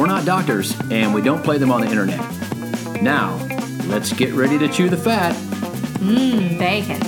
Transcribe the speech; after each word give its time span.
We're 0.00 0.06
not 0.06 0.24
doctors, 0.24 0.74
and 0.90 1.12
we 1.12 1.20
don't 1.20 1.44
play 1.44 1.58
them 1.58 1.70
on 1.70 1.82
the 1.82 1.86
internet. 1.86 2.18
Now, 3.02 3.36
let's 3.84 4.14
get 4.14 4.32
ready 4.32 4.58
to 4.58 4.66
chew 4.66 4.88
the 4.88 4.96
fat. 4.96 5.34
Mmm, 5.98 6.58
bacon. 6.58 7.02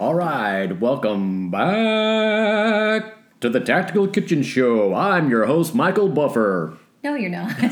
All 0.00 0.16
right, 0.16 0.66
welcome 0.80 1.52
back 1.52 3.04
to 3.40 3.50
the 3.50 3.60
Tactical 3.60 4.08
Kitchen 4.08 4.42
Show. 4.42 4.92
I'm 4.96 5.30
your 5.30 5.44
host, 5.44 5.76
Michael 5.76 6.08
Buffer. 6.08 6.76
No, 7.04 7.14
you're 7.14 7.30
not. 7.30 7.52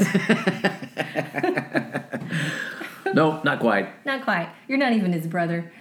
No, 3.12 3.41
not 3.43 3.59
quite. 3.59 4.07
not 4.07 4.23
quite. 4.23 4.48
You're 4.68 4.79
not 4.79 4.93
even 4.93 5.12
his 5.12 5.27
brother. 5.27 5.73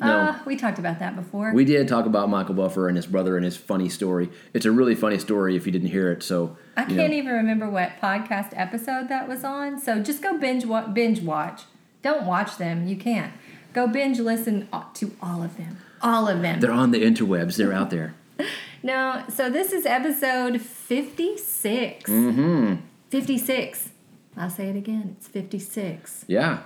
No. 0.00 0.06
Uh, 0.18 0.38
we 0.44 0.56
talked 0.56 0.78
about 0.78 0.98
that 0.98 1.14
before. 1.16 1.52
We 1.52 1.64
did 1.64 1.86
talk 1.88 2.06
about 2.06 2.28
Michael 2.28 2.54
Buffer 2.54 2.88
and 2.88 2.96
his 2.96 3.06
brother 3.06 3.36
and 3.36 3.44
his 3.44 3.56
funny 3.56 3.88
story. 3.88 4.30
It's 4.52 4.66
a 4.66 4.72
really 4.72 4.94
funny 4.94 5.18
story 5.18 5.56
if 5.56 5.66
you 5.66 5.72
didn't 5.72 5.88
hear 5.88 6.10
it. 6.12 6.22
So 6.22 6.56
I 6.76 6.84
can't 6.84 6.96
know. 6.96 7.16
even 7.16 7.32
remember 7.32 7.68
what 7.70 8.00
podcast 8.00 8.48
episode 8.54 9.08
that 9.08 9.28
was 9.28 9.44
on. 9.44 9.78
So 9.80 10.02
just 10.02 10.22
go 10.22 10.36
binge 10.38 10.64
wa- 10.66 10.88
binge 10.88 11.20
watch. 11.20 11.62
Don't 12.02 12.26
watch 12.26 12.56
them. 12.58 12.86
You 12.88 12.96
can't. 12.96 13.32
Go 13.72 13.86
binge 13.86 14.18
listen 14.20 14.68
to 14.94 15.12
all 15.22 15.42
of 15.42 15.56
them. 15.56 15.78
All 16.02 16.28
of 16.28 16.42
them. 16.42 16.60
They're 16.60 16.70
on 16.72 16.90
the 16.90 17.02
interwebs. 17.02 17.56
They're 17.56 17.72
out 17.72 17.90
there. 17.90 18.14
No, 18.82 19.24
so 19.32 19.48
this 19.48 19.72
is 19.72 19.86
episode 19.86 20.60
56. 20.60 22.10
Mm-hmm. 22.10 22.74
56. 23.08 23.88
I'll 24.36 24.50
say 24.50 24.68
it 24.68 24.76
again. 24.76 25.16
It's 25.16 25.26
56. 25.28 26.26
Yeah, 26.28 26.58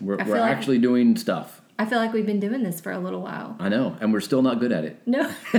we're, 0.00 0.16
we're 0.16 0.38
like- 0.40 0.50
actually 0.50 0.78
doing 0.78 1.16
stuff. 1.16 1.60
I 1.78 1.84
feel 1.84 1.98
like 1.98 2.12
we've 2.12 2.26
been 2.26 2.40
doing 2.40 2.62
this 2.62 2.80
for 2.80 2.90
a 2.90 2.98
little 2.98 3.20
while. 3.20 3.56
I 3.58 3.68
know, 3.68 3.96
and 4.00 4.12
we're 4.12 4.20
still 4.20 4.42
not 4.42 4.60
good 4.60 4.72
at 4.72 4.84
it. 4.84 5.00
No. 5.06 5.30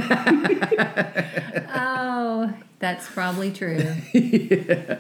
oh, 1.76 2.54
that's 2.80 3.08
probably 3.10 3.52
true. 3.52 3.84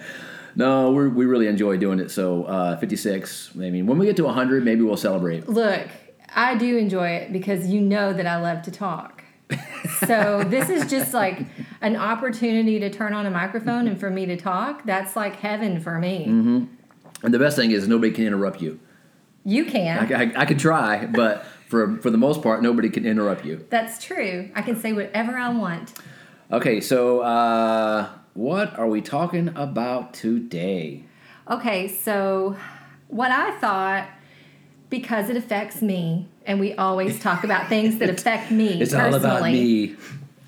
No, 0.58 0.92
we're, 0.92 1.08
we 1.08 1.28
really 1.28 1.46
enjoy 1.46 1.78
doing 1.78 2.00
it. 2.00 2.10
So 2.10 2.46
uh, 2.46 2.78
56. 2.78 3.52
I 3.54 3.70
mean, 3.70 3.86
when 3.86 4.00
we 4.00 4.08
get 4.08 4.16
to 4.16 4.24
100, 4.24 4.66
maybe 4.66 4.82
we'll 4.82 4.98
celebrate. 4.98 5.48
Look, 5.48 5.88
I 6.36 6.56
do 6.56 6.78
enjoy 6.78 7.10
it 7.10 7.32
because 7.32 7.68
you 7.68 7.80
know 7.80 8.12
that 8.12 8.26
I 8.26 8.42
love 8.42 8.64
to 8.64 8.72
talk. 8.72 9.24
so 10.08 10.44
this 10.48 10.72
is 10.72 10.90
just 10.90 11.14
like 11.14 11.46
an 11.82 11.96
opportunity 11.96 12.80
to 12.80 12.90
turn 12.90 13.14
on 13.14 13.28
a 13.28 13.30
microphone 13.30 13.88
and 13.88 14.00
for 14.00 14.10
me 14.10 14.26
to 14.26 14.36
talk. 14.36 14.84
That's 14.84 15.16
like 15.16 15.36
heaven 15.36 15.80
for 15.80 16.00
me. 16.00 16.26
And 16.26 17.34
the 17.34 17.38
best 17.38 17.56
thing 17.56 17.70
is 17.70 17.88
nobody 17.88 18.12
can 18.12 18.26
interrupt 18.26 18.60
you. 18.60 18.80
You 19.48 19.64
can. 19.64 20.14
I, 20.14 20.24
I, 20.24 20.34
I 20.42 20.46
could 20.46 20.60
try, 20.60 21.06
but 21.06 21.46
for 21.70 21.96
for 22.00 22.10
the 22.10 22.18
most 22.18 22.44
part, 22.44 22.62
nobody 22.62 22.90
can 22.90 23.06
interrupt 23.06 23.46
you. 23.46 23.66
That's 23.70 24.04
true. 24.04 24.50
I 24.54 24.62
can 24.62 24.76
say 24.78 24.92
whatever 24.92 25.38
I 25.38 25.48
want. 25.48 25.94
Okay, 26.52 26.82
so 26.82 27.22
uh, 27.22 28.10
what 28.34 28.78
are 28.78 28.88
we 28.88 29.00
talking 29.00 29.48
about 29.56 30.14
today? 30.14 31.06
Okay, 31.50 31.88
so 31.88 32.58
what 33.08 33.32
I 33.32 33.58
thought, 33.60 34.10
because 34.90 35.30
it 35.30 35.38
affects 35.38 35.82
me, 35.82 36.28
and 36.46 36.60
we 36.60 36.74
always 36.74 37.18
talk 37.28 37.46
about 37.46 37.70
things 37.70 38.00
that 38.00 38.10
affect 38.10 38.52
me 38.52 38.82
It's 38.82 38.92
personally. 38.92 39.14
all 39.14 39.38
about 39.38 39.44
me. 39.44 39.96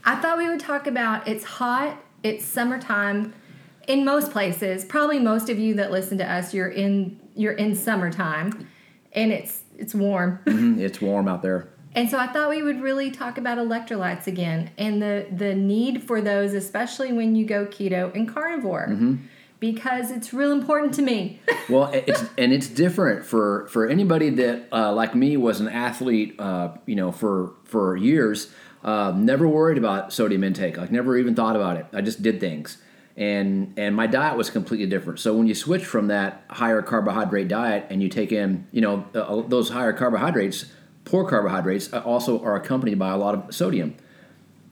I 0.04 0.16
thought 0.16 0.38
we 0.38 0.50
would 0.50 0.60
talk 0.60 0.88
about 0.88 1.26
it's 1.26 1.46
hot, 1.46 1.98
it's 2.22 2.44
summertime 2.44 3.34
in 3.88 4.04
most 4.04 4.34
places. 4.34 4.84
Probably 4.84 5.20
most 5.20 5.50
of 5.50 5.58
you 5.58 5.76
that 5.76 5.90
listen 5.90 6.18
to 6.18 6.30
us, 6.30 6.54
you're 6.54 6.68
in 6.68 7.18
you're 7.34 7.54
in 7.54 7.76
summertime 7.76 8.68
and 9.14 9.32
it's 9.32 9.62
it's 9.78 9.94
warm. 9.96 10.40
Mhm, 10.46 10.80
It's 10.80 11.02
warm 11.02 11.28
out 11.28 11.42
there. 11.42 11.70
And 11.96 12.10
so 12.10 12.20
I 12.20 12.28
thought 12.28 12.50
we 12.52 12.62
would 12.62 12.82
really 12.82 13.10
talk 13.10 13.38
about 13.38 13.58
electrolytes 13.58 14.28
again 14.28 14.70
and 14.78 15.02
the 15.02 15.26
the 15.32 15.56
need 15.56 16.04
for 16.04 16.22
those 16.22 16.54
especially 16.54 17.12
when 17.14 17.36
you 17.36 17.46
go 17.46 17.66
keto 17.66 18.14
and 18.16 18.28
carnivore. 18.28 18.88
Because 19.60 20.10
it's 20.10 20.34
real 20.34 20.54
important 20.54 20.94
to 20.96 21.02
me. 21.02 21.40
Well, 21.70 21.92
it's 21.94 22.24
and 22.36 22.52
it's 22.52 22.68
different 22.68 23.24
for 23.26 23.68
for 23.68 23.88
anybody 23.88 24.32
that 24.32 24.68
uh, 24.74 24.92
like 24.92 25.14
me 25.14 25.38
was 25.38 25.60
an 25.60 25.68
athlete, 25.68 26.34
uh, 26.40 26.70
you 26.88 26.96
know, 26.96 27.12
for 27.12 27.52
for 27.64 27.96
years. 27.96 28.52
Uh, 28.84 29.14
never 29.16 29.48
worried 29.48 29.78
about 29.78 30.12
sodium 30.12 30.44
intake. 30.44 30.78
Like 30.78 30.92
never 30.92 31.16
even 31.16 31.36
thought 31.36 31.56
about 31.56 31.78
it. 31.78 31.86
I 31.94 32.02
just 32.02 32.24
did 32.24 32.40
things, 32.40 32.80
and 33.20 33.74
and 33.78 33.96
my 33.96 34.08
diet 34.08 34.38
was 34.38 34.50
completely 34.50 34.88
different. 34.88 35.20
So 35.20 35.36
when 35.36 35.46
you 35.46 35.54
switch 35.54 35.86
from 35.86 36.08
that 36.08 36.46
higher 36.50 36.82
carbohydrate 36.82 37.50
diet 37.50 37.86
and 37.90 38.02
you 38.02 38.08
take 38.08 38.32
in, 38.32 38.66
you 38.72 38.80
know, 38.82 39.06
uh, 39.14 39.42
those 39.48 39.70
higher 39.70 39.92
carbohydrates, 39.92 40.66
poor 41.04 41.30
carbohydrates 41.30 41.92
uh, 41.92 42.00
also 42.00 42.42
are 42.42 42.56
accompanied 42.56 42.98
by 42.98 43.12
a 43.12 43.18
lot 43.18 43.36
of 43.36 43.54
sodium. 43.54 43.96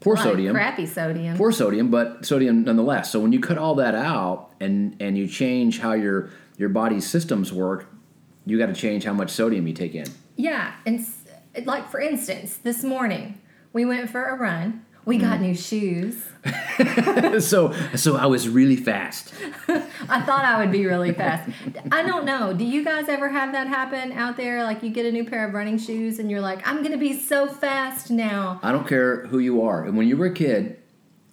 Poor 0.00 0.16
sodium 0.16 0.54
crappy 0.54 0.86
sodium. 0.86 1.36
poor 1.36 1.52
sodium, 1.52 1.90
but 1.90 2.24
sodium 2.24 2.64
nonetheless. 2.64 3.12
So 3.12 3.20
when 3.20 3.32
you 3.32 3.40
cut 3.40 3.58
all 3.58 3.74
that 3.76 3.94
out 3.94 4.50
and 4.60 4.96
and 4.98 5.18
you 5.18 5.28
change 5.28 5.80
how 5.80 5.92
your 5.92 6.30
your 6.56 6.70
body's 6.70 7.06
systems 7.06 7.52
work, 7.52 7.86
you 8.46 8.58
got 8.58 8.66
to 8.66 8.74
change 8.74 9.04
how 9.04 9.12
much 9.12 9.30
sodium 9.30 9.66
you 9.66 9.74
take 9.74 9.94
in. 9.94 10.06
Yeah, 10.36 10.72
and 10.86 11.06
like 11.64 11.90
for 11.90 12.00
instance, 12.00 12.56
this 12.56 12.82
morning 12.82 13.40
we 13.74 13.84
went 13.84 14.08
for 14.08 14.24
a 14.24 14.36
run. 14.36 14.86
We 15.08 15.16
got 15.16 15.40
new 15.40 15.54
shoes. 15.54 16.22
so 17.42 17.72
so 17.96 18.16
I 18.16 18.26
was 18.26 18.46
really 18.46 18.76
fast. 18.76 19.32
I 19.68 20.20
thought 20.20 20.44
I 20.44 20.58
would 20.58 20.70
be 20.70 20.84
really 20.84 21.14
fast. 21.14 21.48
I 21.90 22.02
don't 22.02 22.26
know. 22.26 22.52
Do 22.52 22.62
you 22.62 22.84
guys 22.84 23.08
ever 23.08 23.30
have 23.30 23.52
that 23.52 23.68
happen 23.68 24.12
out 24.12 24.36
there? 24.36 24.64
Like 24.64 24.82
you 24.82 24.90
get 24.90 25.06
a 25.06 25.10
new 25.10 25.24
pair 25.24 25.48
of 25.48 25.54
running 25.54 25.78
shoes 25.78 26.18
and 26.18 26.30
you're 26.30 26.42
like, 26.42 26.60
I'm 26.68 26.82
gonna 26.82 26.98
be 26.98 27.18
so 27.18 27.46
fast 27.46 28.10
now. 28.10 28.60
I 28.62 28.70
don't 28.70 28.86
care 28.86 29.24
who 29.28 29.38
you 29.38 29.62
are. 29.62 29.82
And 29.84 29.96
when 29.96 30.08
you 30.08 30.18
were 30.18 30.26
a 30.26 30.34
kid 30.34 30.76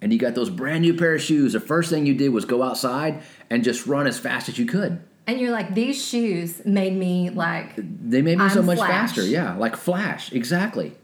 and 0.00 0.10
you 0.10 0.18
got 0.18 0.34
those 0.34 0.48
brand 0.48 0.80
new 0.80 0.94
pair 0.94 1.14
of 1.16 1.20
shoes, 1.20 1.52
the 1.52 1.60
first 1.60 1.90
thing 1.90 2.06
you 2.06 2.14
did 2.14 2.30
was 2.30 2.46
go 2.46 2.62
outside 2.62 3.22
and 3.50 3.62
just 3.62 3.86
run 3.86 4.06
as 4.06 4.18
fast 4.18 4.48
as 4.48 4.58
you 4.58 4.64
could. 4.64 5.02
And 5.26 5.38
you're 5.38 5.52
like, 5.52 5.74
these 5.74 6.02
shoes 6.02 6.64
made 6.64 6.96
me 6.96 7.28
like, 7.28 7.74
They 7.76 8.22
made 8.22 8.38
me 8.38 8.48
so 8.48 8.60
I'm 8.60 8.66
much 8.66 8.78
Flash. 8.78 8.90
faster. 8.90 9.22
Yeah, 9.22 9.54
like 9.56 9.76
Flash. 9.76 10.32
Exactly. 10.32 10.94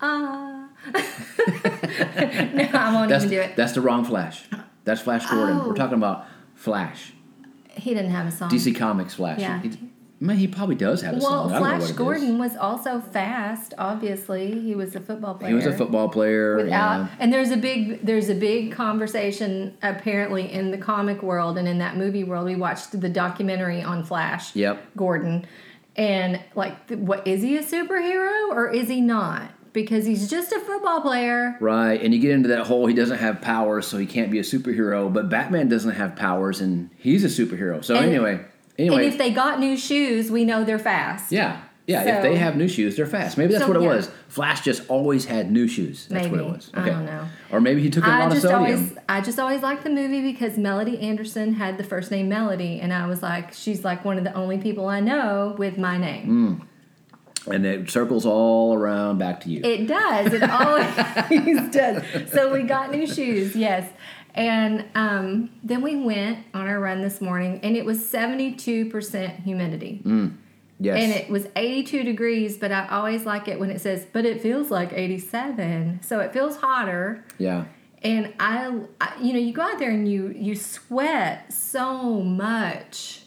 ah. 0.00 0.53
no, 0.94 2.68
I 2.72 2.92
won't 2.94 3.08
That's 3.08 3.24
even 3.24 3.36
do 3.36 3.40
it. 3.40 3.56
that's 3.56 3.72
the 3.72 3.80
wrong 3.80 4.04
Flash. 4.04 4.44
That's 4.84 5.00
Flash 5.00 5.28
Gordon. 5.30 5.60
Oh. 5.62 5.68
We're 5.68 5.74
talking 5.74 5.96
about 5.96 6.26
Flash. 6.54 7.12
He 7.70 7.94
didn't 7.94 8.10
have 8.10 8.26
a 8.26 8.30
song. 8.30 8.50
DC 8.50 8.76
Comics 8.76 9.14
Flash. 9.14 9.40
Yeah. 9.40 9.60
He, 9.62 9.72
man, 10.20 10.36
he 10.36 10.46
probably 10.46 10.74
does 10.76 11.02
have 11.02 11.14
a 11.14 11.18
well, 11.18 11.48
song. 11.48 11.52
I 11.52 11.52
don't 11.54 11.62
know 11.62 11.70
what 11.70 11.78
Flash. 11.82 11.92
Gordon 11.96 12.38
was 12.38 12.56
also 12.56 13.00
fast. 13.00 13.74
Obviously, 13.78 14.60
he 14.60 14.74
was 14.74 14.94
a 14.94 15.00
football 15.00 15.34
player. 15.34 15.48
He 15.48 15.54
was 15.54 15.66
a 15.66 15.72
football 15.76 16.08
player. 16.08 16.56
without 16.56 16.70
yeah. 16.70 17.08
and 17.18 17.32
there's 17.32 17.50
a 17.50 17.56
big 17.56 18.04
there's 18.04 18.28
a 18.28 18.34
big 18.34 18.72
conversation 18.72 19.76
apparently 19.82 20.52
in 20.52 20.70
the 20.70 20.78
comic 20.78 21.22
world 21.22 21.56
and 21.58 21.66
in 21.66 21.78
that 21.78 21.96
movie 21.96 22.24
world 22.24 22.44
we 22.46 22.56
watched 22.56 23.00
the 23.00 23.08
documentary 23.08 23.82
on 23.82 24.04
flash 24.04 24.54
Yep. 24.54 24.82
gordon 24.96 25.46
and 25.96 26.40
like 26.54 26.90
what 26.90 27.26
is 27.26 27.42
he 27.42 27.56
a 27.56 27.62
superhero 27.62 28.50
or 28.50 28.70
is 28.70 28.88
he 28.88 29.00
not 29.00 29.50
because 29.74 30.06
he's 30.06 30.30
just 30.30 30.50
a 30.52 30.60
football 30.60 31.02
player 31.02 31.58
Right, 31.60 32.00
and 32.02 32.14
you 32.14 32.20
get 32.20 32.30
into 32.30 32.48
that 32.48 32.66
whole 32.66 32.86
he 32.86 32.94
doesn't 32.94 33.18
have 33.18 33.42
powers, 33.42 33.86
so 33.86 33.98
he 33.98 34.06
can't 34.06 34.30
be 34.30 34.38
a 34.38 34.42
superhero. 34.42 35.12
But 35.12 35.28
Batman 35.28 35.68
doesn't 35.68 35.90
have 35.92 36.16
powers, 36.16 36.62
and 36.62 36.88
he's 36.96 37.22
a 37.24 37.28
superhero. 37.44 37.84
So 37.84 37.96
And- 37.96 38.06
anyway, 38.06 38.40
anyway, 38.78 39.04
and 39.04 39.12
if 39.12 39.18
they 39.18 39.30
got 39.30 39.60
new 39.60 39.76
shoes 39.76 40.30
we 40.30 40.44
know 40.46 40.64
they're 40.64 40.78
fast 40.78 41.30
yeah, 41.30 41.60
yeah. 41.86 42.16
if 42.16 42.22
they 42.22 42.36
have 42.36 42.56
new 42.56 42.66
shoes, 42.68 42.96
they're 42.96 43.04
fast. 43.06 43.36
Maybe 43.36 43.52
that's 43.52 43.64
So, 43.64 43.68
what 43.68 43.76
it 43.76 43.82
yeah. 43.82 43.88
was. 43.96 44.10
Flash 44.28 44.62
just 44.62 44.88
always 44.88 45.26
had 45.26 45.52
new 45.52 45.68
shoes. 45.68 46.06
That's 46.08 46.28
what 46.28 46.38
Maybe. 46.38 46.48
it 46.48 46.52
was. 46.52 46.70
I 46.72 46.86
don't 46.88 47.04
know. 47.04 47.26
Or 47.52 47.60
maybe 47.60 47.82
he 47.82 47.90
took 47.90 48.04
a 48.04 48.08
I 48.08 48.20
lot 48.20 48.32
of 48.32 48.38
sodium. 48.40 48.60
always 48.62 48.94
I 49.08 49.20
just 49.20 49.38
always 49.38 49.60
liked 49.62 49.84
the 49.84 49.90
movie 49.90 50.22
because 50.32 50.56
Melody 50.56 50.98
Anderson 51.00 51.52
had 51.54 51.76
the 51.78 51.84
first 51.84 52.10
name 52.10 52.28
Melody 52.28 52.80
and 52.80 52.92
I 52.92 53.06
was 53.06 53.22
like 53.22 53.52
she's 53.52 53.84
like 53.84 54.04
one 54.04 54.16
of 54.18 54.24
the 54.24 54.32
only 54.34 54.58
people 54.58 54.86
I 54.88 55.00
know 55.00 55.54
with 55.58 55.76
my 55.78 55.98
name. 55.98 56.24
Hmm. 56.24 56.54
And 57.46 57.64
it 57.66 57.90
circles 57.90 58.24
all 58.26 58.74
around 58.74 59.18
back 59.18 59.40
to 59.42 59.50
you. 59.50 59.60
It 59.64 59.86
does. 59.86 60.32
It 60.32 60.42
always 60.42 61.70
does. 61.70 62.30
So 62.32 62.52
we 62.52 62.62
got 62.62 62.90
new 62.90 63.06
shoes, 63.06 63.54
yes. 63.56 63.90
And 64.34 64.84
um, 64.96 65.50
then 65.62 65.80
we 65.82 65.96
went 65.96 66.38
on 66.54 66.66
our 66.66 66.80
run 66.80 67.02
this 67.02 67.20
morning, 67.20 67.60
and 67.62 67.76
it 67.76 67.84
was 67.84 67.98
72% 68.00 69.42
humidity. 69.44 70.02
yes. 70.80 71.02
And 71.02 71.12
it 71.12 71.30
was 71.30 71.46
82 71.54 72.02
degrees, 72.02 72.56
but 72.56 72.72
I 72.72 72.88
always 72.88 73.24
like 73.26 73.48
it 73.48 73.60
when 73.60 73.70
it 73.70 73.80
says, 73.80 74.06
but 74.12 74.24
it 74.24 74.40
feels 74.40 74.70
like 74.70 74.92
87. 74.92 76.00
So 76.02 76.20
it 76.20 76.32
feels 76.32 76.56
hotter. 76.56 77.24
yeah. 77.38 77.66
and 78.02 78.34
I, 78.40 78.80
I 79.00 79.12
you 79.22 79.32
know 79.32 79.38
you 79.38 79.52
go 79.52 79.62
out 79.62 79.78
there 79.78 79.90
and 79.90 80.06
you 80.10 80.28
you 80.36 80.54
sweat 80.56 81.52
so 81.52 82.20
much 82.20 83.22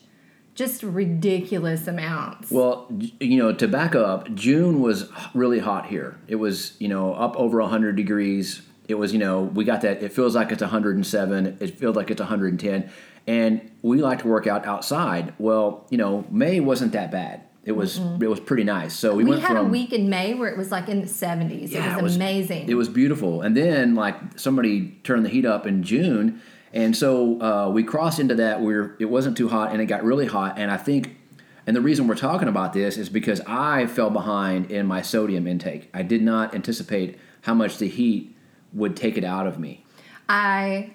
just 0.57 0.81
ridiculous 0.81 1.87
amounts 1.87 2.51
Well, 2.51 2.87
you 3.19 3.37
know, 3.37 3.53
to 3.53 3.67
back 3.67 3.93
up, 3.93 4.33
June 4.33 4.81
was 4.81 5.09
really 5.35 5.59
hot 5.59 5.85
here. 5.85 6.17
It 6.27 6.35
was, 6.35 6.75
you 6.79 6.87
know, 6.87 7.13
up 7.13 7.35
over 7.37 7.61
100 7.61 7.95
degrees. 7.95 8.63
It 8.87 8.95
was, 8.95 9.13
you 9.13 9.19
know, 9.19 9.43
we 9.43 9.63
got 9.63 9.81
that. 9.81 10.01
It 10.01 10.11
feels 10.11 10.35
like 10.35 10.51
it's 10.51 10.61
107. 10.61 11.57
It 11.59 11.77
feels 11.77 11.95
like 11.95 12.09
it's 12.09 12.19
110. 12.19 12.89
And 13.27 13.71
we 13.83 14.01
like 14.01 14.19
to 14.23 14.27
work 14.27 14.47
out 14.47 14.65
outside. 14.65 15.33
Well, 15.37 15.85
you 15.91 15.97
know, 15.97 16.25
May 16.31 16.59
wasn't 16.59 16.93
that 16.93 17.11
bad. 17.11 17.43
It 17.63 17.75
was 17.75 17.99
mm-hmm. 17.99 18.23
it 18.23 18.29
was 18.29 18.39
pretty 18.39 18.63
nice. 18.63 18.95
So 18.95 19.13
we, 19.13 19.25
we, 19.25 19.31
went 19.31 19.41
had 19.41 19.57
from 19.57 19.67
a 19.67 19.69
week 19.69 19.91
in 19.91 20.09
may 20.09 20.33
where 20.33 20.49
it 20.49 20.57
was 20.57 20.71
like 20.71 20.87
in 20.87 21.01
the 21.01 21.07
70s 21.07 21.69
Yeah, 21.69 21.97
it 21.97 22.01
was 22.01 22.15
amazing 22.15 22.69
It 22.69 22.75
was 22.75 22.87
beautiful. 22.87 23.41
And 23.41 23.57
then 23.57 23.93
like 23.93 24.15
somebody 24.39 24.91
turned 25.03 25.25
the 25.25 25.29
heat 25.29 25.45
up 25.45 25.67
in 25.67 25.83
June, 25.83 26.41
and 26.73 26.95
so 26.95 27.41
uh, 27.41 27.69
we 27.69 27.83
crossed 27.83 28.19
into 28.19 28.35
that 28.35 28.61
where 28.61 28.95
it 28.99 29.05
wasn't 29.05 29.37
too 29.37 29.49
hot 29.49 29.71
and 29.71 29.81
it 29.81 29.85
got 29.85 30.03
really 30.03 30.25
hot. 30.25 30.57
And 30.57 30.69
I 30.69 30.77
think, 30.77 31.17
and 31.65 31.75
the 31.75 31.81
reason 31.81 32.07
we're 32.07 32.15
talking 32.15 32.47
about 32.47 32.73
this 32.73 32.97
is 32.97 33.09
because 33.09 33.41
I 33.47 33.87
fell 33.87 34.09
behind 34.09 34.71
in 34.71 34.85
my 34.85 35.01
sodium 35.01 35.47
intake. 35.47 35.89
I 35.93 36.03
did 36.03 36.21
not 36.21 36.53
anticipate 36.53 37.17
how 37.41 37.53
much 37.53 37.77
the 37.77 37.87
heat 37.87 38.35
would 38.73 38.95
take 38.95 39.17
it 39.17 39.23
out 39.23 39.47
of 39.47 39.59
me. 39.59 39.85
I 40.27 40.93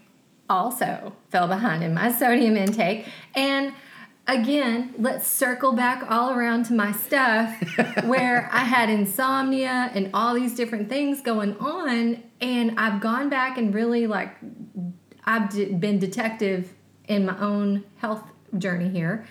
also 0.48 1.14
fell 1.30 1.48
behind 1.48 1.82
in 1.82 1.94
my 1.94 2.12
sodium 2.12 2.56
intake. 2.56 3.06
And 3.34 3.72
again, 4.26 4.94
let's 4.98 5.26
circle 5.26 5.72
back 5.72 6.04
all 6.10 6.30
around 6.34 6.64
to 6.66 6.74
my 6.74 6.92
stuff 6.92 7.56
where 8.04 8.50
I 8.52 8.64
had 8.64 8.90
insomnia 8.90 9.90
and 9.94 10.10
all 10.12 10.34
these 10.34 10.54
different 10.54 10.90
things 10.90 11.22
going 11.22 11.56
on. 11.56 12.22
And 12.40 12.78
I've 12.78 13.00
gone 13.00 13.30
back 13.30 13.56
and 13.56 13.74
really 13.74 14.06
like, 14.06 14.36
I've 15.24 15.50
d- 15.50 15.72
been 15.72 15.98
detective 15.98 16.72
in 17.08 17.26
my 17.26 17.38
own 17.38 17.84
health 17.98 18.22
journey 18.58 18.88
here 18.88 19.26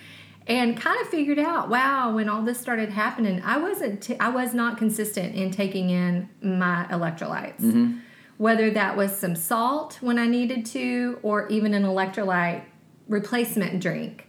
and 0.46 0.76
kind 0.76 1.00
of 1.00 1.08
figured 1.08 1.38
out 1.38 1.68
wow 1.68 2.12
when 2.14 2.28
all 2.28 2.42
this 2.42 2.58
started 2.58 2.90
happening 2.90 3.40
i 3.44 3.56
wasn't 3.56 4.02
t- 4.02 4.18
i 4.18 4.28
was 4.28 4.52
not 4.52 4.76
consistent 4.76 5.34
in 5.36 5.52
taking 5.52 5.90
in 5.90 6.28
my 6.42 6.84
electrolytes 6.90 7.60
mm-hmm. 7.60 7.96
whether 8.38 8.68
that 8.68 8.96
was 8.96 9.16
some 9.16 9.36
salt 9.36 9.98
when 10.00 10.18
I 10.18 10.26
needed 10.26 10.66
to, 10.66 11.20
or 11.22 11.46
even 11.48 11.74
an 11.74 11.84
electrolyte 11.84 12.64
replacement 13.08 13.80
drink. 13.80 14.26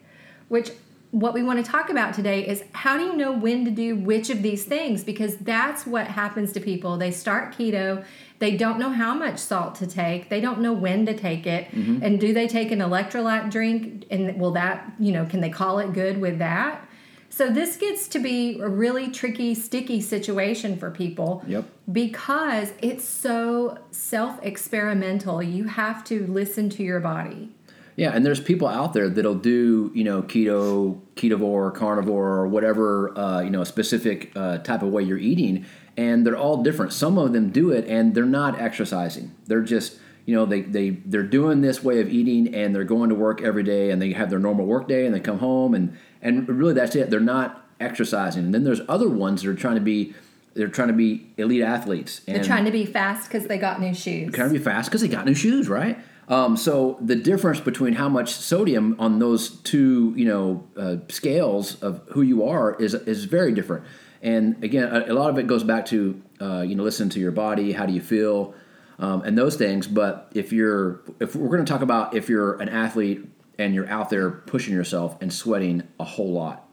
Which, 0.49 0.71
what 1.11 1.33
we 1.33 1.43
want 1.43 1.63
to 1.63 1.71
talk 1.71 1.89
about 1.89 2.13
today 2.13 2.45
is 2.47 2.63
how 2.73 2.97
do 2.97 3.03
you 3.03 3.15
know 3.15 3.31
when 3.31 3.65
to 3.65 3.71
do 3.71 3.95
which 3.95 4.29
of 4.29 4.41
these 4.41 4.65
things? 4.65 5.03
Because 5.03 5.37
that's 5.37 5.85
what 5.85 6.07
happens 6.07 6.51
to 6.53 6.59
people. 6.59 6.97
They 6.97 7.11
start 7.11 7.55
keto, 7.55 8.03
they 8.43 8.57
don't 8.57 8.77
know 8.77 8.89
how 8.89 9.13
much 9.13 9.39
salt 9.39 9.75
to 9.75 9.87
take, 9.87 10.27
they 10.27 10.41
don't 10.41 10.59
know 10.59 10.73
when 10.73 11.05
to 11.05 11.13
take 11.15 11.47
it, 11.47 11.71
and 11.71 12.19
do 12.19 12.33
they 12.33 12.45
take 12.45 12.71
an 12.71 12.79
electrolyte 12.79 13.49
drink? 13.49 14.05
And 14.11 14.37
will 14.37 14.51
that, 14.51 14.91
you 14.99 15.13
know, 15.13 15.25
can 15.25 15.39
they 15.39 15.49
call 15.49 15.79
it 15.79 15.93
good 15.93 16.19
with 16.19 16.39
that? 16.39 16.85
So 17.29 17.49
this 17.49 17.77
gets 17.77 18.07
to 18.09 18.19
be 18.19 18.59
a 18.59 18.67
really 18.67 19.09
tricky, 19.09 19.55
sticky 19.55 20.01
situation 20.01 20.77
for 20.77 20.91
people 20.91 21.41
Yep. 21.47 21.63
because 21.91 22.73
it's 22.81 23.05
so 23.05 23.79
self-experimental. 23.91 25.41
You 25.41 25.63
have 25.63 26.03
to 26.05 26.27
listen 26.27 26.69
to 26.71 26.83
your 26.83 26.99
body. 26.99 27.49
Yeah, 27.95 28.11
and 28.13 28.25
there's 28.25 28.39
people 28.39 28.67
out 28.67 28.93
there 28.93 29.07
that'll 29.07 29.35
do 29.35 29.91
you 29.93 30.03
know 30.03 30.23
keto, 30.23 30.99
ketovore, 31.15 31.73
carnivore, 31.73 32.29
or 32.39 32.47
whatever 32.47 33.17
uh, 33.17 33.41
you 33.41 33.51
know 33.51 33.63
specific 33.63 34.31
uh, 34.35 34.57
type 34.59 34.81
of 34.81 34.89
way 34.89 35.03
you're 35.03 35.17
eating, 35.17 35.65
and 35.97 36.25
they're 36.25 36.37
all 36.37 36.63
different. 36.63 36.93
Some 36.93 37.17
of 37.17 37.33
them 37.33 37.49
do 37.49 37.71
it, 37.71 37.85
and 37.87 38.15
they're 38.15 38.25
not 38.25 38.59
exercising. 38.59 39.33
They're 39.47 39.61
just 39.61 39.97
you 40.25 40.35
know 40.35 40.45
they 40.45 40.61
they 40.61 40.91
they're 40.91 41.23
doing 41.23 41.61
this 41.61 41.83
way 41.83 41.99
of 41.99 42.09
eating, 42.09 42.53
and 42.53 42.73
they're 42.75 42.83
going 42.83 43.09
to 43.09 43.15
work 43.15 43.41
every 43.41 43.63
day, 43.63 43.91
and 43.91 44.01
they 44.01 44.13
have 44.13 44.29
their 44.29 44.39
normal 44.39 44.65
work 44.65 44.87
day, 44.87 45.05
and 45.05 45.13
they 45.13 45.19
come 45.19 45.39
home, 45.39 45.73
and 45.73 45.97
and 46.21 46.47
really 46.47 46.73
that's 46.73 46.95
it. 46.95 47.09
They're 47.09 47.19
not 47.19 47.65
exercising. 47.79 48.45
And 48.45 48.53
then 48.53 48.63
there's 48.63 48.81
other 48.87 49.09
ones 49.09 49.41
that 49.41 49.49
are 49.49 49.55
trying 49.55 49.75
to 49.75 49.81
be 49.81 50.13
they're 50.53 50.67
trying 50.67 50.89
to 50.89 50.93
be 50.93 51.31
elite 51.37 51.63
athletes. 51.63 52.21
And 52.27 52.37
They're 52.37 52.43
trying 52.43 52.65
to 52.65 52.71
be 52.71 52.85
fast 52.85 53.27
because 53.27 53.47
they 53.47 53.57
got 53.57 53.81
new 53.81 53.93
shoes. 53.93 54.31
trying 54.33 54.49
to 54.49 54.57
be 54.57 54.63
fast 54.63 54.89
because 54.89 55.01
they 55.01 55.07
got 55.07 55.25
new 55.25 55.33
shoes, 55.33 55.67
right? 55.67 55.97
Um, 56.29 56.55
so 56.55 56.97
the 57.01 57.15
difference 57.15 57.59
between 57.59 57.93
how 57.93 58.07
much 58.07 58.31
sodium 58.31 58.95
on 58.97 59.19
those 59.19 59.49
two, 59.61 60.13
you 60.15 60.25
know, 60.25 60.67
uh, 60.77 60.97
scales 61.09 61.81
of 61.81 62.01
who 62.09 62.21
you 62.21 62.47
are 62.47 62.75
is 62.75 62.93
is 62.93 63.25
very 63.25 63.51
different. 63.51 63.85
And 64.23 64.63
again, 64.63 64.85
a, 64.85 65.11
a 65.11 65.13
lot 65.13 65.29
of 65.29 65.37
it 65.37 65.45
goes 65.45 65.63
back 65.63 65.85
to 65.87 66.19
uh, 66.41 66.61
you 66.61 66.75
know, 66.75 66.83
listen 66.83 67.09
to 67.09 67.19
your 67.19 67.31
body. 67.31 67.73
How 67.73 67.85
do 67.85 67.93
you 67.93 68.01
feel? 68.01 68.55
Um, 68.97 69.21
and 69.23 69.37
those 69.37 69.55
things. 69.55 69.87
But 69.87 70.31
if 70.33 70.51
you're, 70.51 71.01
if 71.19 71.35
we're 71.35 71.49
going 71.49 71.63
to 71.65 71.71
talk 71.71 71.81
about 71.81 72.15
if 72.15 72.29
you're 72.29 72.59
an 72.61 72.69
athlete 72.69 73.27
and 73.59 73.75
you're 73.75 73.89
out 73.89 74.09
there 74.09 74.31
pushing 74.31 74.73
yourself 74.73 75.21
and 75.21 75.31
sweating 75.31 75.83
a 75.99 76.03
whole 76.03 76.31
lot, 76.31 76.67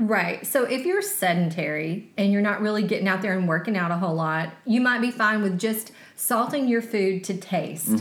Right. 0.00 0.46
So 0.46 0.62
if 0.62 0.86
you're 0.86 1.02
sedentary 1.02 2.12
and 2.16 2.32
you're 2.32 2.40
not 2.40 2.60
really 2.60 2.84
getting 2.84 3.08
out 3.08 3.20
there 3.20 3.36
and 3.36 3.48
working 3.48 3.76
out 3.76 3.90
a 3.90 3.96
whole 3.96 4.14
lot, 4.14 4.52
you 4.64 4.80
might 4.80 5.00
be 5.00 5.10
fine 5.10 5.42
with 5.42 5.58
just 5.58 5.90
salting 6.14 6.68
your 6.68 6.82
food 6.82 7.24
to 7.24 7.36
taste. 7.36 8.00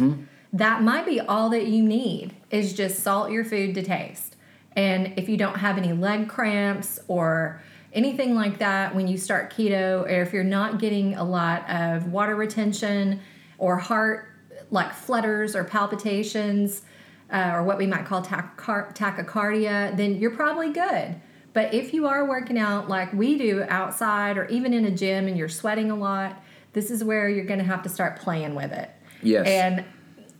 That 0.53 0.83
might 0.83 1.07
be 1.07 1.19
all 1.19 1.49
that 1.49 1.65
you 1.65 1.81
need 1.81 2.35
is 2.51 2.73
just 2.73 2.99
salt 2.99 3.31
your 3.31 3.43
food 3.43 3.73
to 3.73 3.81
taste. 3.81 4.35
And 4.73 5.13
if 5.17 5.27
you 5.27 5.37
don't 5.37 5.57
have 5.57 5.79
any 5.79 5.91
leg 5.91 6.29
cramps 6.29 6.99
or 7.07 7.63
anything 7.97 8.35
like 8.35 8.59
that 8.59 8.95
when 8.95 9.07
you 9.07 9.17
start 9.17 9.51
keto, 9.51 10.03
or 10.03 10.21
if 10.21 10.31
you're 10.31 10.43
not 10.43 10.79
getting 10.79 11.15
a 11.15 11.23
lot 11.23 11.67
of 11.69 12.07
water 12.11 12.35
retention 12.35 13.19
or 13.57 13.75
heart 13.77 14.29
like 14.69 14.93
flutters 14.93 15.55
or 15.55 15.63
palpitations, 15.63 16.83
uh, 17.31 17.51
or 17.55 17.63
what 17.63 17.77
we 17.77 17.87
might 17.87 18.05
call 18.05 18.23
tachycar- 18.23 18.95
tachycardia, 18.95 19.97
then 19.97 20.17
you're 20.17 20.35
probably 20.35 20.71
good. 20.71 21.19
But 21.53 21.73
if 21.73 21.93
you 21.93 22.05
are 22.07 22.25
working 22.25 22.57
out 22.57 22.87
like 22.87 23.11
we 23.13 23.37
do 23.37 23.65
outside 23.67 24.37
or 24.37 24.45
even 24.45 24.73
in 24.73 24.85
a 24.85 24.91
gym 24.91 25.27
and 25.27 25.37
you're 25.37 25.49
sweating 25.49 25.89
a 25.89 25.95
lot, 25.95 26.41
this 26.73 26.91
is 26.91 27.03
where 27.03 27.27
you're 27.27 27.45
going 27.45 27.59
to 27.59 27.65
have 27.65 27.81
to 27.83 27.89
start 27.89 28.19
playing 28.19 28.53
with 28.53 28.71
it. 28.71 28.91
Yes. 29.23 29.47
And, 29.47 29.83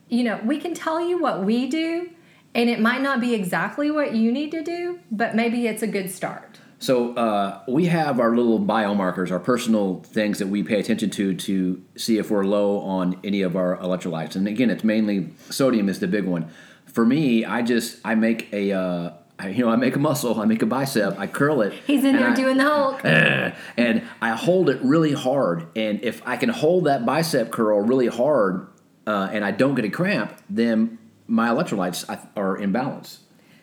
you 0.09 0.24
know, 0.24 0.39
we 0.45 0.59
can 0.59 0.75
tell 0.75 1.01
you 1.01 1.19
what 1.19 1.44
we 1.44 1.68
do, 1.68 2.12
and 2.54 2.69
it 2.69 2.80
might 2.80 3.01
not 3.01 3.19
be 3.19 3.33
exactly 3.33 3.89
what 3.89 4.13
you 4.13 4.31
need 4.31 4.51
to 4.51 4.62
do, 4.63 5.00
but 5.12 5.36
maybe 5.36 5.65
it's 5.65 5.81
a 5.81 5.88
good 5.88 6.12
start. 6.12 6.59
So 6.79 7.13
uh, 7.15 7.62
we 7.68 7.85
have 7.85 8.19
our 8.19 8.35
little 8.35 8.59
biomarkers, 8.59 9.31
our 9.31 9.39
personal 9.39 10.03
things 10.03 10.39
that 10.39 10.47
we 10.47 10.62
pay 10.63 10.79
attention 10.79 11.09
to 11.12 11.33
to 11.33 11.83
see 11.95 12.18
if 12.18 12.29
we're 12.29 12.45
low 12.45 12.79
on 12.81 13.19
any 13.24 13.41
of 13.41 13.56
our 13.56 13.77
electrolytes. 13.77 14.35
And 14.35 14.47
again, 14.47 14.69
it's 14.69 14.83
mainly 14.83 15.33
sodium 15.49 15.90
is 15.90 15.99
the 15.99 16.07
big 16.07 16.25
one. 16.25 16.49
For 16.85 17.06
me, 17.06 17.45
I 17.45 17.63
just 17.63 17.99
I 18.06 18.16
make 18.16 18.52
a 18.54 18.73
uh, 18.73 19.13
I, 19.40 19.49
you 19.49 19.66
know 19.66 19.71
I 19.71 19.75
make 19.75 19.95
a 19.95 19.99
muscle, 19.99 20.40
I 20.40 20.45
make 20.45 20.61
a 20.61 20.66
bicep, 20.68 21.18
I 21.19 21.28
curl 21.28 21.61
it. 21.61 21.73
He's 21.85 22.04
in 22.04 22.16
there 22.16 22.30
I- 22.30 22.35
doing 22.35 22.57
the 22.57 22.63
Hulk. 22.63 23.02
and 23.06 24.04
I 24.21 24.30
hold 24.31 24.69
it 24.69 24.80
really 24.83 25.13
hard. 25.13 25.68
And 25.75 26.04
if 26.04 26.21
I 26.28 26.37
can 26.37 26.49
hold 26.49 26.85
that 26.85 27.06
bicep 27.06 27.52
curl 27.52 27.80
really 27.81 28.07
hard, 28.07 28.68
uh, 29.06 29.30
and 29.31 29.44
I 29.44 29.52
don't 29.52 29.75
get 29.75 29.85
a 29.85 29.90
cramp, 29.90 30.40
then 30.49 30.99
my 31.28 31.49
electrolytes 31.49 32.06
are 32.35 32.57
in 32.57 32.71
balance. 32.71 33.19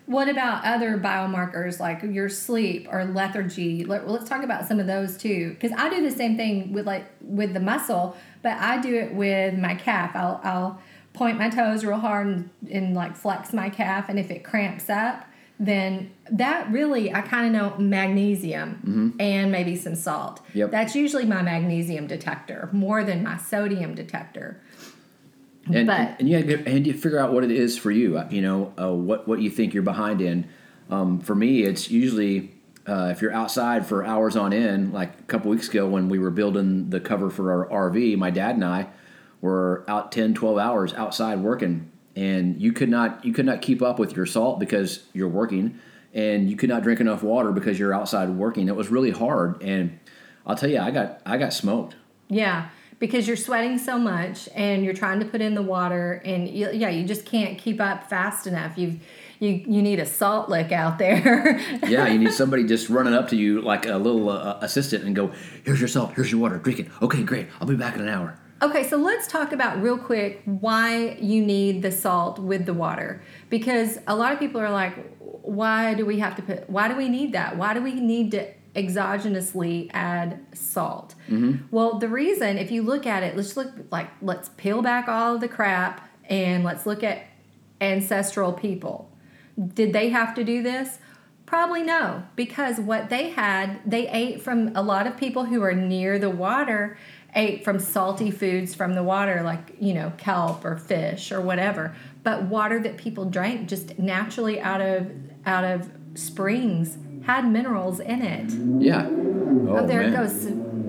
What 0.06 0.28
about 0.28 0.64
other 0.64 0.98
biomarkers 0.98 1.80
like 1.80 2.02
your 2.02 2.28
sleep 2.28 2.88
or 2.90 3.04
lethargy? 3.04 3.84
Let, 3.84 4.06
let's 4.08 4.28
talk 4.28 4.42
about 4.42 4.66
some 4.66 4.78
of 4.78 4.86
those 4.86 5.16
too, 5.16 5.50
because 5.50 5.72
I 5.76 5.88
do 5.88 6.02
the 6.02 6.14
same 6.14 6.36
thing 6.36 6.72
with 6.72 6.86
like 6.86 7.06
with 7.22 7.54
the 7.54 7.60
muscle, 7.60 8.16
but 8.42 8.58
I 8.58 8.80
do 8.80 8.94
it 8.94 9.14
with 9.14 9.56
my 9.56 9.74
calf. 9.74 10.14
I'll 10.14 10.40
I'll 10.44 10.80
point 11.14 11.38
my 11.38 11.48
toes 11.48 11.84
real 11.84 11.98
hard 11.98 12.26
and, 12.26 12.50
and 12.70 12.94
like 12.94 13.16
flex 13.16 13.52
my 13.52 13.70
calf, 13.70 14.08
and 14.08 14.18
if 14.18 14.30
it 14.30 14.44
cramps 14.44 14.90
up, 14.90 15.24
then 15.58 16.12
that 16.30 16.70
really 16.70 17.12
I 17.14 17.22
kind 17.22 17.46
of 17.46 17.52
know 17.52 17.78
magnesium 17.78 18.74
mm-hmm. 18.74 19.20
and 19.20 19.52
maybe 19.52 19.76
some 19.76 19.94
salt. 19.94 20.40
Yep. 20.52 20.70
That's 20.70 20.94
usually 20.94 21.24
my 21.24 21.42
magnesium 21.42 22.06
detector 22.08 22.68
more 22.72 23.04
than 23.04 23.22
my 23.22 23.38
sodium 23.38 23.94
detector. 23.94 24.60
And, 25.72 25.86
But- 25.86 26.16
and 26.20 26.28
you 26.28 26.42
gotta- 26.42 26.68
and 26.68 26.86
you 26.86 26.92
figure 26.92 27.18
out 27.18 27.32
what 27.32 27.44
it 27.44 27.50
is 27.50 27.76
for 27.78 27.90
you. 27.90 28.20
You 28.30 28.42
know 28.42 28.72
uh, 28.80 28.92
what 28.92 29.26
what 29.28 29.40
you 29.40 29.50
think 29.50 29.74
you're 29.74 29.82
behind 29.82 30.20
in. 30.20 30.46
Um, 30.90 31.20
for 31.20 31.34
me, 31.34 31.62
it's 31.62 31.90
usually 31.90 32.50
uh, 32.86 33.08
if 33.10 33.22
you're 33.22 33.32
outside 33.32 33.86
for 33.86 34.04
hours 34.04 34.36
on 34.36 34.52
end. 34.52 34.92
Like 34.92 35.18
a 35.18 35.22
couple 35.24 35.50
weeks 35.50 35.68
ago 35.68 35.88
when 35.88 36.08
we 36.08 36.18
were 36.18 36.30
building 36.30 36.90
the 36.90 37.00
cover 37.00 37.30
for 37.30 37.70
our 37.70 37.90
RV, 37.90 38.16
my 38.18 38.30
dad 38.30 38.56
and 38.56 38.64
I 38.64 38.88
were 39.40 39.84
out 39.88 40.12
10, 40.12 40.34
12 40.34 40.58
hours 40.58 40.92
outside 40.94 41.38
working, 41.40 41.90
and 42.16 42.60
you 42.60 42.72
could 42.72 42.88
not 42.90 43.24
you 43.24 43.32
could 43.32 43.46
not 43.46 43.62
keep 43.62 43.80
up 43.82 43.98
with 43.98 44.14
your 44.16 44.26
salt 44.26 44.58
because 44.60 45.04
you're 45.14 45.28
working, 45.28 45.78
and 46.12 46.50
you 46.50 46.56
could 46.56 46.68
not 46.68 46.82
drink 46.82 47.00
enough 47.00 47.22
water 47.22 47.52
because 47.52 47.78
you're 47.78 47.94
outside 47.94 48.28
working. 48.30 48.68
It 48.68 48.76
was 48.76 48.88
really 48.90 49.10
hard, 49.10 49.62
and 49.62 49.98
I'll 50.46 50.56
tell 50.56 50.68
you, 50.70 50.78
I 50.80 50.90
got 50.90 51.20
I 51.24 51.38
got 51.38 51.52
smoked. 51.54 51.96
Yeah, 52.28 52.68
because 53.04 53.28
you're 53.28 53.36
sweating 53.36 53.76
so 53.76 53.98
much 53.98 54.48
and 54.54 54.82
you're 54.82 54.94
trying 54.94 55.20
to 55.20 55.26
put 55.26 55.42
in 55.42 55.54
the 55.54 55.60
water, 55.60 56.22
and 56.24 56.48
you, 56.48 56.70
yeah, 56.72 56.88
you 56.88 57.04
just 57.04 57.26
can't 57.26 57.58
keep 57.58 57.78
up 57.78 58.08
fast 58.08 58.46
enough. 58.46 58.78
You 58.78 58.98
you 59.40 59.62
you 59.68 59.82
need 59.82 59.98
a 59.98 60.06
salt 60.06 60.48
lick 60.48 60.72
out 60.72 60.96
there. 60.98 61.60
Yeah, 61.86 62.08
you 62.08 62.18
need 62.18 62.32
somebody 62.32 62.64
just 62.64 62.88
running 62.88 63.12
up 63.12 63.28
to 63.28 63.36
you 63.36 63.60
like 63.60 63.84
a 63.84 63.98
little 63.98 64.30
uh, 64.30 64.58
assistant 64.62 65.04
and 65.04 65.14
go, 65.14 65.32
"Here's 65.64 65.80
your 65.80 65.88
salt. 65.88 66.14
Here's 66.14 66.32
your 66.32 66.40
water. 66.40 66.56
Drink 66.56 66.80
it. 66.80 66.86
Okay, 67.02 67.22
great. 67.22 67.48
I'll 67.60 67.66
be 67.66 67.76
back 67.76 67.94
in 67.94 68.00
an 68.00 68.08
hour." 68.08 68.38
Okay, 68.62 68.84
so 68.84 68.96
let's 68.96 69.26
talk 69.26 69.52
about 69.52 69.82
real 69.82 69.98
quick 69.98 70.40
why 70.46 71.18
you 71.20 71.44
need 71.44 71.82
the 71.82 71.92
salt 71.92 72.38
with 72.38 72.64
the 72.64 72.72
water. 72.72 73.22
Because 73.50 73.98
a 74.06 74.16
lot 74.16 74.32
of 74.32 74.38
people 74.38 74.62
are 74.62 74.70
like, 74.70 74.94
why 75.18 75.92
do 75.92 76.06
we 76.06 76.20
have 76.20 76.36
to 76.36 76.42
put, 76.42 76.70
why 76.70 76.88
do 76.88 76.96
we 76.96 77.10
need 77.10 77.32
that? 77.32 77.58
Why 77.58 77.74
do 77.74 77.82
we 77.82 77.92
need 77.92 78.30
to 78.30 78.46
exogenously 78.74 79.90
add 79.92 80.44
salt? 80.52 81.14
Mm-hmm. 81.28 81.66
Well, 81.70 81.98
the 81.98 82.08
reason, 82.08 82.58
if 82.58 82.70
you 82.70 82.82
look 82.82 83.06
at 83.06 83.22
it, 83.22 83.36
let's 83.36 83.56
look 83.56 83.72
like, 83.90 84.10
let's 84.20 84.48
peel 84.50 84.82
back 84.82 85.08
all 85.08 85.36
of 85.36 85.40
the 85.40 85.48
crap 85.48 86.08
and 86.28 86.64
let's 86.64 86.86
look 86.86 87.02
at 87.02 87.26
ancestral 87.80 88.52
people. 88.52 89.10
Did 89.74 89.92
they 89.92 90.08
have 90.08 90.34
to 90.34 90.44
do 90.44 90.62
this? 90.62 90.98
Probably 91.46 91.82
no, 91.82 92.24
because 92.36 92.80
what 92.80 93.10
they 93.10 93.30
had, 93.30 93.78
they 93.84 94.08
ate 94.08 94.40
from 94.40 94.74
a 94.74 94.82
lot 94.82 95.06
of 95.06 95.16
people 95.16 95.44
who 95.44 95.62
are 95.62 95.74
near 95.74 96.18
the 96.18 96.30
water, 96.30 96.96
ate 97.34 97.64
from 97.64 97.78
salty 97.78 98.30
foods 98.30 98.74
from 98.74 98.94
the 98.94 99.02
water, 99.02 99.42
like, 99.42 99.76
you 99.78 99.92
know, 99.92 100.12
kelp 100.16 100.64
or 100.64 100.76
fish 100.76 101.30
or 101.30 101.40
whatever. 101.40 101.94
But 102.22 102.44
water 102.44 102.80
that 102.80 102.96
people 102.96 103.26
drank 103.26 103.68
just 103.68 103.98
naturally 103.98 104.60
out 104.60 104.80
of 104.80 105.12
out 105.44 105.64
of 105.64 105.90
springs 106.14 106.96
had 107.24 107.50
minerals 107.50 108.00
in 108.00 108.22
it. 108.22 108.50
Yeah. 108.82 109.06
Oh, 109.08 109.86
there 109.86 110.02
man. 110.02 110.12
it 110.12 110.16
goes. 110.16 110.44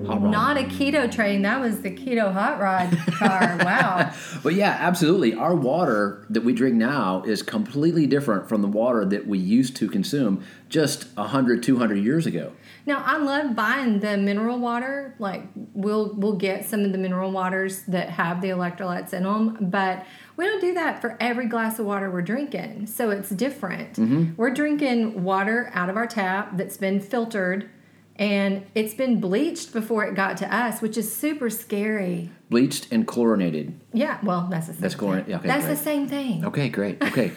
Hot 0.06 0.22
rod. 0.22 0.30
Not 0.30 0.56
a 0.56 0.62
keto 0.62 1.10
train. 1.10 1.42
That 1.42 1.60
was 1.60 1.80
the 1.80 1.90
keto 1.90 2.32
hot 2.32 2.60
rod 2.60 2.96
car. 3.12 3.58
Wow. 3.62 4.12
But 4.42 4.54
yeah, 4.54 4.76
absolutely. 4.78 5.34
Our 5.34 5.56
water 5.56 6.24
that 6.30 6.44
we 6.44 6.52
drink 6.52 6.76
now 6.76 7.24
is 7.24 7.42
completely 7.42 8.06
different 8.06 8.48
from 8.48 8.62
the 8.62 8.68
water 8.68 9.04
that 9.04 9.26
we 9.26 9.38
used 9.38 9.74
to 9.76 9.88
consume 9.88 10.44
just 10.68 11.08
100, 11.16 11.64
200 11.64 11.96
years 11.96 12.26
ago. 12.26 12.52
Now 12.86 13.02
I 13.04 13.16
love 13.18 13.56
buying 13.56 13.98
the 14.00 14.16
mineral 14.16 14.58
water. 14.58 15.14
Like 15.18 15.42
we'll 15.74 16.14
we'll 16.14 16.36
get 16.36 16.64
some 16.64 16.84
of 16.84 16.92
the 16.92 16.98
mineral 16.98 17.32
waters 17.32 17.82
that 17.88 18.10
have 18.10 18.40
the 18.40 18.48
electrolytes 18.48 19.12
in 19.12 19.24
them, 19.24 19.58
but 19.60 20.06
we 20.36 20.46
don't 20.46 20.60
do 20.60 20.74
that 20.74 21.00
for 21.00 21.16
every 21.20 21.46
glass 21.46 21.78
of 21.78 21.86
water 21.86 22.10
we're 22.10 22.22
drinking. 22.22 22.86
So 22.86 23.10
it's 23.10 23.30
different. 23.30 23.94
Mm-hmm. 23.94 24.34
We're 24.36 24.54
drinking 24.54 25.24
water 25.24 25.70
out 25.74 25.90
of 25.90 25.96
our 25.96 26.06
tap 26.06 26.56
that's 26.56 26.76
been 26.76 27.00
filtered 27.00 27.68
and 28.18 28.64
it's 28.74 28.94
been 28.94 29.20
bleached 29.20 29.72
before 29.72 30.04
it 30.06 30.14
got 30.14 30.38
to 30.38 30.54
us, 30.54 30.80
which 30.80 30.96
is 30.96 31.14
super 31.14 31.50
scary. 31.50 32.30
Bleached 32.48 32.88
and 32.90 33.06
chlorinated. 33.06 33.78
Yeah, 33.92 34.18
well, 34.22 34.48
that's 34.50 34.68
the 34.68 34.72
same 34.72 34.80
That's 34.82 34.94
thing. 34.94 35.00
chlorin- 35.00 35.24
yeah, 35.28 35.36
okay, 35.36 35.48
that's 35.48 35.66
the 35.66 35.76
same 35.76 36.08
thing. 36.08 36.44
Okay, 36.46 36.68
great. 36.68 37.02
Okay. 37.02 37.32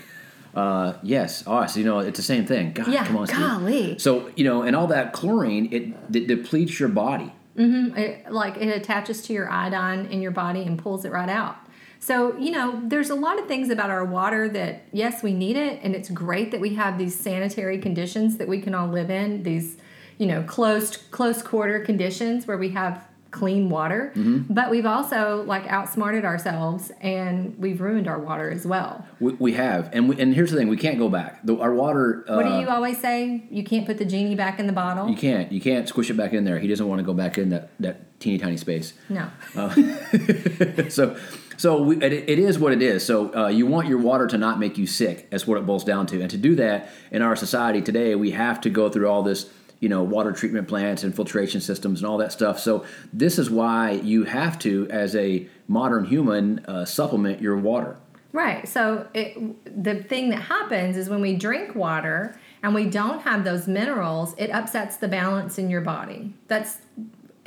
Uh, 0.55 0.93
yes. 1.03 1.43
Oh, 1.45 1.65
so 1.67 1.79
you 1.79 1.85
know 1.85 1.99
it's 1.99 2.17
the 2.17 2.23
same 2.23 2.45
thing. 2.45 2.73
God, 2.73 2.87
Yeah, 2.87 3.05
come 3.05 3.17
on, 3.17 3.27
Steve. 3.27 3.39
golly. 3.39 3.99
So 3.99 4.31
you 4.35 4.43
know, 4.43 4.61
and 4.63 4.75
all 4.75 4.87
that 4.87 5.13
chlorine 5.13 5.71
it, 5.71 5.93
it 6.15 6.27
depletes 6.27 6.79
your 6.79 6.89
body. 6.89 7.31
it, 7.55 8.31
like 8.31 8.57
it 8.57 8.67
attaches 8.69 9.21
to 9.23 9.33
your 9.33 9.49
iodine 9.49 10.05
in 10.07 10.21
your 10.21 10.31
body 10.31 10.63
and 10.63 10.79
pulls 10.79 11.05
it 11.05 11.11
right 11.11 11.29
out. 11.29 11.57
So, 12.01 12.37
you 12.37 12.51
know, 12.51 12.79
there's 12.85 13.09
a 13.09 13.15
lot 13.15 13.37
of 13.39 13.47
things 13.49 13.69
about 13.69 13.89
our 13.89 14.05
water 14.05 14.47
that, 14.47 14.83
yes, 14.93 15.21
we 15.21 15.33
need 15.33 15.57
it, 15.57 15.81
and 15.83 15.93
it's 15.93 16.09
great 16.09 16.51
that 16.51 16.61
we 16.61 16.75
have 16.75 16.97
these 16.97 17.13
sanitary 17.19 17.77
conditions 17.77 18.37
that 18.37 18.47
we 18.47 18.61
can 18.61 18.73
all 18.73 18.87
live 18.87 19.09
in, 19.09 19.43
these, 19.43 19.75
you 20.17 20.25
know, 20.25 20.41
closed, 20.43 20.99
close 21.11 21.41
quarter 21.43 21.81
conditions 21.81 22.47
where 22.47 22.57
we 22.57 22.69
have 22.69 23.05
clean 23.31 23.69
water. 23.69 24.12
But 24.50 24.69
we've 24.71 24.86
also 24.86 25.43
like 25.43 25.65
outsmarted 25.67 26.25
ourselves 26.25 26.91
and 27.01 27.57
we've 27.57 27.79
ruined 27.81 28.07
our 28.07 28.19
water 28.19 28.50
as 28.50 28.65
well. 28.65 29.05
We, 29.19 29.33
we 29.33 29.53
have, 29.53 29.89
and 29.93 30.09
we, 30.09 30.19
and 30.19 30.33
here's 30.33 30.51
the 30.51 30.57
thing: 30.57 30.67
we 30.67 30.77
can't 30.77 30.98
go 30.98 31.09
back. 31.09 31.45
The, 31.45 31.57
our 31.59 31.74
water. 31.74 32.25
Uh, 32.27 32.36
What 32.36 32.45
do 32.45 32.59
you 32.59 32.67
always 32.69 33.00
say? 33.00 33.43
You 33.50 33.63
can't 33.63 33.86
put 33.86 33.98
the 33.98 34.05
genie 34.05 34.36
back 34.36 34.59
in 34.59 34.67
the 34.67 34.74
bottle? 34.74 35.09
You 35.09 35.15
can't. 35.17 35.51
You 35.51 35.62
can't 35.62 35.88
squish 35.88 36.09
it 36.09 36.15
back 36.17 36.33
in 36.33 36.43
there. 36.43 36.59
He 36.59 36.67
doesn't 36.67 36.88
want 36.88 37.00
to 37.00 37.05
go 37.05 37.13
back 37.13 37.38
in 37.38 37.50
that 37.50 37.69
that 37.79 38.19
teeny 38.19 38.38
tiny 38.38 38.57
space. 38.57 38.93
No. 39.09 39.29
so 40.89 41.17
so 41.57 41.81
we, 41.81 41.98
it, 41.98 42.13
it 42.13 42.39
is 42.39 42.57
what 42.57 42.71
it 42.71 42.81
is 42.81 43.05
so 43.05 43.33
uh, 43.36 43.48
you 43.48 43.65
want 43.65 43.88
your 43.88 43.98
water 43.98 44.27
to 44.27 44.38
not 44.38 44.59
make 44.59 44.77
you 44.77 44.88
sick 44.88 45.29
that's 45.29 45.45
what 45.45 45.57
it 45.57 45.65
boils 45.65 45.83
down 45.83 46.05
to 46.07 46.21
and 46.21 46.29
to 46.29 46.38
do 46.38 46.55
that 46.55 46.89
in 47.12 47.21
our 47.21 47.36
society 47.36 47.81
today 47.81 48.15
we 48.15 48.31
have 48.31 48.62
to 48.62 48.69
go 48.69 48.89
through 48.89 49.07
all 49.09 49.24
this 49.24 49.50
you 49.79 49.89
know 49.89 50.03
water 50.03 50.31
treatment 50.31 50.67
plants 50.67 51.03
and 51.03 51.15
filtration 51.15 51.62
systems 51.62 52.01
and 52.01 52.09
all 52.09 52.17
that 52.17 52.31
stuff 52.31 52.59
so 52.59 52.86
this 53.13 53.39
is 53.39 53.50
why 53.50 53.91
you 53.91 54.24
have 54.24 54.59
to 54.59 54.88
as 54.89 55.15
a 55.15 55.48
modern 55.67 56.05
human 56.05 56.59
uh, 56.65 56.86
supplement 56.86 57.41
your 57.41 57.57
water 57.57 57.98
Right. 58.31 58.67
So 58.67 59.07
it, 59.13 59.83
the 59.83 60.03
thing 60.03 60.29
that 60.29 60.41
happens 60.41 60.98
is 60.98 61.09
when 61.09 61.21
we 61.21 61.36
drink 61.36 61.74
water 61.74 62.38
and 62.62 62.75
we 62.75 62.86
don't 62.86 63.21
have 63.21 63.43
those 63.43 63.67
minerals, 63.67 64.36
it 64.38 64.51
upsets 64.51 64.98
the 64.98 65.07
balance 65.07 65.57
in 65.57 65.69
your 65.69 65.81
body. 65.81 66.33
That's 66.48 66.77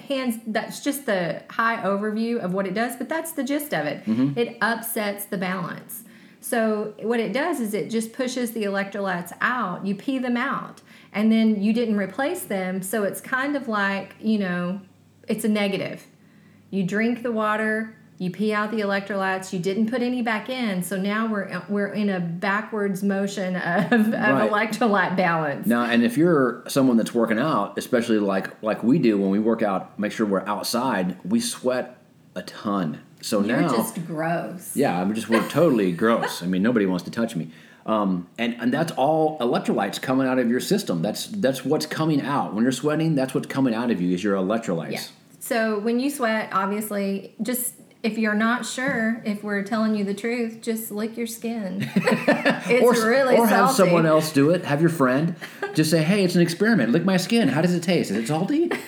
hands 0.00 0.40
that's 0.48 0.82
just 0.82 1.06
the 1.06 1.42
high 1.50 1.76
overview 1.76 2.40
of 2.40 2.52
what 2.52 2.66
it 2.66 2.74
does, 2.74 2.96
but 2.96 3.08
that's 3.08 3.32
the 3.32 3.44
gist 3.44 3.72
of 3.72 3.86
it. 3.86 4.02
It 4.36 4.58
upsets 4.60 5.26
the 5.26 5.38
balance. 5.38 6.02
So 6.40 6.94
what 7.00 7.20
it 7.20 7.32
does 7.32 7.60
is 7.60 7.72
it 7.72 7.88
just 7.88 8.12
pushes 8.12 8.50
the 8.50 8.64
electrolytes 8.64 9.32
out. 9.40 9.86
You 9.86 9.94
pee 9.94 10.18
them 10.18 10.36
out. 10.36 10.82
And 11.12 11.30
then 11.30 11.62
you 11.62 11.72
didn't 11.72 11.96
replace 11.96 12.44
them, 12.44 12.80
so 12.82 13.02
it's 13.04 13.20
kind 13.20 13.54
of 13.56 13.68
like, 13.68 14.14
you 14.20 14.38
know, 14.38 14.80
it's 15.28 15.44
a 15.44 15.48
negative. 15.48 16.06
You 16.70 16.84
drink 16.84 17.22
the 17.22 17.30
water, 17.32 17.94
you 18.16 18.30
pee 18.30 18.54
out 18.54 18.70
the 18.70 18.80
electrolytes, 18.80 19.52
you 19.52 19.58
didn't 19.58 19.90
put 19.90 20.00
any 20.00 20.22
back 20.22 20.48
in, 20.48 20.82
so 20.82 20.96
now 20.96 21.26
we're 21.26 21.62
we're 21.68 21.88
in 21.92 22.08
a 22.08 22.18
backwards 22.20 23.02
motion 23.02 23.56
of, 23.56 23.92
of 23.92 24.08
Right. 24.12 24.50
electrolyte 24.50 25.16
balance. 25.16 25.66
now 25.66 25.84
and 25.84 26.02
if 26.02 26.16
you're 26.16 26.62
someone 26.68 26.96
that's 26.96 27.12
working 27.14 27.38
out 27.38 27.76
especially 27.76 28.18
like 28.18 28.62
like 28.62 28.82
we 28.82 28.98
do 28.98 29.18
when 29.18 29.30
we 29.30 29.38
work 29.38 29.60
out 29.62 29.98
make 29.98 30.12
sure 30.12 30.24
we're 30.24 30.46
outside 30.46 31.16
we 31.24 31.40
sweat 31.40 31.98
a 32.34 32.42
ton 32.42 33.00
so 33.20 33.40
now 33.40 33.54
You're 33.60 33.62
now 33.68 33.76
just 33.76 34.06
gross. 34.06 34.74
Yeah, 34.76 35.00
I'm 35.00 35.14
just 35.14 35.28
we're 35.28 35.46
totally 35.48 35.92
gross. 35.92 36.42
I 36.42 36.46
mean, 36.46 36.60
nobody 36.62 36.86
wants 36.86 37.04
to 37.04 37.10
touch 37.10 37.36
me. 37.36 37.50
Um, 37.86 38.28
and 38.38 38.54
and 38.60 38.72
that's 38.72 38.92
all 38.92 39.38
electrolytes 39.38 40.00
coming 40.00 40.26
out 40.26 40.38
of 40.38 40.48
your 40.48 40.60
system. 40.60 41.02
That's 41.02 41.26
that's 41.26 41.64
what's 41.64 41.86
coming 41.86 42.22
out 42.22 42.54
when 42.54 42.62
you're 42.62 42.72
sweating. 42.72 43.14
That's 43.14 43.34
what's 43.34 43.46
coming 43.48 43.74
out 43.74 43.90
of 43.90 44.00
you 44.00 44.14
is 44.14 44.22
your 44.22 44.36
electrolytes. 44.36 44.92
Yeah. 44.92 45.00
So 45.40 45.78
when 45.80 45.98
you 45.98 46.08
sweat, 46.10 46.50
obviously, 46.52 47.34
just 47.42 47.74
if 48.02 48.18
you're 48.18 48.34
not 48.34 48.64
sure 48.66 49.22
if 49.24 49.42
we're 49.42 49.62
telling 49.62 49.94
you 49.94 50.04
the 50.04 50.14
truth, 50.14 50.60
just 50.60 50.90
lick 50.90 51.16
your 51.16 51.26
skin. 51.26 51.88
it's 51.96 52.82
Or, 52.84 53.08
really 53.08 53.36
or 53.36 53.46
have 53.46 53.70
someone 53.70 54.06
else 54.06 54.32
do 54.32 54.50
it. 54.50 54.64
Have 54.64 54.80
your 54.80 54.90
friend 54.90 55.34
just 55.74 55.90
say, 55.90 56.02
"Hey, 56.02 56.24
it's 56.24 56.34
an 56.34 56.42
experiment. 56.42 56.92
Lick 56.92 57.04
my 57.04 57.16
skin. 57.16 57.48
How 57.48 57.62
does 57.62 57.74
it 57.74 57.82
taste? 57.82 58.10
Is 58.10 58.16
it 58.16 58.26
salty?" 58.28 58.70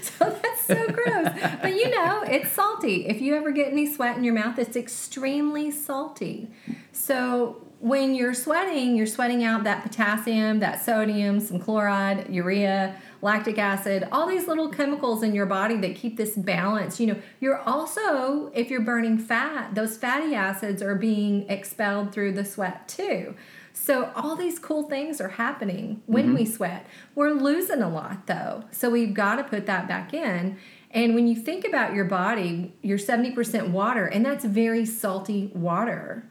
So 0.00 0.36
that's 0.42 0.66
so 0.66 0.86
gross. 0.88 1.28
But 1.60 1.74
you 1.74 1.90
know, 1.90 2.22
it's 2.26 2.50
salty. 2.50 3.06
If 3.06 3.20
you 3.20 3.36
ever 3.36 3.52
get 3.52 3.70
any 3.70 3.86
sweat 3.92 4.16
in 4.16 4.24
your 4.24 4.34
mouth, 4.34 4.58
it's 4.58 4.74
extremely 4.74 5.70
salty. 5.70 6.50
So 6.92 7.62
when 7.82 8.14
you're 8.14 8.32
sweating, 8.32 8.94
you're 8.94 9.08
sweating 9.08 9.42
out 9.42 9.64
that 9.64 9.82
potassium, 9.82 10.60
that 10.60 10.84
sodium, 10.84 11.40
some 11.40 11.58
chloride, 11.58 12.32
urea, 12.32 12.94
lactic 13.22 13.58
acid, 13.58 14.06
all 14.12 14.28
these 14.28 14.46
little 14.46 14.68
chemicals 14.68 15.24
in 15.24 15.34
your 15.34 15.46
body 15.46 15.76
that 15.78 15.96
keep 15.96 16.16
this 16.16 16.36
balance. 16.36 17.00
You 17.00 17.08
know, 17.08 17.16
you're 17.40 17.58
also, 17.62 18.52
if 18.54 18.70
you're 18.70 18.82
burning 18.82 19.18
fat, 19.18 19.74
those 19.74 19.96
fatty 19.96 20.32
acids 20.32 20.80
are 20.80 20.94
being 20.94 21.48
expelled 21.50 22.12
through 22.12 22.34
the 22.34 22.44
sweat 22.44 22.86
too. 22.86 23.34
So 23.72 24.12
all 24.14 24.36
these 24.36 24.60
cool 24.60 24.84
things 24.84 25.20
are 25.20 25.30
happening 25.30 26.02
when 26.06 26.26
mm-hmm. 26.26 26.34
we 26.36 26.46
sweat. 26.46 26.86
We're 27.16 27.32
losing 27.32 27.82
a 27.82 27.88
lot 27.88 28.28
though. 28.28 28.62
So 28.70 28.90
we've 28.90 29.12
got 29.12 29.36
to 29.36 29.44
put 29.44 29.66
that 29.66 29.88
back 29.88 30.14
in. 30.14 30.56
And 30.92 31.16
when 31.16 31.26
you 31.26 31.34
think 31.34 31.66
about 31.66 31.94
your 31.94 32.04
body, 32.04 32.74
you're 32.80 32.98
70% 32.98 33.70
water 33.70 34.06
and 34.06 34.24
that's 34.24 34.44
very 34.44 34.86
salty 34.86 35.50
water. 35.52 36.28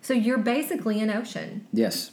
So 0.00 0.14
you're 0.14 0.38
basically 0.38 1.00
an 1.00 1.10
ocean. 1.10 1.66
Yes. 1.72 2.12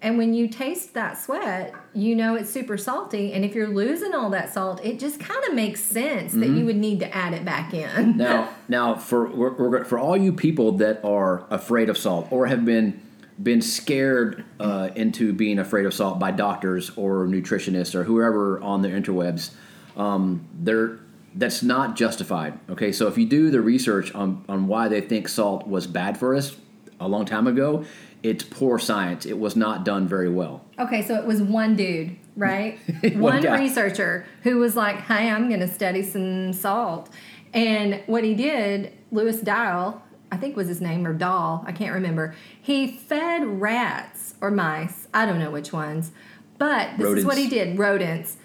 And 0.00 0.16
when 0.16 0.32
you 0.32 0.46
taste 0.48 0.94
that 0.94 1.18
sweat, 1.18 1.74
you 1.92 2.14
know 2.14 2.36
it's 2.36 2.50
super 2.50 2.76
salty. 2.76 3.32
And 3.32 3.44
if 3.44 3.54
you're 3.54 3.68
losing 3.68 4.14
all 4.14 4.30
that 4.30 4.52
salt, 4.52 4.84
it 4.84 5.00
just 5.00 5.18
kind 5.18 5.44
of 5.48 5.54
makes 5.54 5.80
sense 5.80 6.34
that 6.34 6.48
you 6.48 6.64
would 6.66 6.76
need 6.76 7.00
to 7.00 7.12
add 7.14 7.34
it 7.34 7.44
back 7.44 7.74
in. 7.74 8.16
Now, 8.28 8.50
now 8.68 8.94
for 8.94 9.28
we're, 9.28 9.52
we're, 9.54 9.84
for 9.84 9.98
all 9.98 10.16
you 10.16 10.32
people 10.32 10.72
that 10.72 11.04
are 11.04 11.44
afraid 11.50 11.88
of 11.88 11.98
salt 11.98 12.28
or 12.30 12.46
have 12.46 12.64
been 12.64 13.00
been 13.40 13.60
scared 13.60 14.44
uh, 14.58 14.90
into 14.96 15.32
being 15.32 15.58
afraid 15.60 15.86
of 15.86 15.94
salt 15.94 16.18
by 16.18 16.32
doctors 16.32 16.90
or 16.96 17.26
nutritionists 17.26 17.94
or 17.94 18.02
whoever 18.02 18.60
on 18.60 18.82
the 18.82 18.88
interwebs, 18.88 19.52
um, 19.96 20.46
they're 20.54 20.98
that's 21.34 21.62
not 21.62 21.96
justified. 21.96 22.58
Okay, 22.68 22.92
so 22.92 23.06
if 23.06 23.18
you 23.18 23.26
do 23.26 23.50
the 23.50 23.60
research 23.60 24.14
on 24.14 24.44
on 24.48 24.68
why 24.68 24.88
they 24.88 25.00
think 25.00 25.28
salt 25.28 25.66
was 25.66 25.86
bad 25.86 26.18
for 26.18 26.36
us 26.36 26.56
a 27.00 27.08
long 27.08 27.24
time 27.24 27.46
ago, 27.46 27.84
it's 28.22 28.44
poor 28.44 28.78
science. 28.78 29.26
It 29.26 29.38
was 29.38 29.56
not 29.56 29.84
done 29.84 30.08
very 30.08 30.28
well. 30.28 30.64
Okay, 30.78 31.02
so 31.02 31.14
it 31.14 31.24
was 31.24 31.40
one 31.40 31.76
dude, 31.76 32.16
right? 32.36 32.78
One 33.14 33.42
guy. 33.42 33.58
researcher 33.58 34.26
who 34.42 34.58
was 34.58 34.76
like, 34.76 34.96
"Hey, 35.02 35.30
I'm 35.30 35.48
going 35.48 35.60
to 35.60 35.68
study 35.68 36.02
some 36.02 36.52
salt," 36.52 37.10
and 37.54 38.02
what 38.06 38.24
he 38.24 38.34
did, 38.34 38.92
Lewis 39.10 39.40
Dial, 39.40 40.02
I 40.30 40.36
think 40.36 40.56
was 40.56 40.68
his 40.68 40.80
name 40.80 41.06
or 41.06 41.14
Dahl, 41.14 41.64
I 41.66 41.72
can't 41.72 41.94
remember. 41.94 42.34
He 42.60 42.86
fed 42.88 43.60
rats 43.60 44.34
or 44.40 44.50
mice, 44.50 45.08
I 45.14 45.26
don't 45.26 45.38
know 45.38 45.50
which 45.50 45.72
ones, 45.72 46.12
but 46.58 46.96
this 46.98 47.18
is 47.18 47.24
what 47.24 47.38
he 47.38 47.48
did: 47.48 47.78
rodents, 47.78 48.36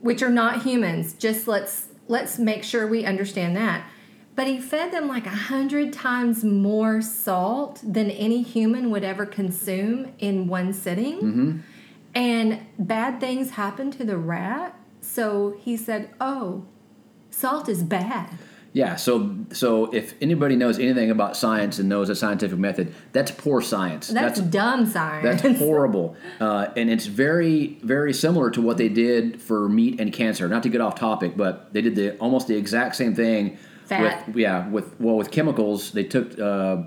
which 0.00 0.22
are 0.22 0.30
not 0.30 0.62
humans. 0.62 1.14
Just 1.14 1.48
let's 1.48 1.88
let's 2.08 2.38
make 2.38 2.62
sure 2.62 2.86
we 2.86 3.04
understand 3.04 3.56
that. 3.56 3.84
But 4.36 4.46
he 4.46 4.60
fed 4.60 4.92
them 4.92 5.08
like 5.08 5.26
a 5.26 5.30
hundred 5.30 5.94
times 5.94 6.44
more 6.44 7.00
salt 7.00 7.80
than 7.82 8.10
any 8.10 8.42
human 8.42 8.90
would 8.90 9.02
ever 9.02 9.24
consume 9.24 10.12
in 10.18 10.46
one 10.46 10.74
sitting. 10.74 11.16
Mm-hmm. 11.16 11.58
And 12.14 12.60
bad 12.78 13.18
things 13.18 13.50
happened 13.52 13.94
to 13.94 14.04
the 14.04 14.18
rat. 14.18 14.78
So 15.00 15.56
he 15.60 15.76
said, 15.76 16.10
Oh, 16.20 16.66
salt 17.30 17.68
is 17.68 17.82
bad. 17.82 18.30
Yeah, 18.76 18.96
so 18.96 19.34
so 19.52 19.86
if 19.86 20.12
anybody 20.20 20.54
knows 20.54 20.78
anything 20.78 21.10
about 21.10 21.34
science 21.34 21.78
and 21.78 21.88
knows 21.88 22.10
a 22.10 22.14
scientific 22.14 22.58
method, 22.58 22.92
that's 23.12 23.30
poor 23.30 23.62
science. 23.62 24.08
That's, 24.08 24.38
dumb 24.38 24.84
science. 24.84 25.40
That's 25.40 25.58
horrible, 25.60 26.14
uh, 26.40 26.68
and 26.76 26.90
it's 26.90 27.06
very, 27.06 27.78
very 27.82 28.12
similar 28.12 28.50
to 28.50 28.60
what 28.60 28.76
they 28.76 28.90
did 28.90 29.40
for 29.40 29.66
meat 29.70 29.98
and 29.98 30.12
cancer. 30.12 30.46
Not 30.46 30.62
to 30.64 30.68
get 30.68 30.82
off 30.82 30.94
topic, 30.94 31.38
but 31.38 31.72
they 31.72 31.80
did 31.80 31.96
the 31.96 32.18
almost 32.18 32.48
the 32.48 32.56
exact 32.58 32.96
same 32.96 33.14
thing. 33.14 33.56
Fat. 33.86 34.26
With, 34.26 34.36
yeah, 34.36 34.68
with 34.68 34.98
well, 35.00 35.16
with 35.16 35.30
chemicals, 35.30 35.92
they 35.92 36.04
took 36.04 36.38
uh, 36.38 36.82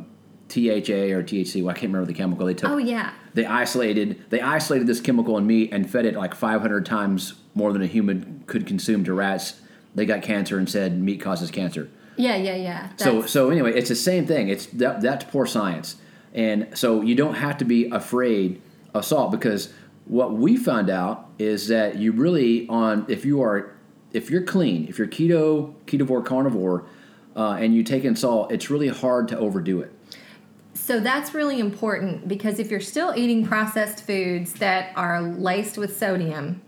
THA 0.50 1.14
or 1.14 1.24
THC. 1.24 1.64
Well, 1.64 1.72
I 1.72 1.74
can't 1.74 1.92
remember 1.94 2.06
the 2.06 2.14
chemical 2.14 2.46
they 2.46 2.54
took. 2.54 2.70
oh, 2.70 2.78
yeah. 2.78 3.14
They 3.34 3.46
isolated 3.46 4.24
they 4.30 4.42
isolated 4.42 4.88
this 4.88 5.00
chemical 5.00 5.38
in 5.38 5.48
meat 5.48 5.70
and 5.72 5.90
fed 5.90 6.06
it 6.06 6.16
like 6.16 6.36
500 6.36 6.86
times 6.86 7.36
more 7.54 7.72
than 7.72 7.82
a 7.82 7.88
human 7.88 8.44
could 8.48 8.66
consume 8.66 9.04
to 9.06 9.14
rats. 9.14 9.62
They 9.96 10.06
got 10.06 10.22
cancer 10.22 10.58
and 10.58 10.70
said 10.70 11.00
meat 11.00 11.22
causes 11.22 11.52
cancer. 11.52 11.90
Yeah, 12.18 12.36
yeah, 12.36 12.56
yeah. 12.56 12.90
So 12.98 13.26
so 13.26 13.50
anyway, 13.50 13.74
it's 13.74 13.90
the 13.90 13.96
same 13.96 14.26
thing. 14.26 14.50
It's 14.50 14.66
that, 14.68 15.02
that's 15.02 15.24
poor 15.26 15.46
science, 15.46 15.96
and 16.34 16.68
so 16.78 17.02
you 17.02 17.16
don't 17.16 17.36
have 17.36 17.58
to 17.60 17.66
be 17.66 17.90
afraid 17.90 18.62
of 18.94 19.06
salt 19.06 19.32
because 19.32 19.72
what 20.06 20.34
we 20.34 20.58
found 20.58 20.90
out 20.90 21.30
is 21.38 21.70
that 21.70 21.96
you 21.96 22.12
really 22.12 22.68
on 22.68 23.06
if 23.08 23.24
you 23.24 23.42
are 23.42 23.74
if 24.14 24.30
you're 24.30 24.44
clean, 24.44 24.88
if 24.88 24.98
you're 24.98 25.08
keto, 25.08 25.74
ketovore, 25.86 26.26
carnivore, 26.26 26.86
uh, 27.36 27.54
and 27.54 27.76
you 27.76 27.84
take 27.84 28.04
in 28.04 28.16
salt, 28.16 28.52
it's 28.52 28.70
really 28.70 28.88
hard 28.88 29.28
to 29.30 29.38
overdo 29.38 29.82
it. 29.82 29.94
So 30.74 31.00
that's 31.00 31.34
really 31.34 31.60
important 31.60 32.28
because 32.28 32.58
if 32.58 32.72
you're 32.72 32.80
still 32.80 33.14
eating 33.16 33.46
processed 33.46 34.06
foods 34.06 34.54
that 34.54 34.92
are 34.96 35.22
laced 35.22 35.78
with 35.78 35.96
sodium, 35.98 36.62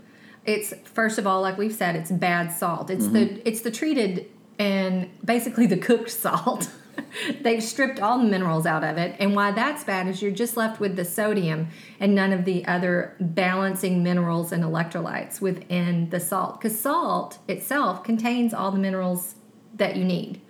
it's 0.45 0.73
first 0.85 1.17
of 1.17 1.25
all, 1.25 1.41
like 1.41 1.57
we've 1.57 1.73
said, 1.73 1.95
it's 1.95 2.11
bad 2.11 2.51
salt. 2.51 2.89
It's 2.89 3.07
the 3.07 3.47
it's 3.47 3.61
the 3.61 3.71
treated 3.71 4.29
and 4.59 5.09
basically 5.23 5.65
the 5.65 5.77
cooked 5.77 6.09
salt. 6.25 6.69
They've 7.41 7.63
stripped 7.63 7.99
all 7.99 8.17
the 8.17 8.25
minerals 8.25 8.65
out 8.65 8.83
of 8.83 8.97
it, 8.97 9.15
and 9.19 9.35
why 9.35 9.51
that's 9.51 9.83
bad 9.83 10.07
is 10.07 10.21
you're 10.21 10.31
just 10.31 10.57
left 10.57 10.79
with 10.79 10.95
the 10.95 11.05
sodium 11.05 11.67
and 11.99 12.15
none 12.15 12.33
of 12.33 12.45
the 12.45 12.65
other 12.65 13.15
balancing 13.19 14.03
minerals 14.03 14.51
and 14.51 14.63
electrolytes 14.63 15.41
within 15.41 16.09
the 16.09 16.19
salt. 16.19 16.59
Because 16.59 16.79
salt 16.79 17.39
itself 17.47 18.03
contains 18.03 18.53
all 18.53 18.71
the 18.71 18.79
minerals 18.79 19.35
that 19.75 19.95
you 19.95 20.03
need. 20.03 20.41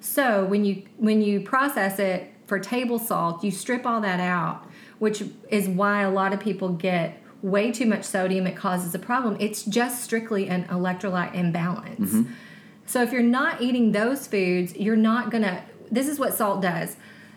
So 0.00 0.44
when 0.46 0.64
you 0.64 0.84
when 0.96 1.20
you 1.20 1.40
process 1.40 1.98
it 1.98 2.32
for 2.46 2.58
table 2.58 2.98
salt, 2.98 3.44
you 3.44 3.50
strip 3.50 3.86
all 3.86 4.00
that 4.00 4.18
out, 4.18 4.64
which 4.98 5.22
is 5.50 5.68
why 5.68 6.02
a 6.02 6.10
lot 6.10 6.32
of 6.32 6.40
people 6.40 6.70
get 6.70 7.22
way 7.42 7.70
too 7.70 7.86
much 7.86 8.04
sodium. 8.04 8.46
It 8.46 8.56
causes 8.56 8.94
a 8.94 8.98
problem. 8.98 9.36
It's 9.40 9.62
just 9.64 10.02
strictly 10.02 10.48
an 10.48 10.64
electrolyte 10.64 11.34
imbalance. 11.34 12.12
Mm-hmm. 12.12 12.32
So 12.86 13.02
if 13.02 13.12
you're 13.12 13.22
not 13.22 13.62
eating 13.62 13.92
those 13.92 14.26
foods, 14.26 14.74
you're 14.74 14.96
not 14.96 15.30
gonna. 15.30 15.64
This 15.90 16.08
is 16.08 16.18
what 16.18 16.34
salt 16.34 16.62
does. 16.62 16.96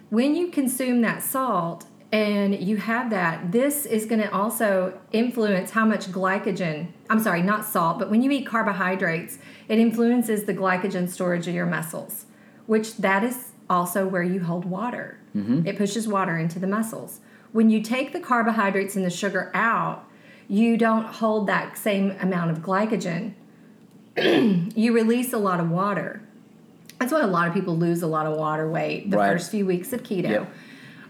When 0.10 0.36
you 0.36 0.48
consume 0.48 1.02
that 1.02 1.24
salt 1.24 1.86
and 2.12 2.60
you 2.62 2.78
have 2.78 3.10
that, 3.10 3.52
this 3.52 3.86
is 3.86 4.06
gonna 4.06 4.30
also 4.32 5.00
influence 5.12 5.72
how 5.72 5.86
much 5.86 6.12
glycogen. 6.12 6.88
I'm 7.10 7.20
sorry, 7.20 7.42
not 7.42 7.66
salt, 7.66 8.00
but 8.00 8.12
when 8.12 8.22
you 8.22 8.30
eat 8.32 8.46
carbohydrates, 8.46 9.40
it 9.68 9.80
influences 9.80 10.44
the 10.44 10.54
glycogen 10.54 11.10
storage 11.10 11.48
of 11.48 11.56
your 11.56 11.66
muscles, 11.66 12.26
which 12.68 12.98
that 12.98 13.24
is 13.24 13.52
also 13.70 14.08
where 14.08 14.24
you 14.24 14.44
hold 14.44 14.66
water. 14.66 15.18
Mm-hmm. 15.36 15.66
It 15.66 15.78
pushes 15.78 16.08
water 16.08 16.38
into 16.38 16.60
the 16.60 16.68
muscles. 16.68 17.22
When 17.52 17.70
you 17.70 17.82
take 17.82 18.14
the 18.14 18.20
carbohydrates 18.20 18.96
and 18.96 19.06
the 19.06 19.10
sugar 19.10 19.50
out, 19.54 20.06
you 20.48 20.78
don't 20.78 21.06
hold 21.06 21.48
that 21.48 21.78
same 21.78 22.12
amount 22.20 22.52
of 22.52 22.60
glycogen 22.60 23.34
you 24.76 24.94
release 24.94 25.34
a 25.34 25.38
lot 25.38 25.60
of 25.60 25.72
water. 25.72 26.22
That's 27.00 27.12
why 27.12 27.22
a 27.22 27.28
lot 27.28 27.48
of 27.48 27.54
people 27.54 27.78
lose 27.78 28.02
a 28.02 28.08
lot 28.08 28.26
of 28.26 28.38
water 28.38 28.70
weight 28.70 29.10
the 29.12 29.18
Right. 29.18 29.32
first 29.32 29.52
few 29.52 29.66
weeks 29.66 29.92
of 29.94 30.04
keto. 30.04 30.30
Yep. 30.30 30.54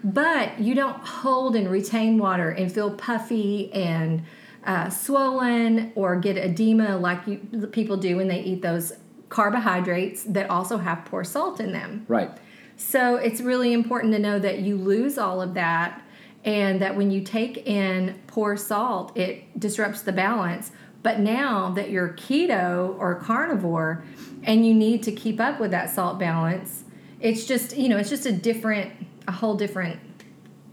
But 0.03 0.59
you 0.59 0.75
don't 0.75 0.97
hold 0.97 1.55
and 1.55 1.69
retain 1.69 2.17
water 2.17 2.49
and 2.49 2.71
feel 2.71 2.91
puffy 2.91 3.71
and 3.73 4.23
uh, 4.65 4.89
swollen 4.89 5.91
or 5.95 6.15
get 6.17 6.37
edema 6.37 6.97
like 6.97 7.25
you, 7.27 7.37
people 7.71 7.97
do 7.97 8.17
when 8.17 8.27
they 8.27 8.41
eat 8.41 8.61
those 8.61 8.93
carbohydrates 9.29 10.23
that 10.23 10.49
also 10.49 10.77
have 10.77 11.05
poor 11.05 11.23
salt 11.23 11.59
in 11.59 11.71
them. 11.73 12.05
Right. 12.07 12.31
So 12.75 13.15
it's 13.15 13.39
really 13.41 13.73
important 13.73 14.13
to 14.13 14.19
know 14.19 14.39
that 14.39 14.59
you 14.59 14.77
lose 14.77 15.17
all 15.17 15.41
of 15.41 15.53
that 15.53 16.01
and 16.43 16.81
that 16.81 16.95
when 16.95 17.09
you 17.11 17.21
take 17.21 17.65
in 17.67 18.19
poor 18.27 18.57
salt, 18.57 19.15
it 19.17 19.57
disrupts 19.59 20.01
the 20.01 20.11
balance. 20.11 20.71
But 21.01 21.19
now 21.19 21.71
that 21.71 21.89
you're 21.89 22.09
keto 22.09 22.97
or 22.99 23.15
carnivore 23.15 24.03
and 24.45 24.65
you 24.65 24.73
need 24.73 25.03
to 25.03 25.11
keep 25.11 25.39
up 25.39 25.59
with 25.59 25.71
that 25.71 25.89
salt 25.89 26.19
balance, 26.19 26.83
it's 27.19 27.45
just, 27.45 27.77
you 27.77 27.89
know, 27.89 27.97
it's 27.97 28.09
just 28.09 28.25
a 28.25 28.31
different, 28.31 28.91
a 29.27 29.31
whole 29.31 29.55
different 29.55 29.99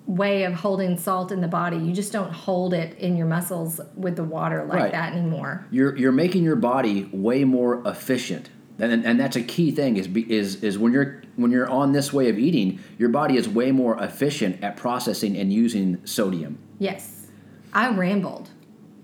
way 0.06 0.42
of 0.44 0.52
holding 0.54 0.98
salt 0.98 1.30
in 1.30 1.40
the 1.40 1.48
body. 1.48 1.76
You 1.76 1.92
just 1.92 2.12
don't 2.12 2.33
hold 2.33 2.74
it 2.74 2.98
in 2.98 3.16
your 3.16 3.26
muscles 3.26 3.80
with 3.96 4.16
the 4.16 4.24
water 4.24 4.64
like 4.64 4.78
Right. 4.78 4.92
that 4.92 5.12
anymore. 5.12 5.66
You're 5.70 5.96
you're 5.96 6.11
making 6.12 6.42
your 6.42 6.56
body 6.56 7.09
way 7.12 7.44
more 7.44 7.80
efficient. 7.87 8.50
And, 8.80 9.04
and 9.04 9.20
that's 9.20 9.37
a 9.37 9.42
key 9.42 9.70
thing 9.70 9.96
is 9.98 10.09
be- 10.09 10.30
is 10.33 10.64
is 10.64 10.78
when 10.78 10.92
you're 10.92 11.22
when 11.37 11.50
you're 11.52 11.68
on 11.70 11.92
this 11.92 12.12
way 12.12 12.28
of 12.28 12.38
eating, 12.38 12.80
your 12.98 13.11
body 13.11 13.37
is 13.37 13.48
way 13.48 13.70
more 13.70 14.02
efficient 14.02 14.64
at 14.64 14.76
processing 14.76 15.37
and 15.37 15.52
using 15.52 16.04
sodium. 16.04 16.59
Yes. 16.80 17.28
I 17.72 17.90
rambled. 17.90 18.48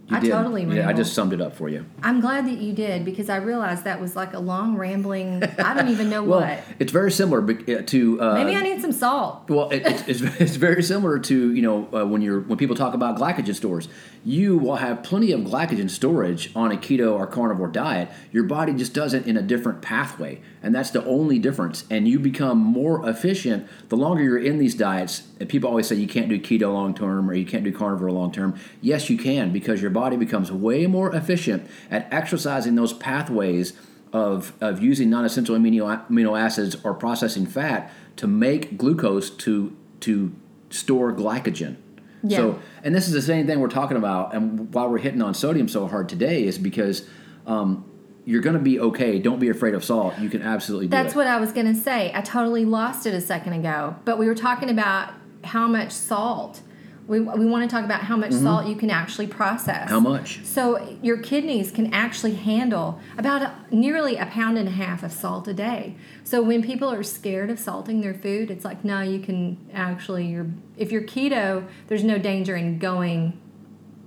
You 0.09 0.16
I 0.16 0.21
did. 0.21 0.31
totally 0.31 0.61
rambled. 0.62 0.77
Yeah, 0.79 0.88
I 0.88 0.92
just 0.92 1.14
summed 1.14 1.33
it 1.33 1.40
up 1.40 1.57
for 1.57 1.69
you. 1.69 1.85
I'm 2.01 2.21
glad 2.21 2.47
that 2.47 2.59
you 2.59 2.73
did 2.73 3.05
because 3.05 3.29
I 3.29 3.37
realized 3.38 3.83
that 3.85 4.01
was 4.01 4.14
like 4.14 4.35
a 4.35 4.38
long 4.38 4.77
rambling. 4.77 5.42
I 5.59 5.75
don't 5.75 5.88
even 5.88 6.09
know 6.09 6.23
Well, 6.27 6.42
what. 6.42 6.61
it's 6.79 6.92
very 6.92 7.11
similar 7.11 7.42
uh, 7.42 7.83
to 7.83 8.21
uh, 8.21 8.35
Maybe 8.35 8.55
I 8.55 8.62
need 8.62 8.81
some 8.81 8.92
salt. 8.92 9.49
Well, 9.51 9.69
it, 9.71 9.83
it's, 9.85 10.03
it's, 10.07 10.21
it's 10.40 10.57
very 10.57 10.83
similar 10.85 11.19
to 11.19 11.53
you 11.53 11.61
know 11.62 11.88
uh, 11.92 12.07
when 12.07 12.23
you're 12.23 12.40
when 12.40 12.57
people 12.57 12.77
talk 12.77 12.95
about 12.95 13.19
glycogen 13.19 13.55
stores, 13.57 13.88
you 14.25 14.57
will 14.57 14.77
have 14.77 15.03
plenty 15.03 15.33
of 15.33 15.40
glycogen 15.40 15.90
storage 15.90 16.51
on 16.55 16.71
a 16.71 16.77
keto 16.77 17.12
or 17.14 17.27
carnivore 17.27 17.69
diet. 17.69 18.09
Your 18.31 18.45
body 18.45 18.75
just 18.75 18.95
does 18.95 19.12
it 19.12 19.27
in 19.27 19.37
a 19.37 19.42
different 19.42 19.83
pathway, 19.83 20.40
and 20.62 20.73
that's 20.73 20.90
the 20.90 21.05
only 21.05 21.40
difference. 21.40 21.85
And 21.90 22.07
you 22.07 22.21
become 22.21 22.59
more 22.59 23.09
efficient 23.09 23.69
the 23.88 23.97
longer 23.97 24.23
you're 24.23 24.38
in 24.38 24.59
these 24.59 24.77
diets. 24.77 25.25
And 25.40 25.49
people 25.49 25.69
always 25.69 25.87
say 25.88 25.97
you 25.97 26.07
can't 26.09 26.29
do 26.29 26.38
keto 26.38 26.73
long 26.73 26.95
term 26.95 27.29
or 27.29 27.35
you 27.35 27.45
can't 27.45 27.64
do 27.64 27.73
carnivore 27.73 28.11
long 28.12 28.31
term. 28.33 28.59
Yes, 28.81 29.11
you 29.11 29.19
can 29.19 29.53
because 29.53 29.83
your 29.83 29.90
body 29.96 30.16
becomes 30.16 30.52
way 30.52 30.87
more 30.87 31.14
efficient 31.14 31.68
at 31.90 32.06
exercising 32.12 32.74
those 32.74 32.92
pathways 32.92 33.72
of, 34.12 34.52
of 34.61 34.82
using 34.82 35.11
non-essential 35.11 35.56
amino, 35.56 36.06
amino 36.09 36.38
acids 36.38 36.76
or 36.85 36.94
processing 36.94 37.46
fat 37.46 37.90
to 38.16 38.26
make 38.26 38.78
glucose 38.78 39.30
to 39.30 39.76
to 40.00 40.32
store 40.70 41.12
glycogen. 41.12 41.76
Yeah. 42.22 42.38
So, 42.38 42.61
and 42.82 42.94
this 42.94 43.06
is 43.06 43.12
the 43.12 43.22
same 43.22 43.46
thing 43.46 43.61
we're 43.61 43.68
talking 43.68 43.96
about. 43.96 44.35
And 44.35 44.72
why 44.74 44.87
we're 44.87 44.98
hitting 44.98 45.22
on 45.22 45.35
sodium 45.35 45.68
so 45.68 45.87
hard 45.87 46.09
today 46.09 46.44
is 46.44 46.59
because 46.59 47.09
um, 47.46 47.85
you're 48.24 48.42
going 48.42 48.56
to 48.56 48.62
be 48.62 48.80
okay. 48.80 49.18
Don't 49.18 49.38
be 49.38 49.48
afraid 49.48 49.74
of 49.74 49.85
salt. 49.85 50.18
You 50.18 50.28
can 50.28 50.42
absolutely 50.42 50.87
do 50.87 50.90
That's 50.90 51.14
it. 51.14 51.16
what 51.16 51.26
I 51.26 51.38
was 51.38 51.52
going 51.52 51.66
to 51.66 51.74
say. 51.74 52.11
I 52.14 52.20
totally 52.20 52.64
lost 52.64 53.06
it 53.06 53.14
a 53.14 53.20
second 53.20 53.54
ago. 53.54 53.96
But 54.04 54.18
we 54.18 54.26
were 54.26 54.35
talking 54.35 54.70
about 54.70 55.14
how 55.44 55.66
much 55.68 55.92
salt. 55.92 56.61
We, 57.07 57.21
we 57.21 57.47
want 57.47 57.69
to 57.69 57.75
talk 57.75 57.85
about 57.85 58.01
how 58.01 58.16
much 58.16 58.33
salt 58.33 58.66
you 58.66 58.75
can 58.75 58.90
actually 58.90 59.29
process. 59.29 59.85
Mm-hmm. 59.85 59.90
How 59.90 60.01
much? 60.01 60.45
So 60.45 60.99
your 61.03 61.19
kidneys 61.19 61.71
can 61.71 61.95
actually 61.95 62.35
handle 62.35 63.01
about 63.16 63.42
a, 63.42 63.55
nearly 63.71 64.16
a 64.16 64.27
pound 64.27 64.59
and 64.59 64.69
a 64.69 64.73
half 64.73 65.05
of 65.05 65.12
salt 65.12 65.47
a 65.47 65.55
day. 65.55 65.95
So 66.25 66.42
when 66.42 66.62
people 66.62 66.90
are 66.90 67.05
scared 67.05 67.51
of 67.51 67.61
salting 67.61 68.01
their 68.01 68.14
food, 68.14 68.51
it's 68.51 68.64
like 68.64 68.85
no, 68.85 69.03
you 69.03 69.21
can 69.21 69.57
actually. 69.73 70.27
You're 70.27 70.49
if 70.77 70.90
you're 70.90 71.03
keto, 71.03 71.69
there's 71.87 72.05
no 72.05 72.19
danger 72.19 72.57
in 72.57 72.79
going 72.79 73.40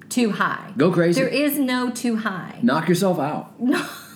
too 0.10 0.32
high. 0.32 0.74
Go 0.76 0.92
crazy. 0.92 1.22
There 1.22 1.30
is 1.30 1.58
no 1.58 1.90
too 1.92 2.18
high. 2.18 2.60
Knock 2.62 2.90
yourself 2.90 3.20
out. 3.20 3.54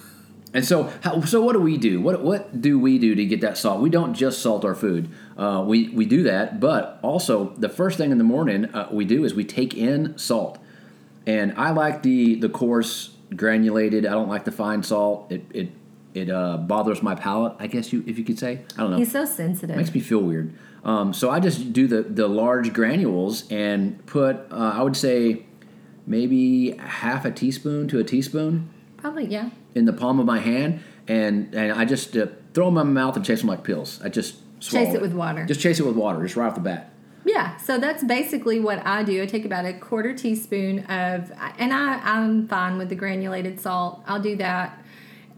And 0.53 0.63
so, 0.63 0.91
how, 1.01 1.21
so 1.21 1.41
what 1.41 1.53
do 1.53 1.59
we 1.59 1.77
do? 1.77 1.99
What 1.99 2.23
what 2.23 2.61
do 2.61 2.79
we 2.79 2.99
do 2.99 3.15
to 3.15 3.25
get 3.25 3.41
that 3.41 3.57
salt? 3.57 3.81
We 3.81 3.89
don't 3.89 4.13
just 4.13 4.41
salt 4.41 4.63
our 4.63 4.75
food. 4.75 5.09
Uh, 5.35 5.63
we 5.65 5.89
we 5.89 6.05
do 6.05 6.23
that, 6.23 6.59
but 6.59 6.99
also 7.01 7.49
the 7.57 7.69
first 7.69 7.97
thing 7.97 8.11
in 8.11 8.19
the 8.19 8.23
morning 8.23 8.65
uh, 8.65 8.87
we 8.91 9.03
do 9.03 9.23
is 9.25 9.33
we 9.33 9.45
take 9.45 9.73
in 9.75 10.15
salt. 10.17 10.59
And 11.25 11.53
I 11.57 11.71
like 11.71 12.03
the 12.03 12.35
the 12.35 12.49
coarse 12.49 13.15
granulated. 13.35 14.05
I 14.05 14.11
don't 14.11 14.29
like 14.29 14.45
the 14.45 14.51
fine 14.51 14.83
salt. 14.83 15.31
It 15.31 15.43
it 15.51 15.69
it 16.13 16.29
uh, 16.29 16.57
bothers 16.57 17.01
my 17.01 17.15
palate. 17.15 17.55
I 17.59 17.65
guess 17.65 17.91
you 17.91 18.03
if 18.05 18.19
you 18.19 18.23
could 18.23 18.37
say. 18.37 18.61
I 18.77 18.81
don't 18.81 18.91
know. 18.91 18.97
He's 18.97 19.11
so 19.11 19.25
sensitive. 19.25 19.75
makes 19.75 19.93
me 19.93 20.01
feel 20.01 20.19
weird. 20.19 20.53
Um, 20.83 21.13
so 21.13 21.31
I 21.31 21.39
just 21.39 21.73
do 21.73 21.87
the 21.87 22.03
the 22.03 22.27
large 22.27 22.73
granules 22.73 23.49
and 23.49 24.05
put 24.05 24.35
uh, 24.51 24.73
I 24.75 24.83
would 24.83 24.97
say 24.97 25.45
maybe 26.05 26.71
half 26.77 27.25
a 27.25 27.31
teaspoon 27.31 27.87
to 27.87 27.97
a 27.97 28.03
teaspoon 28.03 28.69
Probably 29.03 29.25
yeah. 29.25 29.49
In 29.75 29.85
the 29.85 29.93
palm 29.93 30.19
of 30.19 30.25
my 30.25 30.39
hand, 30.39 30.81
and 31.07 31.53
and 31.53 31.71
I 31.71 31.85
just 31.85 32.15
uh, 32.15 32.27
throw 32.53 32.65
them 32.65 32.77
in 32.77 32.93
my 32.93 33.01
mouth 33.01 33.15
and 33.15 33.25
chase 33.25 33.39
them 33.39 33.49
like 33.49 33.63
pills. 33.63 33.99
I 34.03 34.09
just 34.09 34.35
swallow 34.59 34.85
Chase 34.85 34.95
it 34.95 35.01
with 35.01 35.13
water. 35.13 35.45
Just 35.45 35.59
chase 35.59 35.79
it 35.79 35.85
with 35.85 35.95
water, 35.95 36.21
just 36.23 36.35
right 36.35 36.47
off 36.47 36.55
the 36.55 36.61
bat. 36.61 36.93
Yeah, 37.25 37.55
so 37.57 37.77
that's 37.77 38.03
basically 38.03 38.59
what 38.59 38.85
I 38.85 39.03
do. 39.03 39.21
I 39.21 39.25
take 39.25 39.45
about 39.45 39.65
a 39.65 39.73
quarter 39.73 40.13
teaspoon 40.13 40.79
of, 40.79 41.31
and 41.57 41.73
I, 41.73 41.99
I'm 42.03 42.47
fine 42.47 42.77
with 42.77 42.89
the 42.89 42.95
granulated 42.95 43.61
salt. 43.61 44.03
I'll 44.05 44.21
do 44.21 44.35
that. 44.37 44.79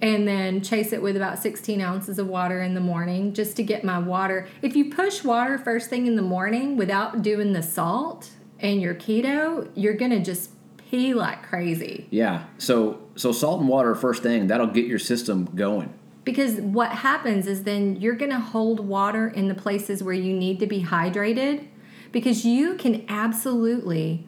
And 0.01 0.27
then 0.27 0.61
chase 0.61 0.91
it 0.91 1.01
with 1.01 1.15
about 1.15 1.39
16 1.39 1.79
ounces 1.79 2.19
of 2.19 2.27
water 2.27 2.61
in 2.61 2.73
the 2.73 2.81
morning 2.81 3.33
just 3.33 3.55
to 3.57 3.63
get 3.63 3.83
my 3.83 3.99
water. 3.99 4.47
If 4.61 4.75
you 4.75 4.91
push 4.91 5.23
water 5.23 5.57
first 5.57 5.89
thing 5.89 6.05
in 6.07 6.15
the 6.15 6.21
morning 6.21 6.75
without 6.75 7.21
doing 7.21 7.53
the 7.53 7.63
salt 7.63 8.31
and 8.59 8.81
your 8.81 8.95
keto, 8.95 9.69
you're 9.75 9.93
going 9.93 10.11
to 10.11 10.19
just 10.19 10.49
pee 10.89 11.13
like 11.13 11.43
crazy. 11.43 12.07
Yeah. 12.09 12.45
So 12.57 13.01
so 13.15 13.31
salt 13.31 13.59
and 13.59 13.69
water 13.69 13.95
first 13.95 14.23
thing 14.23 14.47
that'll 14.47 14.67
get 14.67 14.85
your 14.85 14.99
system 14.99 15.45
going. 15.55 15.93
Because 16.23 16.55
what 16.55 16.91
happens 16.91 17.45
is 17.45 17.63
then 17.63 17.97
you're 17.97 18.15
going 18.15 18.31
to 18.31 18.39
hold 18.39 18.79
water 18.79 19.27
in 19.27 19.47
the 19.47 19.53
places 19.53 20.01
where 20.01 20.15
you 20.15 20.33
need 20.33 20.59
to 20.59 20.65
be 20.65 20.83
hydrated 20.83 21.67
because 22.11 22.43
you 22.43 22.75
can 22.75 23.05
absolutely 23.07 24.27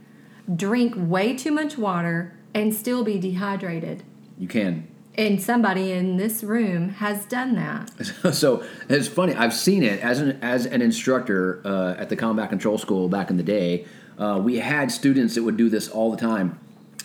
drink 0.56 0.94
way 0.96 1.36
too 1.36 1.52
much 1.52 1.76
water 1.76 2.38
and 2.54 2.74
still 2.74 3.04
be 3.04 3.18
dehydrated. 3.18 4.04
You 4.38 4.48
can. 4.48 4.88
And 5.16 5.42
somebody 5.42 5.92
in 5.92 6.18
this 6.18 6.44
room 6.44 6.90
has 6.90 7.26
done 7.26 7.56
that. 7.56 8.34
so 8.36 8.64
it's 8.88 9.08
funny. 9.08 9.34
I've 9.34 9.54
seen 9.54 9.82
it 9.82 10.00
as 10.02 10.20
an 10.20 10.38
as 10.44 10.68
an 10.68 10.84
instructor 10.84 11.62
uh, 11.66 11.96
at 11.98 12.10
the 12.10 12.16
combat 12.16 12.50
control 12.50 12.78
school 12.78 13.10
back 13.10 13.32
in 13.32 13.38
the 13.38 13.44
day. 13.44 13.86
Uh, 14.18 14.40
we 14.44 14.58
had 14.58 14.92
students 14.92 15.36
that 15.36 15.44
would 15.44 15.58
do 15.58 15.70
this 15.70 15.88
all 15.88 16.12
the 16.12 16.18
time. 16.18 16.60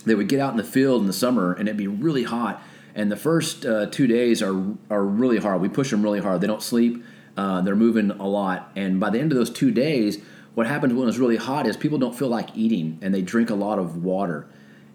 They 0.04 0.14
would 0.14 0.28
get 0.28 0.40
out 0.40 0.52
in 0.52 0.56
the 0.56 0.64
field 0.64 1.00
in 1.02 1.06
the 1.06 1.12
summer, 1.12 1.52
and 1.52 1.68
it'd 1.68 1.76
be 1.76 1.86
really 1.86 2.24
hot. 2.24 2.62
And 2.94 3.10
the 3.10 3.16
first 3.16 3.64
uh, 3.64 3.86
two 3.86 4.06
days 4.06 4.42
are 4.42 4.54
are 4.90 5.04
really 5.04 5.38
hard. 5.38 5.60
We 5.60 5.68
push 5.68 5.90
them 5.90 6.02
really 6.02 6.20
hard. 6.20 6.40
They 6.40 6.46
don't 6.46 6.62
sleep. 6.62 7.04
Uh, 7.36 7.60
they're 7.62 7.76
moving 7.76 8.10
a 8.10 8.26
lot. 8.26 8.70
And 8.76 9.00
by 9.00 9.10
the 9.10 9.18
end 9.18 9.32
of 9.32 9.38
those 9.38 9.50
two 9.50 9.70
days, 9.70 10.18
what 10.54 10.66
happens 10.66 10.92
when 10.92 11.08
it's 11.08 11.18
really 11.18 11.36
hot 11.36 11.66
is 11.66 11.76
people 11.76 11.98
don't 11.98 12.14
feel 12.14 12.28
like 12.28 12.56
eating, 12.56 12.98
and 13.00 13.14
they 13.14 13.22
drink 13.22 13.50
a 13.50 13.54
lot 13.54 13.78
of 13.78 14.02
water. 14.02 14.46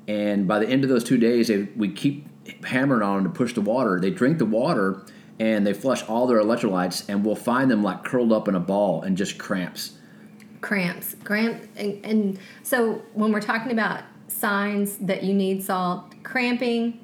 And 0.07 0.47
by 0.47 0.59
the 0.59 0.67
end 0.67 0.83
of 0.83 0.89
those 0.89 1.03
two 1.03 1.17
days, 1.17 1.47
they, 1.47 1.63
we 1.75 1.89
keep 1.89 2.27
hammering 2.63 3.01
on 3.01 3.23
them 3.23 3.31
to 3.31 3.37
push 3.37 3.53
the 3.53 3.61
water. 3.61 3.99
They 3.99 4.11
drink 4.11 4.37
the 4.37 4.45
water 4.45 5.03
and 5.39 5.67
they 5.67 5.73
flush 5.73 6.03
all 6.03 6.25
their 6.25 6.41
electrolytes, 6.41 7.07
and 7.07 7.23
we'll 7.23 7.35
find 7.35 7.69
them 7.69 7.83
like 7.83 8.03
curled 8.03 8.31
up 8.31 8.47
in 8.47 8.55
a 8.55 8.59
ball 8.59 9.03
and 9.03 9.15
just 9.15 9.37
cramps. 9.37 9.97
Cramps, 10.61 11.15
cramp, 11.23 11.63
and, 11.75 12.03
and 12.05 12.39
so 12.63 13.01
when 13.13 13.31
we're 13.31 13.41
talking 13.41 13.71
about 13.71 14.03
signs 14.27 14.97
that 14.97 15.23
you 15.23 15.33
need 15.33 15.63
salt, 15.63 16.13
cramping, 16.23 16.99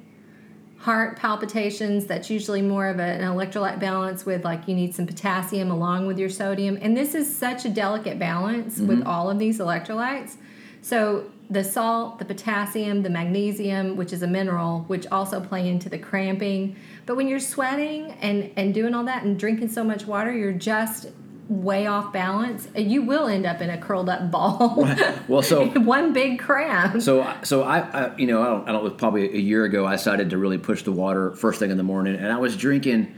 heart 0.78 1.16
palpitations, 1.16 2.04
that's 2.04 2.28
usually 2.28 2.60
more 2.60 2.88
of 2.88 2.98
a, 2.98 3.02
an 3.02 3.22
electrolyte 3.22 3.80
balance 3.80 4.26
with 4.26 4.44
like 4.44 4.68
you 4.68 4.74
need 4.74 4.94
some 4.94 5.06
potassium 5.06 5.70
along 5.70 6.06
with 6.06 6.18
your 6.18 6.28
sodium. 6.28 6.78
And 6.82 6.94
this 6.94 7.14
is 7.14 7.34
such 7.34 7.64
a 7.64 7.70
delicate 7.70 8.18
balance 8.18 8.78
with 8.78 8.98
mm-hmm. 8.98 9.08
all 9.08 9.30
of 9.30 9.38
these 9.38 9.60
electrolytes. 9.60 10.36
So 10.82 11.30
the 11.48 11.64
salt, 11.64 12.18
the 12.18 12.26
potassium, 12.26 13.02
the 13.02 13.08
magnesium, 13.08 13.96
which 13.96 14.12
is 14.12 14.22
a 14.22 14.26
mineral, 14.26 14.80
which 14.86 15.06
also 15.06 15.40
play 15.40 15.66
into 15.68 15.88
the 15.88 15.98
cramping. 15.98 16.76
But 17.06 17.16
when 17.16 17.28
you're 17.28 17.40
sweating 17.40 18.12
and, 18.20 18.50
and 18.56 18.74
doing 18.74 18.94
all 18.94 19.04
that 19.04 19.24
and 19.24 19.38
drinking 19.38 19.68
so 19.68 19.84
much 19.84 20.06
water, 20.06 20.32
you're 20.32 20.52
just 20.52 21.06
way 21.48 21.86
off 21.86 22.12
balance. 22.12 22.68
You 22.76 23.02
will 23.02 23.26
end 23.28 23.44
up 23.46 23.60
in 23.60 23.68
a 23.70 23.78
curled 23.78 24.08
up 24.08 24.30
ball. 24.30 24.88
Well, 25.28 25.42
so 25.42 25.66
One 25.80 26.12
big 26.12 26.38
cramp. 26.38 27.00
So, 27.02 27.30
so 27.42 27.62
I, 27.62 27.78
I, 27.80 28.16
you 28.16 28.26
know, 28.26 28.42
I 28.42 28.46
don't, 28.46 28.68
I 28.68 28.72
don't. 28.72 28.80
It 28.80 28.84
was 28.84 28.92
probably 28.94 29.30
a 29.34 29.38
year 29.40 29.64
ago. 29.64 29.86
I 29.86 29.92
decided 29.92 30.30
to 30.30 30.38
really 30.38 30.58
push 30.58 30.82
the 30.82 30.92
water 30.92 31.32
first 31.32 31.58
thing 31.58 31.70
in 31.70 31.76
the 31.76 31.82
morning, 31.82 32.16
and 32.16 32.26
I 32.30 32.38
was 32.38 32.56
drinking, 32.56 33.14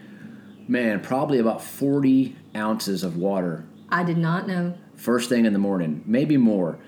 man, 0.69 1.01
probably 1.01 1.39
about 1.39 1.63
forty 1.63 2.37
ounces 2.55 3.03
of 3.05 3.17
water 3.17 3.65
I 3.89 4.03
did 4.05 4.19
not 4.19 4.47
know. 4.49 4.75
first 4.95 5.29
thing 5.29 5.45
in 5.47 5.53
the 5.53 5.59
morning, 5.59 6.03
maybe 6.07 6.37
more. 6.37 6.79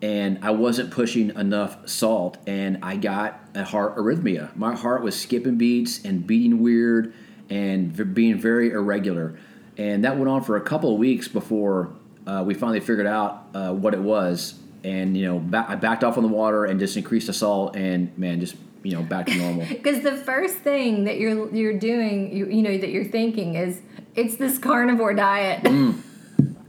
And 0.00 0.38
I 0.42 0.50
wasn't 0.52 0.92
pushing 0.92 1.30
enough 1.30 1.88
salt, 1.88 2.38
and 2.46 2.78
I 2.84 2.96
got 2.96 3.40
a 3.56 3.64
heart 3.64 3.96
arrhythmia. 3.96 4.54
My 4.56 4.76
heart 4.76 5.02
was 5.02 5.18
skipping 5.20 5.56
beats 5.58 6.04
and 6.04 6.24
beating 6.24 6.60
weird, 6.60 7.12
and 7.50 7.92
v- 7.92 8.04
being 8.04 8.38
very 8.38 8.70
irregular. 8.70 9.36
And 9.78 10.04
that 10.04 10.16
went 10.16 10.28
on 10.28 10.42
for 10.42 10.56
a 10.56 10.60
couple 10.60 10.92
of 10.92 10.98
weeks 10.98 11.28
before 11.28 11.90
uh, 12.26 12.42
we 12.44 12.54
finally 12.54 12.80
figured 12.80 13.06
out 13.06 13.46
uh, 13.54 13.72
what 13.72 13.94
it 13.94 14.00
was. 14.00 14.54
And 14.84 15.16
you 15.16 15.26
know, 15.26 15.38
ba- 15.38 15.66
I 15.68 15.76
backed 15.76 16.04
off 16.04 16.16
on 16.16 16.22
the 16.22 16.28
water 16.28 16.64
and 16.64 16.78
just 16.78 16.96
increased 16.96 17.28
the 17.28 17.32
salt, 17.32 17.74
and 17.76 18.16
man, 18.18 18.40
just 18.40 18.56
you 18.82 18.92
know, 18.92 19.02
back 19.02 19.26
to 19.26 19.34
normal. 19.34 19.66
Because 19.68 20.02
the 20.02 20.16
first 20.16 20.58
thing 20.58 21.04
that 21.04 21.18
you're 21.18 21.52
you're 21.54 21.78
doing, 21.78 22.34
you, 22.36 22.46
you 22.46 22.62
know, 22.62 22.76
that 22.76 22.90
you're 22.90 23.04
thinking 23.04 23.54
is 23.54 23.80
it's 24.14 24.36
this 24.36 24.58
carnivore 24.58 25.14
diet. 25.14 25.62
Mm. 25.62 26.02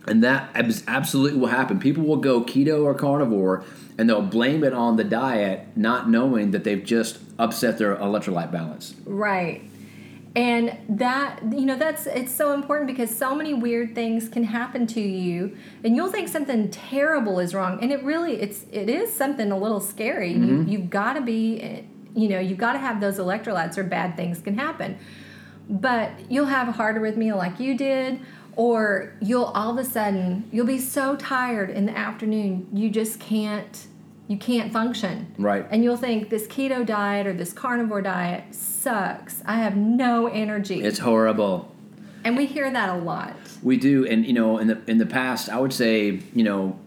And 0.07 0.23
that 0.23 0.49
is 0.65 0.83
absolutely 0.87 1.39
will 1.39 1.49
happen. 1.49 1.77
People 1.79 2.03
will 2.03 2.17
go 2.17 2.41
keto 2.41 2.83
or 2.83 2.95
carnivore 2.95 3.63
and 3.99 4.09
they'll 4.09 4.23
blame 4.23 4.63
it 4.63 4.73
on 4.73 4.95
the 4.95 5.03
diet, 5.03 5.67
not 5.75 6.09
knowing 6.09 6.49
that 6.49 6.63
they've 6.63 6.83
just 6.83 7.19
upset 7.37 7.77
their 7.77 7.95
electrolyte 7.95 8.51
balance. 8.51 8.95
Right. 9.05 9.61
And 10.35 10.77
that 10.87 11.39
you 11.51 11.65
know 11.65 11.75
that's 11.75 12.05
it's 12.05 12.31
so 12.31 12.53
important 12.53 12.87
because 12.87 13.15
so 13.15 13.33
many 13.33 13.53
weird 13.53 13.95
things 13.95 14.29
can 14.29 14.43
happen 14.43 14.85
to 14.87 15.01
you 15.01 15.57
and 15.83 15.95
you'll 15.95 16.11
think 16.11 16.27
something 16.27 16.69
terrible 16.69 17.39
is 17.39 17.55
wrong 17.55 17.79
and 17.81 17.91
it 17.91 18.03
really 18.03 18.39
it's 18.39 18.65
it 18.71 18.89
is 18.89 19.11
something 19.11 19.51
a 19.51 19.57
little 19.57 19.79
scary. 19.79 20.31
You 20.33 20.39
mm-hmm. 20.39 20.69
you've 20.69 20.89
got 20.91 21.13
to 21.13 21.21
be 21.21 21.87
you 22.15 22.27
know, 22.27 22.39
you've 22.39 22.57
got 22.57 22.73
to 22.73 22.79
have 22.79 23.01
those 23.01 23.17
electrolytes 23.17 23.77
or 23.77 23.83
bad 23.83 24.15
things 24.15 24.41
can 24.41 24.57
happen. 24.57 24.97
But 25.69 26.11
you'll 26.29 26.45
have 26.45 26.67
a 26.67 26.71
heart 26.71 26.95
arrhythmia 26.95 27.35
like 27.35 27.59
you 27.59 27.77
did 27.77 28.19
or 28.55 29.13
you'll 29.21 29.45
all 29.45 29.71
of 29.71 29.77
a 29.77 29.89
sudden 29.89 30.49
you'll 30.51 30.65
be 30.65 30.79
so 30.79 31.15
tired 31.15 31.69
in 31.69 31.85
the 31.85 31.95
afternoon 31.95 32.67
you 32.73 32.89
just 32.89 33.19
can't 33.19 33.87
you 34.29 34.37
can't 34.37 34.71
function. 34.71 35.33
Right. 35.37 35.65
And 35.69 35.83
you'll 35.83 35.97
think 35.97 36.29
this 36.29 36.47
keto 36.47 36.85
diet 36.85 37.27
or 37.27 37.33
this 37.33 37.51
carnivore 37.51 38.01
diet 38.01 38.53
sucks. 38.55 39.41
I 39.45 39.55
have 39.55 39.75
no 39.75 40.27
energy. 40.27 40.81
It's 40.81 40.99
horrible. 40.99 41.75
and 42.23 42.37
we 42.37 42.45
hear 42.45 42.69
that 42.71 42.89
a 42.89 42.97
lot. 43.01 43.33
We 43.63 43.75
do, 43.75 44.05
and 44.05 44.25
you 44.25 44.31
know, 44.33 44.57
in 44.59 44.67
the 44.67 44.79
in 44.87 44.99
the 44.99 45.05
past, 45.05 45.49
I 45.49 45.59
would 45.59 45.73
say, 45.73 46.21
you 46.33 46.43
know, 46.43 46.79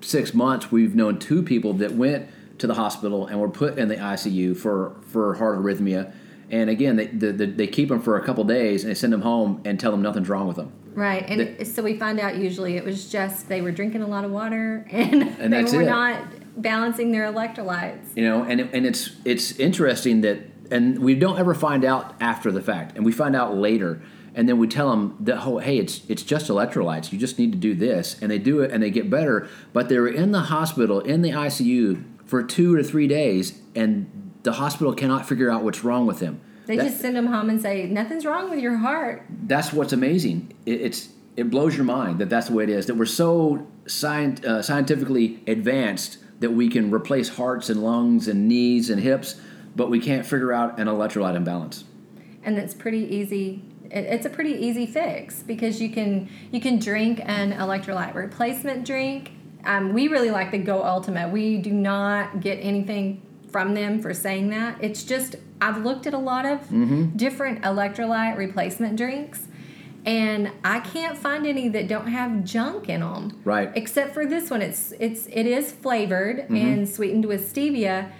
six 0.00 0.34
months, 0.34 0.72
we've 0.72 0.94
known 0.96 1.18
two 1.20 1.42
people 1.42 1.74
that 1.74 1.92
went 1.92 2.26
to 2.58 2.66
the 2.66 2.74
hospital 2.74 3.26
and 3.26 3.38
were 3.40 3.48
put 3.50 3.78
in 3.78 3.86
the 3.88 3.96
ICU 3.96 4.56
for 4.56 4.96
for 5.02 5.34
heart 5.34 5.58
arrhythmia. 5.58 6.12
And 6.50 6.70
again, 6.70 6.96
they 6.96 7.06
the, 7.08 7.32
the, 7.32 7.46
they 7.46 7.66
keep 7.66 7.90
them 7.90 8.00
for 8.00 8.16
a 8.16 8.24
couple 8.24 8.42
days 8.44 8.82
and 8.82 8.90
they 8.90 8.94
send 8.94 9.12
them 9.12 9.20
home 9.22 9.60
and 9.66 9.78
tell 9.78 9.90
them 9.90 10.00
nothing's 10.02 10.28
wrong 10.30 10.46
with 10.48 10.56
them. 10.56 10.72
Right. 10.94 11.24
And 11.28 11.64
so 11.68 11.82
we 11.82 11.96
find 11.96 12.18
out 12.18 12.36
usually 12.36 12.76
it 12.76 12.84
was 12.84 13.12
just 13.12 13.48
they 13.48 13.60
were 13.60 13.70
drinking 13.70 14.02
a 14.02 14.06
lot 14.08 14.24
of 14.24 14.30
water 14.32 14.84
and, 14.90 15.22
And 15.38 15.52
they 15.52 15.62
were 15.62 15.82
it. 15.82 15.86
not 15.86 16.18
balancing 16.62 17.12
their 17.12 17.30
electrolytes. 17.32 18.16
you 18.16 18.24
know 18.24 18.42
and 18.42 18.60
and 18.60 18.84
it's 18.86 19.10
it's 19.24 19.52
interesting 19.58 20.20
that 20.22 20.38
and 20.70 20.98
we 20.98 21.14
don't 21.14 21.38
ever 21.38 21.54
find 21.54 21.84
out 21.84 22.14
after 22.20 22.50
the 22.52 22.60
fact 22.60 22.96
and 22.96 23.04
we 23.04 23.12
find 23.12 23.34
out 23.36 23.56
later 23.56 24.02
and 24.34 24.48
then 24.48 24.58
we 24.58 24.66
tell 24.68 24.90
them 24.90 25.16
that 25.20 25.38
oh 25.46 25.58
hey 25.58 25.78
it's 25.78 26.02
it's 26.08 26.22
just 26.22 26.48
electrolytes 26.48 27.12
you 27.12 27.18
just 27.18 27.38
need 27.38 27.52
to 27.52 27.58
do 27.58 27.74
this 27.74 28.16
and 28.20 28.30
they 28.30 28.38
do 28.38 28.60
it 28.60 28.70
and 28.70 28.82
they 28.82 28.90
get 28.90 29.08
better 29.08 29.48
but 29.72 29.88
they 29.88 29.98
were 29.98 30.08
in 30.08 30.32
the 30.32 30.40
hospital 30.42 31.00
in 31.00 31.22
the 31.22 31.30
ICU 31.30 32.02
for 32.26 32.42
2 32.42 32.76
to 32.76 32.82
3 32.84 33.06
days 33.06 33.60
and 33.74 34.10
the 34.42 34.52
hospital 34.52 34.92
cannot 34.94 35.26
figure 35.28 35.50
out 35.50 35.62
what's 35.64 35.82
wrong 35.84 36.06
with 36.06 36.18
them 36.18 36.40
They 36.66 36.76
That- 36.76 36.86
just 36.88 37.00
send 37.00 37.16
them 37.16 37.26
home 37.26 37.48
and 37.50 37.60
say 37.62 37.86
nothing's 37.86 38.26
wrong 38.26 38.50
with 38.50 38.58
your 38.58 38.76
heart. 38.76 39.22
that's 39.46 39.72
what's 39.72 39.92
amazing. 39.92 40.52
It, 40.66 40.80
it's 40.82 41.08
it 41.36 41.50
blows 41.50 41.76
your 41.76 41.84
mind 41.86 42.18
that 42.18 42.28
that's 42.28 42.48
the 42.48 42.52
way 42.54 42.64
it 42.64 42.68
is. 42.70 42.86
That 42.86 42.96
we're 42.96 43.06
so 43.24 43.64
scient, 43.86 44.44
uh, 44.44 44.60
scientifically 44.60 45.40
advanced 45.46 46.18
that 46.40 46.52
we 46.52 46.68
can 46.68 46.90
replace 46.92 47.28
hearts 47.30 47.68
and 47.68 47.82
lungs 47.82 48.28
and 48.28 48.48
knees 48.48 48.90
and 48.90 49.00
hips, 49.00 49.40
but 49.74 49.90
we 49.90 50.00
can't 50.00 50.24
figure 50.24 50.52
out 50.52 50.78
an 50.78 50.86
electrolyte 50.86 51.34
imbalance. 51.36 51.84
and 52.44 52.56
it's 52.58 52.74
pretty 52.74 53.04
easy 53.14 53.62
it's 53.90 54.26
a 54.26 54.30
pretty 54.30 54.52
easy 54.52 54.86
fix 54.86 55.42
because 55.42 55.80
you 55.80 55.88
can 55.90 56.28
you 56.52 56.60
can 56.60 56.78
drink 56.78 57.20
an 57.24 57.52
electrolyte 57.52 58.14
replacement 58.14 58.84
drink. 58.84 59.32
Um, 59.64 59.92
we 59.94 60.08
really 60.08 60.30
like 60.30 60.50
the 60.50 60.58
go 60.58 60.82
ultimate 60.84 61.30
we 61.30 61.56
do 61.58 61.72
not 61.72 62.40
get 62.40 62.56
anything 62.56 63.22
from 63.50 63.74
them 63.74 64.00
for 64.00 64.12
saying 64.14 64.50
that. 64.50 64.76
It's 64.82 65.02
just 65.04 65.36
i've 65.60 65.84
looked 65.84 66.06
at 66.06 66.14
a 66.14 66.18
lot 66.18 66.44
of 66.46 66.60
different 67.16 67.62
electrolyte 67.62 68.36
replacement 68.36 68.96
drinks 68.96 69.48
and 70.06 70.50
i 70.64 70.80
can't 70.80 71.16
find 71.18 71.46
any 71.46 71.68
that 71.68 71.88
don't 71.88 72.08
have 72.08 72.44
junk 72.44 72.88
in 72.88 73.00
them 73.00 73.40
Right. 73.44 73.70
except 73.74 74.14
for 74.14 74.26
this 74.26 74.50
one 74.50 74.62
it's 74.62 74.92
it's 74.98 75.26
it 75.26 75.46
is 75.46 75.72
flavored 75.72 76.38
mm-hmm. 76.40 76.56
and 76.56 76.88
sweetened 76.88 77.24
with 77.26 77.52
stevia 77.52 78.10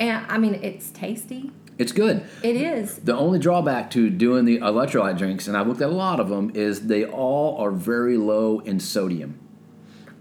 and 0.00 0.26
i 0.28 0.38
mean 0.38 0.54
it's 0.56 0.90
tasty 0.90 1.50
It's 1.78 1.92
good. 1.92 2.22
it 2.42 2.56
is 2.56 2.96
The 2.98 3.16
only 3.16 3.38
drawback 3.38 3.90
to 3.92 4.10
doing 4.10 4.44
the 4.44 4.58
electrolyte 4.58 5.16
drinks, 5.18 5.48
and 5.48 5.56
I've 5.56 5.66
looked 5.66 5.80
at 5.80 5.88
a 5.88 5.92
lot 6.06 6.20
of 6.20 6.28
them, 6.28 6.50
is 6.54 6.86
they 6.86 7.04
all 7.06 7.56
are 7.56 7.70
very 7.72 8.16
low 8.18 8.60
in 8.60 8.78
sodium. 8.78 9.38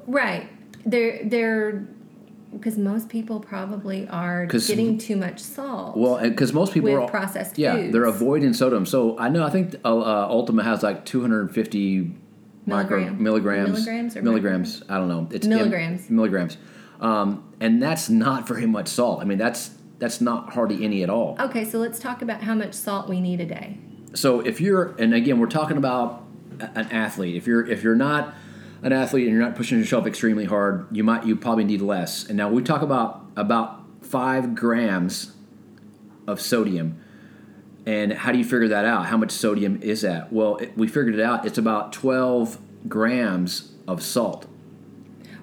Right. 0.07 0.47
They're 0.85 1.19
they're 1.25 1.87
because 2.53 2.77
most 2.77 3.09
people 3.09 3.39
probably 3.39 4.07
are 4.09 4.45
getting 4.45 4.97
too 4.97 5.15
much 5.15 5.39
salt. 5.39 5.95
Well, 5.97 6.19
because 6.21 6.53
most 6.53 6.73
people 6.73 6.91
are 6.93 7.07
processed 7.07 7.57
Yeah, 7.57 7.75
foods. 7.75 7.93
they're 7.93 8.05
avoiding 8.05 8.53
sodium. 8.53 8.85
So 8.85 9.17
I 9.17 9.29
know 9.29 9.43
I 9.43 9.49
think 9.49 9.75
uh, 9.85 9.87
uh, 9.97 10.27
Ultima 10.29 10.63
has 10.63 10.83
like 10.83 11.05
250 11.05 12.11
micro 12.65 13.09
milligrams. 13.11 13.69
Milligrams 13.71 14.17
or 14.17 14.21
milligrams. 14.21 14.83
I 14.89 14.97
don't 14.97 15.07
know. 15.07 15.27
It's 15.31 15.45
in- 15.45 15.49
Milligrams. 15.53 16.09
milligrams, 16.09 16.57
um, 16.99 17.43
and 17.59 17.81
that's 17.81 18.09
not 18.09 18.47
very 18.47 18.65
much 18.65 18.87
salt. 18.87 19.21
I 19.21 19.25
mean, 19.25 19.37
that's 19.37 19.71
that's 19.99 20.19
not 20.21 20.53
hardly 20.53 20.83
any 20.83 21.03
at 21.03 21.09
all. 21.09 21.37
okay, 21.39 21.63
so 21.63 21.77
let's 21.77 21.99
talk 21.99 22.21
about 22.21 22.41
how 22.41 22.55
much 22.55 22.73
salt 22.73 23.07
we 23.07 23.21
need 23.21 23.39
a 23.39 23.45
day. 23.45 23.77
So 24.13 24.39
if 24.41 24.59
you're, 24.59 24.95
and 24.97 25.13
again, 25.13 25.39
we're 25.39 25.45
talking 25.47 25.77
about 25.77 26.23
an 26.59 26.87
athlete. 26.91 27.35
If 27.35 27.47
you're 27.47 27.65
if 27.65 27.81
you're 27.83 27.95
not 27.95 28.33
an 28.83 28.91
athlete 28.91 29.27
and 29.27 29.35
you're 29.35 29.45
not 29.45 29.55
pushing 29.55 29.77
yourself 29.79 30.07
extremely 30.07 30.45
hard, 30.45 30.87
you 30.91 31.03
might 31.03 31.25
you 31.25 31.35
probably 31.35 31.63
need 31.63 31.81
less. 31.81 32.27
And 32.27 32.37
now 32.37 32.49
we 32.49 32.61
talk 32.63 32.81
about 32.81 33.25
about 33.35 33.83
five 34.01 34.55
grams 34.55 35.33
of 36.27 36.41
sodium. 36.41 37.01
And 37.85 38.13
how 38.13 38.31
do 38.31 38.37
you 38.37 38.43
figure 38.43 38.67
that 38.67 38.85
out? 38.85 39.07
How 39.07 39.17
much 39.17 39.31
sodium 39.31 39.81
is 39.81 40.01
that? 40.01 40.31
Well, 40.31 40.57
it, 40.57 40.77
we 40.77 40.87
figured 40.87 41.15
it 41.15 41.21
out. 41.21 41.45
It's 41.45 41.57
about 41.57 41.93
12 41.93 42.59
grams 42.87 43.71
of 43.87 44.03
salt. 44.03 44.45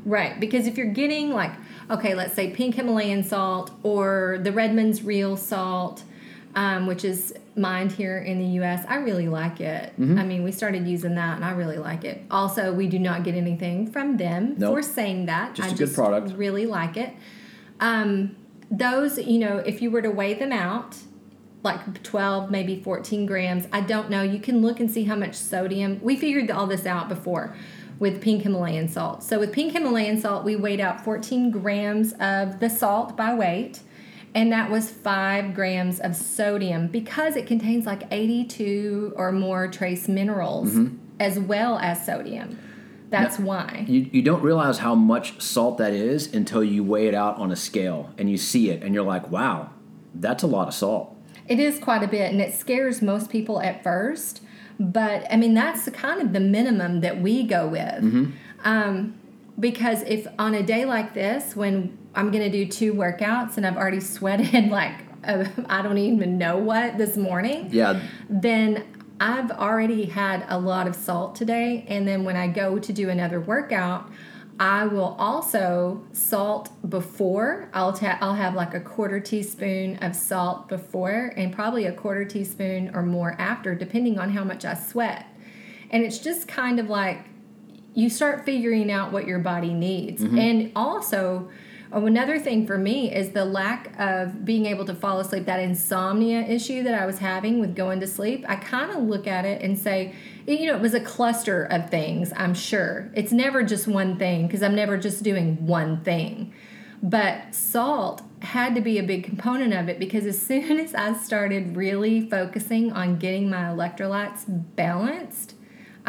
Right, 0.04 0.38
because 0.38 0.66
if 0.66 0.78
you're 0.78 0.86
getting 0.86 1.30
like, 1.30 1.52
okay, 1.90 2.14
let's 2.14 2.34
say 2.34 2.50
pink 2.50 2.76
Himalayan 2.76 3.24
salt 3.24 3.72
or 3.82 4.38
the 4.42 4.52
Redmond's 4.52 5.02
real 5.02 5.36
salt, 5.36 6.04
um, 6.58 6.86
which 6.88 7.04
is 7.04 7.34
mined 7.54 7.92
here 7.92 8.18
in 8.18 8.40
the 8.40 8.44
U.S., 8.56 8.84
I 8.88 8.96
really 8.96 9.28
like 9.28 9.60
it. 9.60 9.92
Mm-hmm. 9.92 10.18
I 10.18 10.24
mean, 10.24 10.42
we 10.42 10.50
started 10.50 10.88
using 10.88 11.14
that, 11.14 11.36
and 11.36 11.44
I 11.44 11.52
really 11.52 11.78
like 11.78 12.04
it. 12.04 12.22
Also, 12.32 12.72
we 12.72 12.88
do 12.88 12.98
not 12.98 13.22
get 13.22 13.36
anything 13.36 13.88
from 13.92 14.16
them 14.16 14.56
Nope. 14.58 14.74
for 14.74 14.82
saying 14.82 15.26
that. 15.26 15.54
Just 15.54 15.68
I 15.68 15.72
a 15.72 15.76
good 15.76 15.94
product. 15.94 16.36
Really 16.36 16.66
like 16.66 16.96
it. 16.96 17.14
Um, 17.78 18.34
those, 18.72 19.18
you 19.18 19.38
know, 19.38 19.58
if 19.58 19.80
you 19.80 19.92
were 19.92 20.02
to 20.02 20.10
weigh 20.10 20.34
them 20.34 20.50
out, 20.50 20.96
like 21.62 22.02
12, 22.02 22.50
maybe 22.50 22.82
14 22.82 23.24
grams. 23.24 23.68
I 23.72 23.80
don't 23.80 24.10
know. 24.10 24.22
You 24.22 24.40
can 24.40 24.60
look 24.60 24.80
and 24.80 24.90
see 24.90 25.04
how 25.04 25.14
much 25.14 25.36
sodium. 25.36 26.00
We 26.02 26.16
figured 26.16 26.50
all 26.50 26.66
this 26.66 26.86
out 26.86 27.08
before 27.08 27.54
with 28.00 28.20
pink 28.20 28.42
Himalayan 28.42 28.88
salt. 28.88 29.22
So 29.22 29.38
with 29.38 29.52
pink 29.52 29.74
Himalayan 29.74 30.20
salt, 30.20 30.44
we 30.44 30.56
weighed 30.56 30.80
out 30.80 31.04
14 31.04 31.52
grams 31.52 32.14
of 32.14 32.58
the 32.58 32.68
salt 32.68 33.16
by 33.16 33.32
weight, 33.32 33.80
and 34.34 34.52
that 34.52 34.70
was 34.70 34.90
5 34.90 35.54
grams 35.54 36.00
of 36.00 36.14
sodium 36.14 36.88
because 36.88 37.36
it 37.36 37.46
contains 37.46 37.86
like 37.86 38.02
82 38.10 39.14
or 39.16 39.32
more 39.32 39.68
trace 39.68 40.08
minerals 40.08 40.76
as 41.20 41.38
well 41.38 41.78
as 41.78 42.04
sodium. 42.04 42.58
That's 43.10 43.38
why. 43.38 43.86
You, 43.88 44.08
you 44.12 44.22
don't 44.22 44.42
realize 44.42 44.78
how 44.78 44.94
much 44.94 45.40
salt 45.40 45.78
that 45.78 45.92
is 45.92 46.32
until 46.34 46.62
you 46.62 46.84
weigh 46.84 47.08
it 47.08 47.14
out 47.14 47.38
on 47.38 47.50
a 47.50 47.56
scale 47.56 48.12
and 48.18 48.30
you 48.30 48.36
see 48.36 48.70
it 48.70 48.82
and 48.82 48.94
you're 48.94 49.04
like, 49.04 49.30
wow, 49.30 49.70
that's 50.14 50.42
a 50.42 50.46
lot 50.46 50.68
of 50.68 50.74
salt. 50.74 51.16
It 51.46 51.58
is 51.58 51.78
quite 51.78 52.02
a 52.02 52.08
bit, 52.08 52.30
and 52.30 52.42
it 52.42 52.52
scares 52.52 53.00
most 53.00 53.30
people 53.30 53.62
at 53.62 53.82
first. 53.82 54.42
But 54.78 55.26
I 55.32 55.36
mean, 55.36 55.54
that's 55.54 55.86
the 55.86 55.90
kind 55.90 56.20
of 56.20 56.34
the 56.34 56.40
minimum 56.40 57.00
that 57.00 57.22
we 57.22 57.42
go 57.42 57.66
with. 57.66 58.02
Um, 58.64 59.14
because 59.58 60.02
if 60.02 60.26
on 60.38 60.54
a 60.54 60.62
day 60.62 60.84
like 60.84 61.14
this, 61.14 61.56
when 61.56 61.96
I'm 62.14 62.30
going 62.30 62.44
to 62.44 62.50
do 62.50 62.70
two 62.70 62.94
workouts 62.94 63.56
and 63.56 63.66
I've 63.66 63.76
already 63.76 64.00
sweated 64.00 64.68
like 64.70 64.94
uh, 65.24 65.44
I 65.68 65.82
don't 65.82 65.98
even 65.98 66.38
know 66.38 66.58
what 66.58 66.96
this 66.98 67.16
morning, 67.16 67.68
Yeah, 67.70 68.00
then 68.28 68.84
I've 69.20 69.50
already 69.50 70.04
had 70.04 70.44
a 70.48 70.58
lot 70.58 70.86
of 70.86 70.94
salt 70.94 71.34
today. 71.34 71.84
And 71.88 72.06
then 72.06 72.24
when 72.24 72.36
I 72.36 72.46
go 72.46 72.78
to 72.78 72.92
do 72.92 73.08
another 73.08 73.40
workout, 73.40 74.10
I 74.60 74.86
will 74.86 75.16
also 75.18 76.04
salt 76.12 76.70
before. 76.88 77.68
I'll 77.72 77.92
ta- 77.92 78.18
I'll 78.20 78.34
have 78.34 78.54
like 78.54 78.74
a 78.74 78.80
quarter 78.80 79.20
teaspoon 79.20 79.96
of 79.98 80.16
salt 80.16 80.68
before 80.68 81.32
and 81.36 81.52
probably 81.52 81.86
a 81.86 81.92
quarter 81.92 82.24
teaspoon 82.24 82.90
or 82.94 83.02
more 83.02 83.36
after, 83.38 83.74
depending 83.74 84.18
on 84.18 84.30
how 84.30 84.44
much 84.44 84.64
I 84.64 84.74
sweat. 84.74 85.26
And 85.90 86.04
it's 86.04 86.18
just 86.18 86.48
kind 86.48 86.80
of 86.80 86.88
like 86.88 87.24
you 87.98 88.08
start 88.08 88.44
figuring 88.44 88.92
out 88.92 89.10
what 89.10 89.26
your 89.26 89.40
body 89.40 89.74
needs. 89.74 90.22
Mm-hmm. 90.22 90.38
And 90.38 90.72
also, 90.76 91.50
oh, 91.90 92.06
another 92.06 92.38
thing 92.38 92.64
for 92.64 92.78
me 92.78 93.12
is 93.12 93.30
the 93.30 93.44
lack 93.44 93.92
of 93.98 94.44
being 94.44 94.66
able 94.66 94.84
to 94.84 94.94
fall 94.94 95.18
asleep, 95.18 95.46
that 95.46 95.58
insomnia 95.58 96.42
issue 96.42 96.84
that 96.84 96.94
I 96.94 97.06
was 97.06 97.18
having 97.18 97.58
with 97.58 97.74
going 97.74 97.98
to 97.98 98.06
sleep. 98.06 98.44
I 98.48 98.54
kind 98.54 98.92
of 98.92 99.02
look 99.02 99.26
at 99.26 99.44
it 99.44 99.62
and 99.62 99.76
say, 99.76 100.14
you 100.46 100.66
know, 100.66 100.76
it 100.76 100.80
was 100.80 100.94
a 100.94 101.00
cluster 101.00 101.64
of 101.64 101.90
things, 101.90 102.32
I'm 102.36 102.54
sure. 102.54 103.10
It's 103.16 103.32
never 103.32 103.64
just 103.64 103.88
one 103.88 104.16
thing 104.16 104.46
because 104.46 104.62
I'm 104.62 104.76
never 104.76 104.96
just 104.96 105.24
doing 105.24 105.66
one 105.66 106.04
thing. 106.04 106.54
But 107.02 107.52
salt 107.52 108.22
had 108.42 108.76
to 108.76 108.80
be 108.80 108.98
a 108.98 109.02
big 109.02 109.24
component 109.24 109.74
of 109.74 109.88
it 109.88 109.98
because 109.98 110.24
as 110.24 110.40
soon 110.46 110.78
as 110.78 110.94
I 110.94 111.14
started 111.14 111.76
really 111.76 112.30
focusing 112.30 112.92
on 112.92 113.18
getting 113.18 113.50
my 113.50 113.64
electrolytes 113.64 114.44
balanced, 114.46 115.56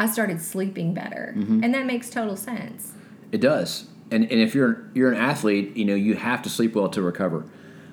I 0.00 0.06
started 0.06 0.40
sleeping 0.40 0.94
better. 0.94 1.34
And 1.62 1.74
that 1.74 1.84
makes 1.84 2.08
total 2.08 2.34
sense. 2.34 2.94
It 3.32 3.42
does, 3.42 3.86
and 4.10 4.24
and 4.24 4.40
if 4.40 4.54
you're 4.54 4.88
you're 4.94 5.12
an 5.12 5.18
athlete, 5.18 5.76
you 5.76 5.84
know 5.84 5.94
you 5.94 6.14
have 6.16 6.42
to 6.42 6.48
sleep 6.48 6.74
well 6.74 6.88
to 6.88 7.02
recover. 7.02 7.44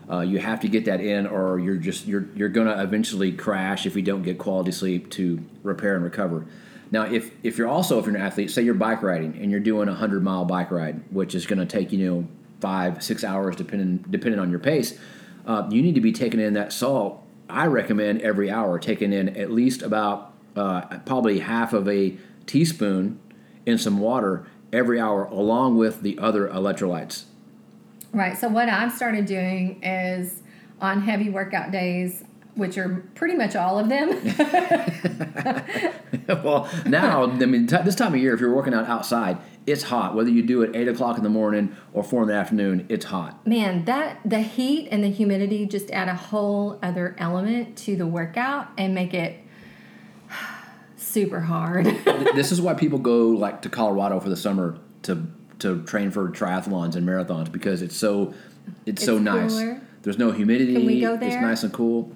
Uh, 0.10 0.22
you 0.22 0.40
have 0.40 0.62
to 0.62 0.70
get 0.70 0.86
that 0.86 1.02
in, 1.02 1.28
or 1.28 1.60
you're 1.60 1.76
just 1.76 2.08
you're 2.08 2.28
you're 2.34 2.50
gonna 2.50 2.82
eventually 2.82 3.34
crash 3.34 3.86
if 3.86 3.96
you 3.96 4.02
don't 4.02 4.24
get 4.24 4.38
quality 4.38 4.72
sleep 4.72 5.12
to 5.12 5.44
repair 5.64 5.96
and 5.96 6.04
recover. 6.04 6.48
Now, 6.92 7.04
if 7.04 7.32
if 7.44 7.58
you're 7.58 7.68
also 7.68 8.00
if 8.00 8.06
you're 8.06 8.16
an 8.16 8.22
athlete, 8.22 8.50
say 8.52 8.62
you're 8.62 8.74
bike 8.74 9.04
riding 9.04 9.38
and 9.38 9.52
you're 9.52 9.60
doing 9.60 9.90
a 9.90 9.94
hundred 9.94 10.24
mile 10.24 10.46
bike 10.46 10.72
ride, 10.72 11.02
which 11.12 11.36
is 11.36 11.46
going 11.46 11.60
to 11.60 11.66
take 11.66 11.92
you 11.92 12.10
know 12.10 12.28
five 12.62 13.04
six 13.04 13.26
hours 13.26 13.58
depending 13.58 14.06
depending 14.10 14.40
on 14.40 14.50
your 14.50 14.60
pace, 14.60 14.98
uh, 15.46 15.68
you 15.70 15.82
need 15.82 15.96
to 15.96 16.02
be 16.02 16.14
taking 16.14 16.40
in 16.40 16.54
that 16.54 16.72
salt. 16.72 17.22
I 17.50 17.68
recommend 17.68 18.22
every 18.22 18.50
hour 18.50 18.80
taking 18.80 19.12
in 19.12 19.36
at 19.38 19.52
least 19.52 19.82
about 19.82 20.34
uh, 20.58 21.00
probably 21.06 21.40
half 21.40 21.74
of 21.74 21.88
a 21.88 22.18
teaspoon 22.46 23.20
in 23.66 23.78
some 23.78 24.00
water 24.00 24.48
every 24.74 25.00
hour, 25.00 25.26
along 25.26 25.78
with 25.78 26.02
the 26.02 26.18
other 26.20 26.48
electrolytes. 26.48 27.24
Right. 28.14 28.38
So 28.38 28.48
what 28.48 28.70
I've 28.70 28.92
started 28.92 29.26
doing 29.26 29.84
is 29.84 30.42
on 30.82 31.02
heavy 31.02 31.30
workout 31.30 31.72
days, 31.72 32.24
which 32.56 32.78
are 32.78 33.04
pretty 33.16 33.36
much 33.36 33.56
all 33.56 33.78
of 33.78 33.90
them. 33.90 34.10
well, 36.44 36.70
now 36.86 37.24
I 37.24 37.46
mean 37.46 37.68
t- 37.68 37.78
this 37.84 37.96
time 37.96 38.14
of 38.14 38.20
year, 38.20 38.34
if 38.34 38.40
you're 38.40 38.56
working 38.56 38.74
out 38.74 38.88
outside, 38.88 39.38
it's 39.68 39.84
hot. 39.84 40.16
Whether 40.16 40.30
you 40.30 40.42
do 40.42 40.64
it 40.64 40.76
eight 40.76 40.88
o'clock 40.88 41.18
in 41.18 41.24
the 41.24 41.30
morning 41.30 41.76
or 41.94 42.04
four 42.04 42.24
in 42.24 42.30
the 42.30 42.34
afternoon, 42.34 42.86
it's 42.90 43.06
hot. 43.06 43.46
Man, 43.46 43.86
that 43.86 44.20
the 44.26 44.40
heat 44.40 44.88
and 44.90 45.04
the 45.04 45.10
humidity 45.10 45.66
just 45.66 45.92
add 45.92 46.08
a 46.08 46.16
whole 46.16 46.80
other 46.82 47.16
element 47.20 47.78
to 47.80 47.96
the 47.96 48.08
workout 48.08 48.70
and 48.78 48.96
make 48.96 49.14
it 49.14 49.40
super 51.22 51.40
hard. 51.42 51.86
this 52.36 52.52
is 52.52 52.62
why 52.62 52.74
people 52.74 53.00
go 53.00 53.30
like 53.30 53.62
to 53.64 53.70
Colorado 53.70 54.20
for 54.20 54.30
the 54.30 54.38
summer 54.38 54.78
to 55.04 55.26
to 55.60 55.82
train 55.84 56.12
for 56.12 56.30
triathlons 56.30 56.96
and 56.96 57.08
marathons 57.08 57.52
because 57.52 57.82
it's 57.82 57.96
so 57.96 58.34
it's, 58.86 59.04
so 59.04 59.16
It's 59.16 59.24
nice. 59.24 59.52
cooler. 59.52 59.82
There's 60.04 60.20
no 60.20 60.32
humidity. 60.32 60.74
Can 60.76 60.86
we 60.86 61.02
go 61.02 61.18
there? 61.18 61.30
It's 61.30 61.42
nice 61.42 61.64
and 61.64 61.74
cool. 61.74 62.12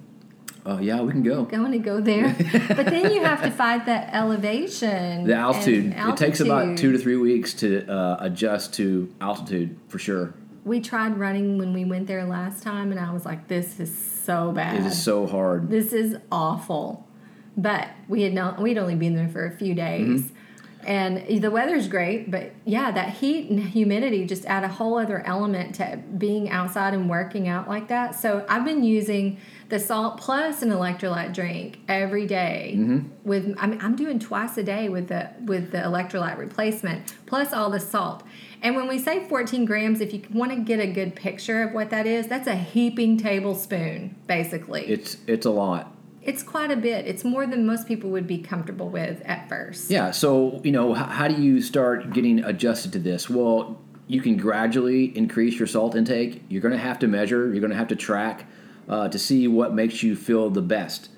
Oh 0.64 0.78
yeah, 0.78 1.00
we 1.00 1.10
can 1.10 1.24
go. 1.24 1.44
I 1.44 1.50
Going 1.56 1.72
to 1.72 1.78
go 1.78 2.00
there, 2.00 2.36
but 2.68 2.86
then 2.86 3.12
you 3.12 3.24
have 3.24 3.42
to 3.42 3.50
fight 3.62 3.86
that 3.86 4.14
elevation. 4.14 5.26
The 5.26 5.34
altitude, 5.34 5.92
and 5.92 6.10
It 6.10 6.16
takes 6.16 6.38
about 6.38 6.78
two 6.78 6.92
to 6.92 6.98
three 6.98 7.16
weeks 7.16 7.52
to 7.54 7.84
uh, 7.90 8.18
adjust 8.20 8.74
to 8.74 9.12
altitude 9.20 9.76
for 9.88 9.98
sure. 9.98 10.34
We 10.64 10.80
tried 10.80 11.18
running 11.18 11.58
when 11.58 11.72
we 11.72 11.84
went 11.84 12.06
there 12.06 12.24
last 12.24 12.62
time, 12.62 12.92
and 12.92 13.00
I 13.00 13.12
was 13.12 13.24
like, 13.26 13.48
"This 13.48 13.80
is 13.80 13.92
so 14.24 14.52
bad. 14.52 14.76
It 14.78 14.86
is 14.86 15.02
so 15.02 15.26
hard. 15.26 15.68
this 15.68 15.92
is 15.92 16.16
awful." 16.30 17.08
But 17.56 17.88
we 18.08 18.22
had 18.22 18.32
not. 18.32 18.60
We'd 18.60 18.78
only 18.78 18.94
been 18.94 19.14
there 19.14 19.28
for 19.28 19.46
a 19.46 19.50
few 19.50 19.74
days, 19.74 20.22
mm-hmm. 20.22 20.86
and 20.86 21.42
the 21.42 21.50
weather's 21.50 21.86
great. 21.86 22.30
But 22.30 22.52
yeah, 22.64 22.90
that 22.90 23.10
heat 23.10 23.50
and 23.50 23.60
humidity 23.60 24.26
just 24.26 24.46
add 24.46 24.64
a 24.64 24.68
whole 24.68 24.98
other 24.98 25.22
element 25.26 25.74
to 25.76 26.00
being 26.16 26.48
outside 26.48 26.94
and 26.94 27.10
working 27.10 27.48
out 27.48 27.68
like 27.68 27.88
that. 27.88 28.14
So 28.14 28.46
I've 28.48 28.64
been 28.64 28.84
using 28.84 29.38
the 29.68 29.78
salt 29.78 30.18
plus 30.18 30.60
an 30.60 30.68
electrolyte 30.68 31.32
drink 31.32 31.78
every 31.88 32.26
day 32.26 32.74
mm-hmm. 32.76 33.08
With 33.24 33.54
I 33.58 33.66
mean, 33.66 33.80
I'm 33.80 33.96
doing 33.96 34.18
twice 34.18 34.58
a 34.58 34.62
day 34.62 34.88
with 34.90 35.08
the 35.08 35.30
with 35.44 35.72
the 35.72 35.78
electrolyte 35.78 36.36
replacement 36.36 37.14
plus 37.26 37.52
all 37.52 37.70
the 37.70 37.80
salt. 37.80 38.22
And 38.62 38.76
when 38.76 38.86
we 38.86 38.98
say 38.98 39.26
14 39.28 39.64
grams, 39.64 40.00
if 40.00 40.12
you 40.12 40.22
want 40.32 40.52
to 40.52 40.58
get 40.58 40.78
a 40.78 40.86
good 40.86 41.16
picture 41.16 41.62
of 41.62 41.72
what 41.72 41.90
that 41.90 42.06
is, 42.06 42.28
that's 42.28 42.46
a 42.46 42.54
heaping 42.54 43.16
tablespoon, 43.16 44.14
basically. 44.26 44.86
It's 44.86 45.16
it's 45.26 45.46
a 45.46 45.50
lot. 45.50 45.92
It's 46.22 46.42
quite 46.42 46.70
a 46.70 46.76
bit. 46.76 47.06
It's 47.06 47.24
more 47.24 47.46
than 47.46 47.66
most 47.66 47.88
people 47.88 48.10
would 48.10 48.26
be 48.26 48.38
comfortable 48.38 48.88
with 48.88 49.22
at 49.24 49.48
first. 49.48 49.90
Yeah. 49.90 50.10
So 50.10 50.60
you 50.64 50.72
know, 50.72 50.96
h- 50.96 51.08
how 51.08 51.28
do 51.28 51.40
you 51.42 51.60
start 51.60 52.12
getting 52.12 52.44
adjusted 52.44 52.92
to 52.92 52.98
this? 52.98 53.28
Well, 53.28 53.80
you 54.06 54.20
can 54.20 54.36
gradually 54.36 55.16
increase 55.16 55.58
your 55.58 55.66
salt 55.66 55.94
intake. 55.94 56.42
You're 56.48 56.62
going 56.62 56.72
to 56.72 56.78
have 56.78 56.98
to 57.00 57.08
measure. 57.08 57.48
You're 57.50 57.60
going 57.60 57.70
to 57.70 57.76
have 57.76 57.88
to 57.88 57.96
track 57.96 58.46
uh, 58.88 59.08
to 59.08 59.18
see 59.18 59.48
what 59.48 59.74
makes 59.74 60.02
you 60.02 60.16
feel 60.16 60.50
the 60.50 60.62
best. 60.62 61.08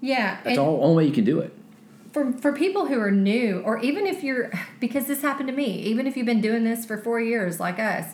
Yeah. 0.00 0.38
That's 0.44 0.58
all 0.58 0.82
only 0.82 1.04
way 1.04 1.08
you 1.08 1.14
can 1.14 1.24
do 1.24 1.40
it. 1.40 1.52
For, 2.12 2.32
for 2.32 2.52
people 2.52 2.86
who 2.86 2.98
are 2.98 3.10
new, 3.10 3.60
or 3.60 3.78
even 3.78 4.06
if 4.06 4.22
you're, 4.22 4.50
because 4.80 5.06
this 5.06 5.22
happened 5.22 5.48
to 5.48 5.54
me, 5.54 5.82
even 5.82 6.06
if 6.06 6.16
you've 6.16 6.26
been 6.26 6.40
doing 6.40 6.64
this 6.64 6.84
for 6.84 6.96
four 6.98 7.20
years 7.20 7.60
like 7.60 7.78
us, 7.78 8.06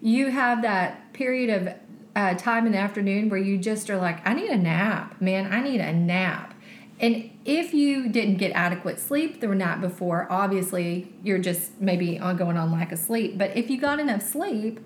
you 0.00 0.30
have 0.30 0.62
that 0.62 1.12
period 1.12 1.50
of 1.50 1.74
uh, 2.14 2.34
time 2.34 2.66
in 2.66 2.72
the 2.72 2.78
afternoon 2.78 3.28
where 3.28 3.40
you 3.40 3.58
just 3.58 3.88
are 3.90 3.96
like, 3.96 4.26
I 4.26 4.34
need 4.34 4.50
a 4.50 4.56
nap, 4.56 5.20
man. 5.20 5.52
I 5.52 5.62
need 5.62 5.80
a 5.80 5.92
nap. 5.92 6.54
And 7.00 7.30
if 7.44 7.74
you 7.74 8.08
didn't 8.08 8.36
get 8.36 8.52
adequate 8.52 9.00
sleep 9.00 9.40
the 9.40 9.48
night 9.48 9.80
before, 9.80 10.26
obviously 10.30 11.12
you're 11.24 11.38
just 11.38 11.80
maybe 11.80 12.18
on 12.18 12.36
going 12.36 12.56
on 12.56 12.70
lack 12.70 12.92
of 12.92 12.98
sleep. 12.98 13.36
But 13.38 13.56
if 13.56 13.70
you 13.70 13.80
got 13.80 13.98
enough 13.98 14.22
sleep, 14.22 14.78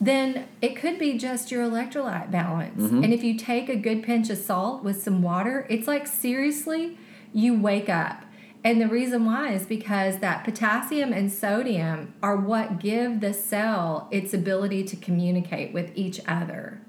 then 0.00 0.48
it 0.60 0.74
could 0.74 0.98
be 0.98 1.18
just 1.18 1.50
your 1.50 1.68
electrolyte 1.68 2.30
balance. 2.30 2.80
And 3.04 3.12
if 3.12 3.22
you 3.22 3.36
take 3.36 3.68
a 3.68 3.76
good 3.76 4.02
pinch 4.02 4.30
of 4.30 4.38
salt 4.38 4.82
with 4.82 5.02
some 5.02 5.22
water, 5.22 5.66
it's 5.68 5.86
like 5.86 6.06
seriously, 6.06 6.98
you 7.32 7.60
wake 7.60 7.88
up. 7.88 8.24
And 8.64 8.80
the 8.80 8.86
reason 8.88 9.24
why 9.24 9.52
is 9.52 9.66
because 9.66 10.18
that 10.18 10.44
potassium 10.44 11.12
and 11.12 11.32
sodium 11.32 12.14
are 12.22 12.36
what 12.36 12.78
give 12.78 13.20
the 13.20 13.34
cell 13.34 14.08
its 14.10 14.32
ability 14.32 14.84
to 14.84 14.96
communicate 14.96 15.72
with 15.72 15.90
each 15.96 16.20
other. 16.28 16.80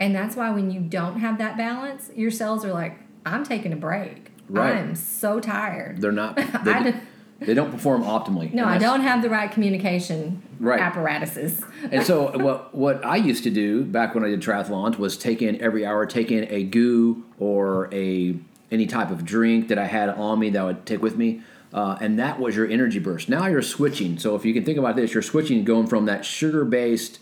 And 0.00 0.14
that's 0.14 0.34
why 0.34 0.50
when 0.50 0.70
you 0.70 0.80
don't 0.80 1.20
have 1.20 1.38
that 1.38 1.56
balance, 1.56 2.10
your 2.16 2.30
cells 2.32 2.64
are 2.64 2.72
like, 2.72 2.98
I'm 3.24 3.44
taking 3.44 3.72
a 3.72 3.76
break. 3.76 4.32
Right. 4.48 4.76
I'm 4.76 4.96
so 4.96 5.38
tired. 5.38 6.00
They're 6.00 6.12
not. 6.12 6.38
They, 7.42 7.46
they 7.46 7.54
don't 7.54 7.72
perform 7.72 8.04
optimally. 8.04 8.52
No, 8.54 8.64
I 8.66 8.78
don't 8.78 9.00
have 9.00 9.20
the 9.20 9.28
right 9.28 9.50
communication 9.50 10.42
Right. 10.60 10.80
apparatuses. 10.80 11.60
And 11.90 12.04
so 12.04 12.38
what 12.38 12.72
what 12.72 13.04
I 13.04 13.16
used 13.16 13.42
to 13.44 13.50
do 13.50 13.84
back 13.84 14.14
when 14.14 14.24
I 14.24 14.28
did 14.28 14.40
triathlons 14.40 14.96
was 14.96 15.16
take 15.16 15.42
in 15.42 15.60
every 15.60 15.84
hour, 15.84 16.06
take 16.06 16.30
in 16.30 16.46
a 16.52 16.62
goo 16.62 17.24
or 17.40 17.92
a 17.92 18.36
any 18.72 18.86
type 18.86 19.10
of 19.12 19.24
drink 19.24 19.68
that 19.68 19.78
I 19.78 19.86
had 19.86 20.08
on 20.08 20.40
me 20.40 20.50
that 20.50 20.60
I 20.60 20.64
would 20.64 20.84
take 20.84 21.02
with 21.02 21.16
me. 21.16 21.42
Uh, 21.72 21.96
and 22.00 22.18
that 22.18 22.40
was 22.40 22.56
your 22.56 22.68
energy 22.68 22.98
burst. 22.98 23.28
Now 23.28 23.46
you're 23.46 23.62
switching. 23.62 24.18
So 24.18 24.34
if 24.34 24.44
you 24.44 24.52
can 24.52 24.64
think 24.64 24.78
about 24.78 24.96
this, 24.96 25.14
you're 25.14 25.22
switching, 25.22 25.64
going 25.64 25.86
from 25.86 26.06
that 26.06 26.24
sugar-based, 26.24 27.18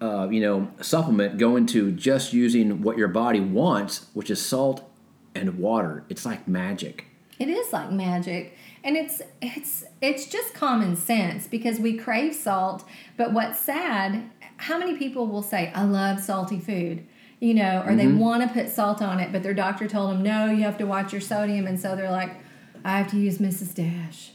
uh, 0.00 0.28
you 0.30 0.40
know, 0.40 0.68
supplement, 0.80 1.38
going 1.38 1.66
to 1.66 1.92
just 1.92 2.32
using 2.32 2.82
what 2.82 2.96
your 2.96 3.08
body 3.08 3.40
wants, 3.40 4.06
which 4.14 4.30
is 4.30 4.44
salt 4.44 4.88
and 5.34 5.58
water. 5.58 6.04
It's 6.08 6.24
like 6.24 6.48
magic. 6.48 7.04
It 7.38 7.48
is 7.48 7.72
like 7.72 7.92
magic. 7.92 8.56
And 8.82 8.96
it's 8.96 9.20
it's 9.42 9.84
it's 10.00 10.26
just 10.26 10.54
common 10.54 10.96
sense 10.96 11.46
because 11.46 11.78
we 11.78 11.96
crave 11.96 12.34
salt, 12.34 12.84
but 13.16 13.32
what's 13.32 13.58
sad, 13.58 14.30
how 14.58 14.78
many 14.78 14.96
people 14.96 15.26
will 15.26 15.42
say, 15.42 15.72
I 15.74 15.82
love 15.82 16.20
salty 16.20 16.60
food? 16.60 17.04
You 17.46 17.54
know, 17.54 17.84
or 17.86 17.94
they 17.94 18.06
mm-hmm. 18.06 18.18
want 18.18 18.42
to 18.42 18.48
put 18.48 18.68
salt 18.68 19.00
on 19.00 19.20
it, 19.20 19.30
but 19.30 19.44
their 19.44 19.54
doctor 19.54 19.86
told 19.86 20.10
them, 20.10 20.22
no, 20.22 20.46
you 20.46 20.64
have 20.64 20.78
to 20.78 20.84
watch 20.84 21.12
your 21.12 21.20
sodium. 21.20 21.68
And 21.68 21.78
so 21.78 21.94
they're 21.94 22.10
like, 22.10 22.34
I 22.84 22.98
have 22.98 23.08
to 23.12 23.16
use 23.16 23.38
Mrs. 23.38 23.72
Dash. 23.72 24.32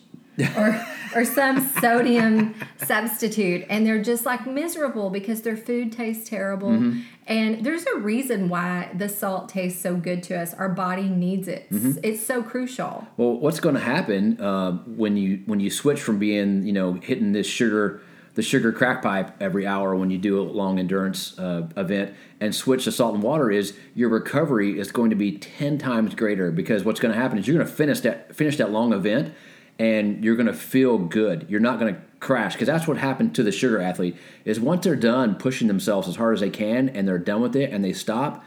or 0.58 0.86
or 1.14 1.26
some 1.26 1.60
sodium 1.82 2.56
substitute 2.78 3.66
and 3.70 3.86
they're 3.86 4.02
just 4.02 4.26
like 4.26 4.48
miserable 4.48 5.10
because 5.10 5.42
their 5.42 5.58
food 5.58 5.92
tastes 5.92 6.30
terrible 6.30 6.70
mm-hmm. 6.70 7.02
and 7.28 7.66
there's 7.66 7.86
a 7.88 7.98
reason 7.98 8.48
why 8.48 8.90
the 8.96 9.10
salt 9.10 9.50
tastes 9.50 9.82
so 9.82 9.94
good 9.98 10.24
to 10.24 10.34
us 10.34 10.54
our 10.54 10.70
body 10.70 11.10
needs 11.10 11.50
it 11.50 11.68
it's, 11.70 11.84
mm-hmm. 11.84 12.00
it's 12.02 12.26
so 12.26 12.42
crucial 12.42 13.06
Well, 13.18 13.34
what's 13.34 13.60
going 13.60 13.76
to 13.76 13.82
happen 13.82 14.40
uh, 14.40 14.72
when 14.72 15.18
you 15.18 15.42
when 15.46 15.60
you 15.60 15.70
switch 15.70 16.00
from 16.00 16.18
being 16.18 16.66
you 16.66 16.74
know 16.74 16.94
hitting 16.94 17.34
this 17.34 17.46
sugar 17.46 18.02
the 18.36 18.42
sugar 18.42 18.72
crack 18.72 19.02
pipe 19.02 19.36
every 19.42 19.68
hour 19.68 19.96
when 19.96 20.10
you 20.10 20.18
do 20.18 20.40
a 20.40 20.44
long 20.44 20.80
endurance 20.80 21.38
uh, 21.38 21.68
event 21.76 22.16
and 22.40 22.56
switch 22.56 22.86
to 22.86 22.92
salt 22.92 23.14
and 23.14 23.24
water 23.24 23.52
is 23.52 23.76
your 23.94 24.10
recovery 24.10 24.80
is 24.80 24.92
going 24.92 25.10
to 25.10 25.16
be 25.16 25.38
ten 25.38 25.78
times 25.78 26.16
greater 26.16 26.52
because 26.52 26.84
what's 26.84 27.00
going 27.00 27.14
to 27.14 27.20
happen 27.20 27.38
is 27.38 27.48
you're 27.48 27.58
going 27.58 27.68
to 27.68 27.74
finish 27.74 28.00
that 28.02 28.36
finish 28.36 28.58
that 28.58 28.72
long 28.72 28.94
event 28.94 29.34
and 29.80 30.24
you're 30.24 30.36
going 30.36 30.48
to 30.48 30.54
feel 30.54 31.00
good. 31.00 31.48
You're 31.50 31.60
not 31.60 31.80
going 31.80 31.96
to 31.96 32.02
crash 32.20 32.54
because 32.54 32.68
that's 32.68 32.88
what 32.88 32.98
happened 32.98 33.34
to 33.34 33.42
the 33.42 33.52
sugar 33.52 33.82
athlete 33.82 34.16
is 34.46 34.60
once 34.60 34.84
they're 34.84 34.96
done 34.96 35.34
pushing 35.34 35.68
themselves 35.68 36.08
as 36.08 36.16
hard 36.16 36.36
as 36.36 36.40
they 36.40 36.52
can 36.52 36.88
and 36.90 37.08
they're 37.08 37.18
done 37.18 37.42
with 37.42 37.56
it 37.56 37.72
and 37.74 37.84
they 37.84 37.94
stop 37.94 38.46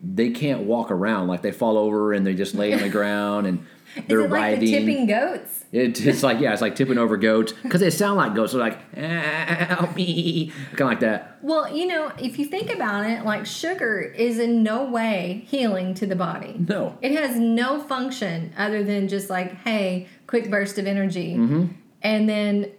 they 0.00 0.30
can't 0.30 0.60
walk 0.60 0.92
around 0.92 1.26
like 1.26 1.42
they 1.42 1.50
fall 1.50 1.76
over 1.76 2.12
and 2.12 2.24
they 2.24 2.34
just 2.34 2.54
lay 2.54 2.72
on 2.72 2.80
the 2.80 2.88
ground 3.00 3.48
and 3.48 3.66
they're 4.06 4.20
is 4.20 4.26
it 4.26 4.30
like 4.30 4.40
writhing. 4.40 4.60
the 4.60 4.70
tipping 4.70 5.06
goats 5.06 5.55
It, 5.72 6.04
it's 6.06 6.22
like 6.22 6.40
yeah, 6.40 6.52
it's 6.52 6.62
like 6.62 6.76
tipping 6.76 6.98
over 6.98 7.16
goats 7.16 7.52
because 7.62 7.80
they 7.80 7.90
sound 7.90 8.16
like 8.16 8.34
goats. 8.34 8.52
They're 8.52 8.60
like 8.60 8.94
help 8.94 9.94
me, 9.96 10.52
kind 10.70 10.80
of 10.80 10.86
like 10.88 11.00
that. 11.00 11.38
well 11.42 11.74
you 11.74 11.86
know 11.86 12.12
if 12.18 12.38
you 12.38 12.44
think 12.46 12.72
about 12.72 13.04
it 13.04 13.24
like 13.24 13.44
sugar 13.46 14.00
is 14.00 14.38
in 14.38 14.62
no 14.62 14.84
way 14.84 15.44
healing 15.48 15.94
to 15.94 16.06
the 16.06 16.16
body 16.16 16.56
No, 16.68 16.96
It 17.02 17.12
has 17.12 17.36
no 17.36 17.80
function 17.80 18.52
other 18.56 18.82
than 18.84 19.08
just 19.08 19.28
like, 19.28 19.54
hey, 19.58 20.08
quick 20.26 20.50
burst 20.50 20.78
of 20.78 20.86
energy, 20.86 21.34
mm-hmm. 21.34 21.66
and 22.02 22.28
then 22.28 22.70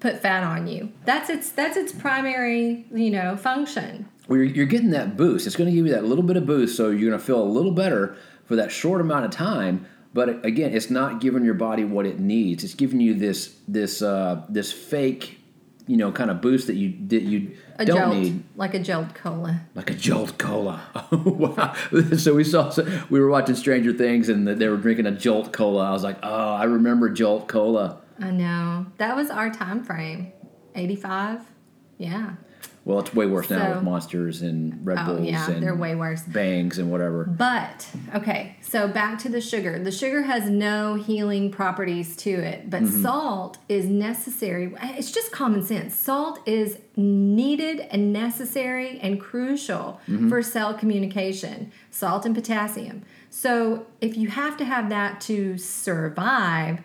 put 0.00 0.20
fat 0.20 0.42
on 0.42 0.66
you. 0.66 0.92
That's 1.04 1.30
its 1.30 1.50
that's 1.50 1.76
its 1.76 1.92
primary, 1.92 2.86
you 2.92 3.10
know, 3.10 3.36
function. 3.36 4.08
well, 4.28 4.38
you're, 4.38 4.46
you're 4.46 4.66
getting 4.66 4.90
that 4.90 5.16
boost. 5.16 5.46
It's 5.46 5.56
going 5.56 5.70
to 5.70 5.76
give 5.76 5.86
you 5.86 5.92
that 5.92 6.04
little 6.04 6.24
bit 6.24 6.36
of 6.36 6.46
boost, 6.46 6.76
so 6.76 6.90
you're 6.90 7.10
going 7.10 7.20
to 7.20 7.24
feel 7.24 7.42
a 7.42 7.44
little 7.44 7.72
better 7.72 8.16
for 8.44 8.56
that 8.56 8.72
short 8.72 9.00
amount 9.00 9.24
of 9.26 9.30
time. 9.30 9.86
But 10.12 10.44
again, 10.44 10.72
it's 10.74 10.90
not 10.90 11.20
giving 11.20 11.44
your 11.44 11.54
body 11.54 11.84
what 11.84 12.04
it 12.06 12.18
needs. 12.18 12.64
It's 12.64 12.74
giving 12.74 13.00
you 13.00 13.14
this 13.14 13.56
this 13.68 14.02
uh, 14.02 14.42
this 14.48 14.72
fake, 14.72 15.38
you 15.86 15.96
know, 15.96 16.10
kind 16.10 16.30
of 16.30 16.40
boost 16.40 16.66
that 16.66 16.74
you 16.74 16.94
that 17.08 17.22
you 17.22 17.56
A 17.78 17.84
don't 17.84 17.96
jolt, 17.96 18.14
need. 18.16 18.42
like 18.56 18.74
a 18.74 18.80
jolt 18.80 19.14
cola. 19.14 19.60
like 19.74 19.88
a 19.90 19.94
Jolt 19.94 20.36
Cola. 20.38 20.82
Oh, 21.12 21.16
wow. 21.26 21.74
So 22.16 22.34
we 22.34 22.42
saw, 22.44 22.70
so 22.70 22.84
we 23.08 23.20
were 23.20 23.28
watching 23.30 23.54
Stranger 23.54 23.92
Things 23.92 24.28
and 24.28 24.48
they 24.48 24.68
were 24.68 24.76
drinking 24.76 25.06
a 25.06 25.12
Jolt 25.12 25.52
Cola. 25.52 25.88
I 25.88 25.92
was 25.92 26.02
like, 26.02 26.18
oh, 26.24 26.54
I 26.54 26.64
remember 26.64 27.08
Jolt 27.08 27.46
Cola. 27.46 28.00
I 28.18 28.30
know 28.32 28.86
that 28.98 29.14
was 29.16 29.30
our 29.30 29.50
time 29.50 29.84
frame, 29.84 30.32
eighty 30.74 30.96
five. 30.96 31.40
Yeah. 31.98 32.32
Well, 32.84 32.98
it's 33.00 33.12
way 33.12 33.26
worse 33.26 33.50
now 33.50 33.74
with 33.74 33.82
Monsters 33.82 34.40
and 34.40 34.84
Red 34.86 34.98
Oh 35.00 35.16
Bulls 35.16 35.28
yeah, 35.28 35.50
and 35.50 35.62
they're 35.62 35.74
way 35.74 35.94
worse. 35.94 36.22
Bangs 36.22 36.78
and 36.78 36.90
whatever. 36.90 37.24
But 37.24 37.86
okay, 38.14 38.56
so 38.62 38.88
back 38.88 39.18
to 39.20 39.28
the 39.28 39.40
sugar. 39.40 39.78
The 39.78 39.92
sugar 39.92 40.22
has 40.22 40.48
no 40.48 40.94
healing 40.94 41.50
properties 41.50 42.16
to 42.18 42.30
it, 42.30 42.70
but 42.70 42.82
mm-hmm. 42.82 43.02
salt 43.02 43.58
is 43.68 43.86
necessary. 43.86 44.74
It's 44.82 45.12
just 45.12 45.30
common 45.30 45.62
sense. 45.62 45.94
Salt 45.94 46.40
is 46.46 46.78
needed 46.96 47.80
and 47.90 48.14
necessary 48.14 48.98
and 49.00 49.20
crucial 49.20 50.00
mm-hmm. 50.08 50.30
for 50.30 50.42
cell 50.42 50.72
communication. 50.72 51.72
Salt 51.90 52.24
and 52.24 52.34
potassium. 52.34 53.02
So 53.28 53.86
if 54.00 54.16
you 54.16 54.28
have 54.28 54.56
to 54.56 54.64
have 54.64 54.88
that 54.88 55.20
to 55.22 55.58
survive, 55.58 56.80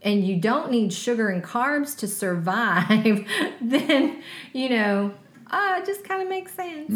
and 0.00 0.26
you 0.26 0.40
don't 0.40 0.70
need 0.70 0.90
sugar 0.90 1.28
and 1.28 1.44
carbs 1.44 1.96
to 1.98 2.08
survive, 2.08 3.26
then 3.60 4.22
you 4.54 4.70
know, 4.70 5.12
uh, 5.50 5.76
it 5.78 5.86
just 5.86 6.04
kind 6.04 6.22
of 6.22 6.28
makes 6.28 6.52
sense. 6.52 6.90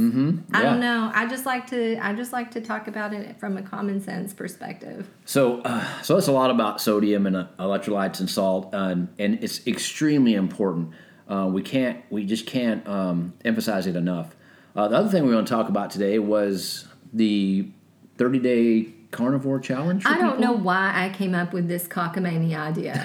I 0.52 0.62
don't 0.62 0.80
know. 0.80 1.10
I 1.14 1.26
just 1.26 1.46
like 1.46 1.66
to 1.68 1.98
I 2.04 2.12
just 2.14 2.32
like 2.32 2.50
to 2.52 2.60
talk 2.60 2.88
about 2.88 3.12
it 3.12 3.38
from 3.38 3.56
a 3.56 3.62
common 3.62 4.00
sense 4.00 4.32
perspective. 4.32 5.08
So, 5.24 5.60
uh, 5.60 6.02
so 6.02 6.14
that's 6.14 6.28
a 6.28 6.32
lot 6.32 6.50
about 6.50 6.80
sodium 6.80 7.26
and 7.26 7.36
uh, 7.36 7.46
electrolytes 7.58 8.20
and 8.20 8.28
salt, 8.28 8.74
uh, 8.74 8.96
and 9.18 9.38
it's 9.42 9.66
extremely 9.66 10.34
important. 10.34 10.92
Uh, 11.28 11.48
we 11.52 11.62
can't, 11.62 12.02
we 12.10 12.24
just 12.24 12.44
can't 12.44 12.86
um, 12.88 13.34
emphasize 13.44 13.86
it 13.86 13.94
enough. 13.94 14.34
Uh, 14.74 14.88
the 14.88 14.96
other 14.96 15.08
thing 15.08 15.24
we 15.24 15.34
want 15.34 15.46
to 15.46 15.52
talk 15.52 15.68
about 15.68 15.90
today 15.90 16.18
was 16.18 16.88
the 17.12 17.70
30 18.18 18.38
day 18.40 18.92
carnivore 19.10 19.58
challenge. 19.60 20.02
for 20.04 20.08
I 20.10 20.18
don't 20.18 20.36
people. 20.38 20.44
know 20.44 20.52
why 20.62 20.92
I 20.94 21.08
came 21.10 21.34
up 21.34 21.52
with 21.52 21.66
this 21.68 21.86
cockamamie 21.88 22.54
idea. 22.56 23.04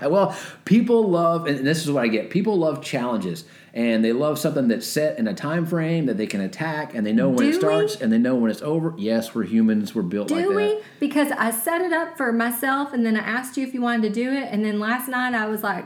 Well, 0.08 0.36
people 0.64 1.08
love, 1.10 1.46
and 1.46 1.66
this 1.66 1.82
is 1.84 1.90
what 1.90 2.04
I 2.04 2.08
get. 2.08 2.30
People 2.30 2.56
love 2.58 2.82
challenges, 2.82 3.44
and 3.74 4.04
they 4.04 4.12
love 4.12 4.38
something 4.38 4.68
that's 4.68 4.86
set 4.86 5.18
in 5.18 5.26
a 5.26 5.34
time 5.34 5.66
frame 5.66 6.06
that 6.06 6.16
they 6.16 6.26
can 6.28 6.40
attack, 6.40 6.94
and 6.94 7.04
they 7.04 7.12
know 7.12 7.28
when 7.28 7.38
Do 7.38 7.44
it 7.44 7.54
we? 7.54 7.58
starts, 7.58 7.96
and 7.96 8.12
they 8.12 8.18
know 8.18 8.36
when 8.36 8.50
it's 8.50 8.62
over. 8.62 8.94
Yes, 8.96 9.34
we're 9.34 9.42
humans. 9.44 9.94
We're 9.94 10.02
built 10.02 10.30
like 10.30 10.44
do 10.44 10.50
that. 10.50 10.56
we? 10.56 10.80
Because 11.00 11.32
I 11.32 11.50
set 11.50 11.80
it 11.80 11.92
up 11.92 12.16
for 12.16 12.32
myself 12.32 12.92
and 12.92 13.04
then 13.04 13.16
I 13.16 13.20
asked 13.20 13.56
you 13.56 13.66
if 13.66 13.74
you 13.74 13.80
wanted 13.80 14.02
to 14.02 14.10
do 14.10 14.30
it 14.30 14.48
and 14.52 14.64
then 14.64 14.78
last 14.80 15.08
night 15.08 15.34
I 15.34 15.46
was 15.46 15.62
like 15.62 15.84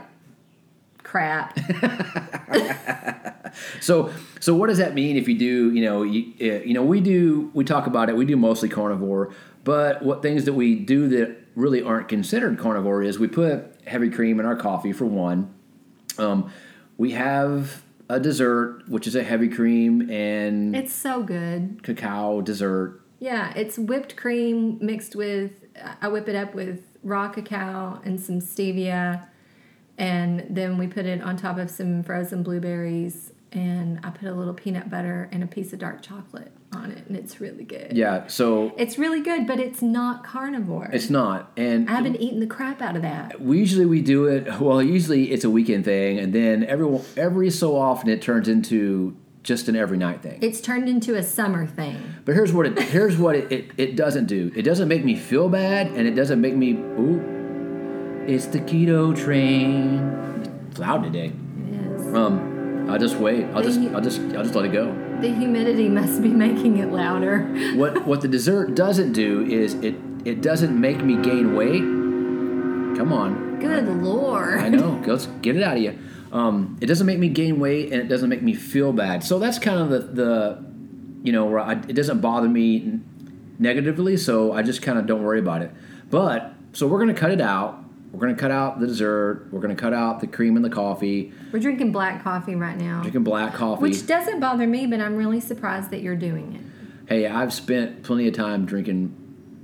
crap. 1.11 1.57
So, 3.79 4.11
so 4.39 4.55
what 4.55 4.67
does 4.67 4.77
that 4.77 4.93
mean 4.93 5.17
if 5.17 5.27
you 5.27 5.37
do? 5.37 5.73
You 5.73 5.83
know, 5.83 6.03
you, 6.03 6.33
uh, 6.41 6.63
you 6.63 6.73
know, 6.73 6.83
we 6.83 7.01
do. 7.01 7.51
We 7.53 7.63
talk 7.63 7.87
about 7.87 8.09
it. 8.09 8.15
We 8.15 8.25
do 8.25 8.37
mostly 8.37 8.69
carnivore, 8.69 9.33
but 9.63 10.01
what 10.03 10.21
things 10.21 10.45
that 10.45 10.53
we 10.53 10.75
do 10.75 11.07
that 11.09 11.37
really 11.55 11.81
aren't 11.81 12.07
considered 12.07 12.57
carnivore 12.57 13.03
is 13.03 13.19
we 13.19 13.27
put 13.27 13.75
heavy 13.85 14.09
cream 14.09 14.39
in 14.39 14.45
our 14.45 14.55
coffee 14.55 14.93
for 14.93 15.05
one. 15.05 15.53
Um, 16.17 16.51
we 16.97 17.11
have 17.11 17.83
a 18.09 18.19
dessert, 18.19 18.83
which 18.87 19.07
is 19.07 19.15
a 19.15 19.23
heavy 19.23 19.49
cream 19.49 20.09
and 20.09 20.75
it's 20.75 20.93
so 20.93 21.23
good. 21.23 21.81
cacao 21.83 22.41
dessert. 22.41 23.01
Yeah, 23.19 23.53
it's 23.55 23.77
whipped 23.77 24.15
cream 24.15 24.77
mixed 24.81 25.15
with 25.15 25.51
I 26.01 26.07
whip 26.07 26.27
it 26.27 26.35
up 26.35 26.53
with 26.53 26.81
raw 27.03 27.29
cacao 27.29 28.01
and 28.03 28.19
some 28.19 28.39
stevia 28.39 29.27
and 30.01 30.45
then 30.49 30.77
we 30.77 30.87
put 30.87 31.05
it 31.05 31.21
on 31.21 31.37
top 31.37 31.57
of 31.57 31.69
some 31.69 32.01
frozen 32.03 32.41
blueberries 32.43 33.31
and 33.53 33.99
I 34.03 34.09
put 34.11 34.29
a 34.29 34.33
little 34.33 34.53
peanut 34.53 34.89
butter 34.89 35.27
and 35.31 35.43
a 35.43 35.47
piece 35.47 35.73
of 35.73 35.79
dark 35.79 36.01
chocolate 36.01 36.51
on 36.73 36.89
it, 36.89 37.05
and 37.07 37.17
it's 37.17 37.41
really 37.41 37.65
good. 37.65 37.91
Yeah, 37.91 38.27
so 38.27 38.73
It's 38.77 38.97
really 38.97 39.19
good, 39.21 39.45
but 39.45 39.59
it's 39.59 39.81
not 39.81 40.23
carnivore. 40.23 40.89
it's 40.93 41.09
not. 41.09 41.51
And 41.57 41.89
I 41.89 41.93
haven't 41.95 42.15
eaten 42.21 42.39
the 42.39 42.47
crap 42.47 42.81
out 42.81 42.95
of 42.95 43.01
that. 43.01 43.41
we 43.41 43.59
usually 43.59 43.85
we 43.85 44.01
do 44.01 44.25
it 44.25 44.59
well 44.61 44.81
usually 44.81 45.31
it's 45.31 45.43
a 45.43 45.49
weekend 45.49 45.83
thing 45.85 46.17
and 46.19 46.31
then 46.33 46.63
every 46.63 46.99
every 47.17 47.49
so 47.49 47.77
often 47.77 48.09
it 48.09 48.21
turns 48.21 48.47
into 48.47 49.15
just 49.43 49.67
an 49.67 49.75
every 49.75 49.97
night 49.97 50.21
thing 50.21 50.39
It's 50.41 50.61
turned 50.61 50.87
into 50.87 51.15
a 51.15 51.23
summer 51.23 51.67
thing. 51.67 51.97
but 52.25 52.35
here's 52.35 52.53
what 52.53 52.65
it 52.67 52.79
here's 52.79 53.17
what 53.17 53.35
it, 53.35 53.51
it, 53.51 53.71
it 53.77 53.95
doesn't 53.97 54.27
do 54.27 54.51
it 54.55 54.61
doesn't 54.61 54.87
make 54.87 55.03
me 55.03 55.15
feel 55.17 55.49
bad 55.49 55.87
and 55.87 56.07
it 56.07 56.15
doesn't 56.15 56.39
make 56.39 56.55
me 56.55 56.71
ooh 56.73 57.40
it's 58.27 58.45
the 58.47 58.59
keto 58.59 59.15
train 59.15 59.99
it's 60.69 60.79
loud 60.79 61.03
today 61.03 61.31
It 61.71 61.91
is. 61.91 62.13
um 62.13 62.87
i'll 62.89 62.99
just 62.99 63.15
wait 63.17 63.45
i'll 63.53 63.63
just 63.63 63.79
i'll 63.93 64.01
just 64.01 64.19
i'll 64.21 64.43
just 64.43 64.55
let 64.55 64.65
it 64.65 64.71
go 64.71 64.93
The 65.21 65.29
humidity 65.33 65.87
must 65.89 66.21
be 66.21 66.29
making 66.45 66.77
it 66.77 66.91
louder. 66.91 67.39
what 67.75 68.05
what 68.05 68.21
the 68.21 68.27
dessert 68.27 68.75
doesn't 68.75 69.13
do 69.13 69.41
is 69.45 69.73
it 69.75 69.95
it 70.25 70.41
doesn't 70.41 70.79
make 70.79 71.03
me 71.03 71.15
gain 71.17 71.55
weight 71.55 71.81
come 72.97 73.11
on 73.13 73.49
Good 73.61 73.87
lord. 73.87 74.57
I 74.59 74.69
know. 74.69 74.99
Let's 75.05 75.27
get 75.43 75.55
it 75.55 75.61
out 75.61 75.77
of 75.77 75.83
you. 75.83 75.95
Um, 76.31 76.79
it 76.81 76.87
doesn't 76.87 77.05
make 77.05 77.19
me 77.19 77.29
gain 77.29 77.59
weight, 77.59 77.93
and 77.93 78.01
it 78.01 78.07
doesn't 78.07 78.27
make 78.27 78.41
me 78.41 78.55
feel 78.55 78.91
bad. 78.91 79.23
So 79.23 79.37
that's 79.37 79.59
kind 79.59 79.79
of 79.79 79.89
the, 79.91 79.99
the 79.99 80.65
you 81.21 81.31
know, 81.31 81.45
where 81.45 81.59
I, 81.59 81.73
it 81.73 81.93
doesn't 81.93 82.21
bother 82.21 82.49
me 82.49 82.99
negatively. 83.59 84.17
So 84.17 84.51
I 84.51 84.63
just 84.63 84.81
kind 84.81 84.97
of 84.97 85.05
don't 85.05 85.21
worry 85.21 85.37
about 85.37 85.61
it. 85.61 85.69
But 86.09 86.53
so 86.73 86.87
we're 86.87 86.97
gonna 86.97 87.13
cut 87.13 87.29
it 87.29 87.39
out. 87.39 87.80
We're 88.11 88.19
gonna 88.19 88.35
cut 88.35 88.51
out 88.51 88.79
the 88.79 88.87
dessert. 88.87 89.47
We're 89.51 89.61
gonna 89.61 89.75
cut 89.75 89.93
out 89.93 90.19
the 90.19 90.27
cream 90.27 90.55
and 90.57 90.65
the 90.65 90.69
coffee. 90.69 91.31
We're 91.51 91.59
drinking 91.59 91.91
black 91.91 92.23
coffee 92.23 92.55
right 92.55 92.77
now. 92.77 93.01
Drinking 93.01 93.23
black 93.23 93.53
coffee. 93.53 93.81
Which 93.83 94.05
doesn't 94.05 94.39
bother 94.39 94.67
me, 94.67 94.85
but 94.85 94.99
I'm 94.99 95.15
really 95.15 95.39
surprised 95.39 95.91
that 95.91 96.01
you're 96.01 96.15
doing 96.17 96.55
it. 96.55 97.09
hey, 97.09 97.27
I've 97.27 97.53
spent 97.53 98.03
plenty 98.03 98.27
of 98.27 98.33
time 98.33 98.65
drinking 98.65 99.15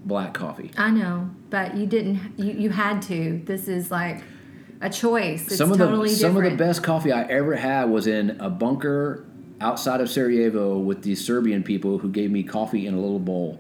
black 0.05 0.33
coffee. 0.33 0.71
I 0.77 0.91
know, 0.91 1.29
but 1.49 1.75
you 1.75 1.85
didn't. 1.85 2.33
You, 2.37 2.53
you 2.53 2.69
had 2.69 3.01
to. 3.03 3.41
This 3.45 3.67
is 3.67 3.91
like 3.91 4.23
a 4.79 4.89
choice. 4.89 5.47
It's 5.47 5.57
some 5.57 5.71
of 5.71 5.77
totally 5.77 6.09
the 6.09 6.15
different. 6.15 6.35
some 6.35 6.43
of 6.45 6.49
the 6.51 6.57
best 6.57 6.83
coffee 6.83 7.11
I 7.11 7.23
ever 7.23 7.55
had 7.55 7.89
was 7.89 8.07
in 8.07 8.39
a 8.39 8.49
bunker 8.49 9.25
outside 9.59 9.99
of 9.99 10.09
Sarajevo 10.09 10.77
with 10.77 11.01
these 11.01 11.25
Serbian 11.25 11.63
people 11.63 11.97
who 11.97 12.09
gave 12.09 12.31
me 12.31 12.43
coffee 12.43 12.85
in 12.87 12.93
a 12.93 12.99
little 12.99 13.19
bowl, 13.19 13.59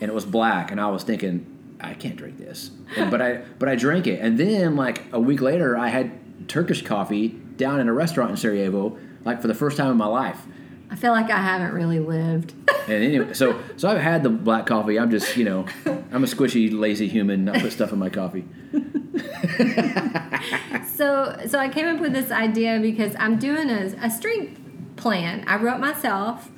and 0.00 0.10
it 0.10 0.14
was 0.14 0.24
black. 0.24 0.72
And 0.72 0.80
I 0.80 0.88
was 0.88 1.04
thinking, 1.04 1.46
I 1.80 1.94
can't 1.94 2.16
drink 2.16 2.38
this, 2.38 2.70
but 2.96 3.22
I 3.22 3.42
but 3.58 3.68
I 3.68 3.76
drank 3.76 4.06
it. 4.06 4.20
And 4.20 4.38
then 4.38 4.76
like 4.76 5.04
a 5.12 5.20
week 5.20 5.40
later, 5.40 5.76
I 5.76 5.88
had 5.88 6.48
Turkish 6.48 6.82
coffee 6.82 7.28
down 7.28 7.80
in 7.80 7.88
a 7.88 7.92
restaurant 7.92 8.30
in 8.30 8.36
Sarajevo, 8.36 8.98
like 9.24 9.40
for 9.40 9.48
the 9.48 9.54
first 9.54 9.76
time 9.76 9.90
in 9.90 9.96
my 9.96 10.06
life. 10.06 10.46
I 10.90 10.96
feel 10.96 11.12
like 11.12 11.30
I 11.30 11.42
haven't 11.42 11.72
really 11.72 11.98
lived. 11.98 12.54
And 12.88 13.04
anyway, 13.04 13.34
so 13.34 13.60
so 13.76 13.88
I've 13.88 14.00
had 14.00 14.22
the 14.22 14.30
black 14.30 14.66
coffee. 14.66 14.98
I'm 14.98 15.10
just 15.10 15.36
you 15.36 15.44
know, 15.44 15.66
I'm 15.86 16.24
a 16.24 16.26
squishy, 16.26 16.70
lazy 16.72 17.08
human. 17.08 17.48
I 17.48 17.60
put 17.60 17.72
stuff 17.72 17.92
in 17.92 17.98
my 17.98 18.10
coffee. 18.10 18.46
So, 20.98 21.36
so 21.46 21.60
I 21.60 21.68
came 21.68 21.86
up 21.86 22.00
with 22.00 22.12
this 22.12 22.32
idea 22.32 22.80
because 22.80 23.14
I'm 23.20 23.38
doing 23.38 23.70
a, 23.70 23.94
a 24.02 24.10
strength 24.10 24.60
plan. 24.96 25.44
I 25.46 25.56
wrote 25.56 25.78
myself. 25.78 26.50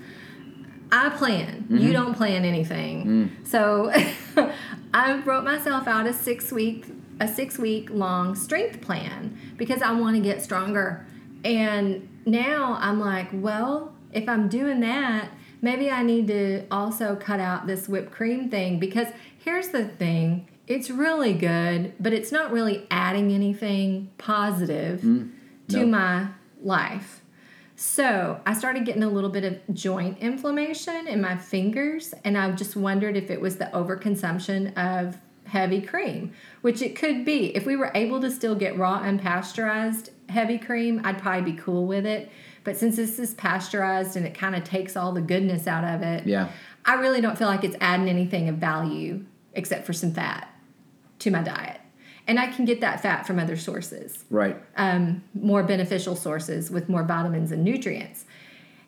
I 0.91 1.11
plan. 1.11 1.65
Mm-hmm. 1.65 1.77
You 1.77 1.93
don't 1.93 2.15
plan 2.15 2.47
anything. 2.47 3.07
Mm. 3.07 3.47
So, 3.47 3.93
I 4.93 5.19
wrote 5.21 5.45
myself 5.45 5.87
out 5.87 6.07
a 6.07 6.13
six 6.13 6.51
week 6.53 6.87
a 7.21 7.29
six 7.29 7.59
week 7.59 7.91
long 7.91 8.35
strength 8.35 8.81
plan 8.81 9.39
because 9.57 9.83
I 9.83 9.93
want 9.93 10.17
to 10.17 10.23
get 10.23 10.43
stronger. 10.43 11.07
And 11.45 12.09
now 12.25 12.79
I'm 12.81 12.99
like, 12.99 13.29
well, 13.33 13.95
if 14.13 14.29
I'm 14.29 14.49
doing 14.49 14.81
that, 14.81 15.29
maybe 15.61 15.91
I 15.91 16.03
need 16.03 16.27
to 16.29 16.65
also 16.71 17.17
cut 17.17 17.39
out 17.41 17.67
this 17.67 17.89
whipped 17.89 18.11
cream 18.11 18.49
thing 18.51 18.79
because 18.79 19.09
here's 19.39 19.69
the 19.69 19.85
thing 19.85 20.49
it's 20.67 20.89
really 20.89 21.33
good, 21.33 21.93
but 22.01 22.13
it's 22.13 22.31
not 22.33 22.53
really 22.53 22.87
adding 22.91 23.33
anything 23.33 24.11
positive 24.19 25.01
to 25.03 25.07
Mm. 25.07 25.31
no. 25.69 25.87
my 25.87 26.29
life. 26.63 27.20
So 27.83 28.39
I 28.45 28.53
started 28.53 28.85
getting 28.85 29.03
a 29.03 29.09
little 29.09 29.31
bit 29.31 29.43
of 29.43 29.59
joint 29.75 30.19
inflammation 30.19 31.09
in 31.09 31.23
my 31.23 31.39
fingers, 31.39 32.13
and 32.25 32.37
I 32.37 32.51
just 32.51 32.77
wondered 32.77 33.17
if 33.17 33.31
it 33.31 33.41
was 33.41 33.57
the 33.57 33.71
overconsumption 33.73 34.77
of 34.77 35.17
heavy 35.47 35.81
cream, 35.81 36.35
which 36.61 36.83
it 36.83 36.95
could 36.95 37.25
be. 37.25 37.57
If 37.57 37.65
we 37.65 37.77
were 37.77 37.91
able 37.95 38.21
to 38.21 38.31
still 38.31 38.55
get 38.55 38.77
raw 38.77 39.01
unpasteurized 39.01 40.11
heavy 40.29 40.59
cream, 40.59 41.01
I'd 41.05 41.23
probably 41.23 41.53
be 41.53 41.59
cool 41.59 41.87
with 41.87 42.05
it. 42.05 42.31
But 42.65 42.77
since 42.77 42.97
this 42.97 43.19
is 43.19 43.33
pasteurized 43.33 44.15
and 44.15 44.27
it 44.27 44.35
kind 44.35 44.55
of 44.55 44.63
takes 44.63 44.95
all 44.95 45.13
the 45.13 45.23
goodness 45.23 45.67
out 45.67 45.85
of 45.85 46.03
it, 46.03 46.27
Yeah. 46.27 46.51
I 46.85 46.97
really 46.97 47.23
don't 47.23 47.39
feel 47.39 47.49
like 47.49 47.65
it's 47.65 47.77
adding 47.81 48.11
anything 48.11 48.51
of 48.51 48.57
value 48.57 49.25
except 49.55 49.87
for 49.87 49.95
some 49.95 50.13
fat 50.13 50.55
to 51.21 51.31
my 51.31 51.43
diet. 51.43 51.80
And 52.31 52.39
I 52.39 52.47
can 52.47 52.65
get 52.65 52.81
that 52.81 53.03
fat 53.03 53.27
from 53.27 53.41
other 53.41 53.57
sources 53.57 54.25
Right. 54.31 54.57
um, 54.77 55.25
more 55.35 55.65
beneficial 55.65 56.15
sources 56.15 56.71
with 56.71 56.89
more 56.89 57.03
vitamins 57.03 57.51
and 57.51 57.65
nutrients. 57.65 58.25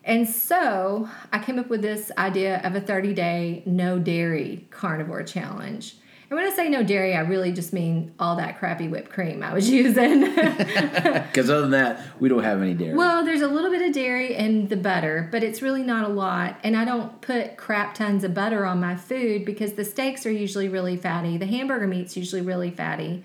And 0.05 0.29
so 0.29 1.09
I 1.33 1.39
came 1.39 1.59
up 1.59 1.67
with 1.67 1.81
this 1.81 2.09
idea 2.17 2.61
of 2.63 2.73
a 2.75 2.79
30 2.79 3.13
day 3.13 3.61
no 3.65 3.99
dairy 3.99 4.65
carnivore 4.69 5.23
challenge. 5.23 5.97
And 6.33 6.41
when 6.41 6.51
I 6.51 6.55
say 6.55 6.67
no 6.67 6.81
dairy, 6.81 7.13
I 7.13 7.19
really 7.19 7.51
just 7.51 7.73
mean 7.73 8.11
all 8.17 8.37
that 8.37 8.57
crappy 8.57 8.87
whipped 8.87 9.11
cream 9.11 9.43
I 9.43 9.53
was 9.53 9.69
using. 9.83 10.33
Because 10.33 11.49
other 11.49 11.61
than 11.61 11.71
that, 11.71 12.01
we 12.19 12.27
don't 12.29 12.43
have 12.43 12.59
any 12.59 12.73
dairy. 12.73 12.95
well, 12.95 13.23
there's 13.23 13.41
a 13.41 13.47
little 13.47 13.69
bit 13.69 13.81
of 13.83 13.93
dairy 13.93 14.35
in 14.35 14.67
the 14.67 14.75
butter, 14.77 15.29
but 15.31 15.43
it's 15.43 15.61
really 15.61 15.83
not 15.83 16.05
a 16.05 16.11
lot. 16.11 16.57
And 16.63 16.75
I 16.75 16.85
don't 16.85 17.21
put 17.21 17.55
crap 17.57 17.93
tons 17.93 18.23
of 18.23 18.33
butter 18.33 18.65
on 18.65 18.79
my 18.79 18.95
food 18.95 19.45
because 19.45 19.73
the 19.73 19.85
steaks 19.85 20.25
are 20.25 20.31
usually 20.31 20.69
really 20.69 20.97
fatty, 20.97 21.37
the 21.37 21.45
hamburger 21.45 21.85
meat's 21.87 22.17
usually 22.17 22.41
really 22.41 22.71
fatty. 22.71 23.23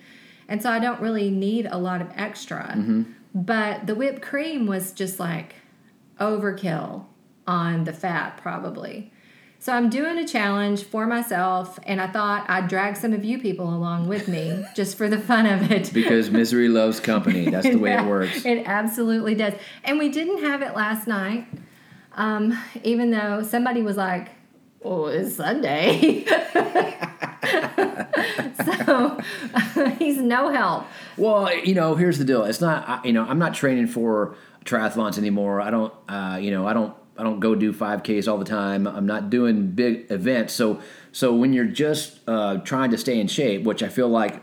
And 0.49 0.63
so 0.63 0.71
I 0.71 0.79
don't 0.79 1.01
really 1.01 1.31
need 1.31 1.67
a 1.67 1.79
lot 1.79 2.03
of 2.03 2.09
extra. 2.15 2.75
Mm-hmm. 2.77 3.03
But 3.35 3.87
the 3.87 3.95
whipped 3.95 4.21
cream 4.23 4.67
was 4.67 4.93
just 4.93 5.19
like 5.19 5.55
overkill 6.21 7.05
on 7.47 7.85
the 7.85 7.93
fat, 7.93 8.37
probably. 8.39 9.13
So 9.61 9.73
I'm 9.73 9.91
doing 9.91 10.19
a 10.19 10.27
challenge 10.27 10.85
for 10.85 11.05
myself, 11.07 11.81
and 11.85 12.01
I 12.01 12.07
thought 12.07 12.49
I'd 12.49 12.69
drag 12.69 12.97
some 12.97 13.13
of 13.13 13.25
you 13.25 13.39
people 13.41 13.69
along 13.69 14.07
with 14.07 14.29
me 14.29 14.65
just 14.77 14.97
for 14.97 15.09
the 15.09 15.19
fun 15.19 15.47
of 15.47 15.71
it. 15.73 15.93
because 15.93 16.31
misery 16.31 16.69
loves 16.69 17.01
company. 17.01 17.51
That's 17.51 17.67
the 17.67 17.77
way 17.77 17.93
it 17.93 18.05
works. 18.07 18.45
It 18.45 18.63
absolutely 18.67 19.35
does. 19.35 19.55
And 19.85 19.99
we 19.99 20.11
didn't 20.11 20.45
have 20.45 20.63
it 20.63 20.77
last 20.77 21.09
night, 21.09 21.47
um, 22.15 22.57
even 22.85 23.11
though 23.11 23.43
somebody 23.43 23.83
was 23.83 23.97
like, 23.97 24.29
"Oh, 24.85 25.07
it's 25.07 25.35
Sunday," 25.35 26.25
so 28.65 29.21
he's 29.99 30.19
no 30.19 30.51
help. 30.51 30.87
Well, 31.17 31.53
you 31.65 31.75
know, 31.75 31.97
here's 31.97 32.19
the 32.19 32.25
deal. 32.25 32.45
It's 32.45 32.61
not, 32.61 33.05
you 33.05 33.13
know, 33.13 33.25
I'm 33.25 33.41
not 33.41 33.55
training 33.55 33.89
for 33.89 34.37
triathlons 34.65 35.19
anymore. 35.19 35.61
I 35.61 35.71
don't, 35.71 35.93
uh, 36.09 36.39
you 36.41 36.51
know, 36.51 36.67
I 36.67 36.73
don't, 36.73 36.95
I 37.19 37.25
don't 37.25 37.41
go 37.41 37.55
do 37.55 37.73
5Ks 37.73 38.29
all 38.29 38.39
the 38.39 38.45
time. 38.45 38.87
I'm 38.87 39.07
not 39.07 39.29
doing 39.29 39.73
big 39.73 40.11
events. 40.11 40.55
So, 40.55 40.81
so 41.11 41.35
when 41.35 41.53
you're 41.53 41.65
just 41.65 42.21
uh, 42.29 42.59
trying 42.59 42.91
to 42.93 42.99
stay 42.99 43.19
in 43.21 43.27
shape, 43.27 43.65
which 43.65 43.83
I 43.83 43.89
feel 43.89 44.09
like, 44.09 44.43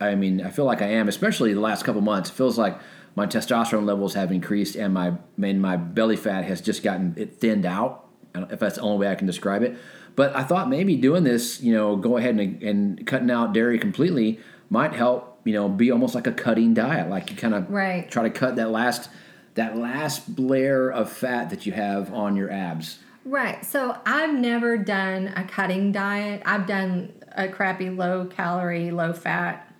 I 0.00 0.14
mean, 0.14 0.40
I 0.40 0.50
feel 0.50 0.64
like 0.64 0.80
I 0.82 0.86
am, 0.88 1.08
especially 1.08 1.52
the 1.52 1.60
last 1.60 1.84
couple 1.84 2.00
months. 2.00 2.30
It 2.30 2.34
feels 2.34 2.56
like 2.56 2.78
my 3.16 3.26
testosterone 3.26 3.84
levels 3.84 4.14
have 4.14 4.30
increased 4.32 4.76
and 4.76 4.94
my, 4.94 5.14
and 5.42 5.60
my 5.60 5.76
belly 5.76 6.16
fat 6.16 6.44
has 6.44 6.60
just 6.60 6.82
gotten 6.82 7.14
it 7.16 7.40
thinned 7.40 7.66
out. 7.66 8.08
If 8.34 8.60
that's 8.60 8.76
the 8.76 8.82
only 8.82 9.04
way 9.04 9.12
I 9.12 9.14
can 9.14 9.26
describe 9.26 9.62
it. 9.62 9.76
But 10.16 10.34
I 10.34 10.42
thought 10.42 10.68
maybe 10.68 10.96
doing 10.96 11.24
this, 11.24 11.60
you 11.60 11.72
know, 11.74 11.96
go 11.96 12.16
ahead 12.16 12.36
and, 12.38 12.62
and 12.62 13.06
cutting 13.06 13.30
out 13.30 13.52
dairy 13.52 13.78
completely 13.78 14.38
might 14.70 14.92
help, 14.94 15.40
you 15.44 15.52
know, 15.52 15.68
be 15.68 15.90
almost 15.90 16.14
like 16.14 16.26
a 16.26 16.32
cutting 16.32 16.72
diet. 16.72 17.10
Like 17.10 17.30
you 17.30 17.36
kind 17.36 17.54
of 17.54 17.68
Right. 17.70 18.10
try 18.10 18.22
to 18.22 18.30
cut 18.30 18.56
that 18.56 18.70
last 18.70 19.10
that 19.54 19.76
last 19.76 20.38
layer 20.38 20.90
of 20.90 21.10
fat 21.10 21.50
that 21.50 21.66
you 21.66 21.72
have 21.72 22.12
on 22.12 22.36
your 22.36 22.50
abs. 22.50 22.98
Right. 23.24 23.64
So 23.64 23.96
I've 24.04 24.34
never 24.34 24.76
done 24.76 25.28
a 25.36 25.44
cutting 25.44 25.92
diet. 25.92 26.42
I've 26.44 26.66
done 26.66 27.12
a 27.36 27.48
crappy 27.48 27.90
low 27.90 28.26
calorie, 28.26 28.90
low 28.90 29.12
fat, 29.12 29.72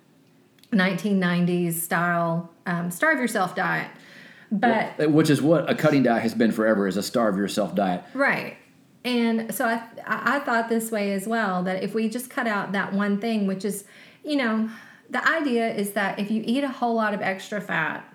1990s 0.71 1.73
style 1.73 2.49
um, 2.65 2.91
starve 2.91 3.19
yourself 3.19 3.55
diet. 3.55 3.87
But 4.51 5.11
Which 5.11 5.29
is 5.29 5.41
what 5.41 5.69
a 5.69 5.75
cutting 5.75 6.03
diet 6.03 6.21
has 6.21 6.35
been 6.35 6.51
forever 6.51 6.87
is 6.87 6.95
a 6.95 7.03
starve 7.03 7.37
yourself 7.37 7.73
diet. 7.75 8.03
Right. 8.13 8.57
And 9.03 9.53
so 9.53 9.65
I 9.65 9.81
I 10.05 10.39
thought 10.39 10.69
this 10.69 10.91
way 10.91 11.11
as 11.13 11.27
well 11.27 11.63
that 11.63 11.83
if 11.83 11.93
we 11.93 12.07
just 12.07 12.29
cut 12.29 12.47
out 12.47 12.71
that 12.73 12.93
one 12.93 13.19
thing, 13.19 13.47
which 13.47 13.65
is, 13.65 13.83
you 14.23 14.35
know, 14.35 14.69
the 15.09 15.27
idea 15.27 15.73
is 15.73 15.93
that 15.93 16.19
if 16.19 16.29
you 16.29 16.43
eat 16.45 16.63
a 16.63 16.69
whole 16.69 16.93
lot 16.93 17.13
of 17.13 17.21
extra 17.21 17.59
fat, 17.59 18.07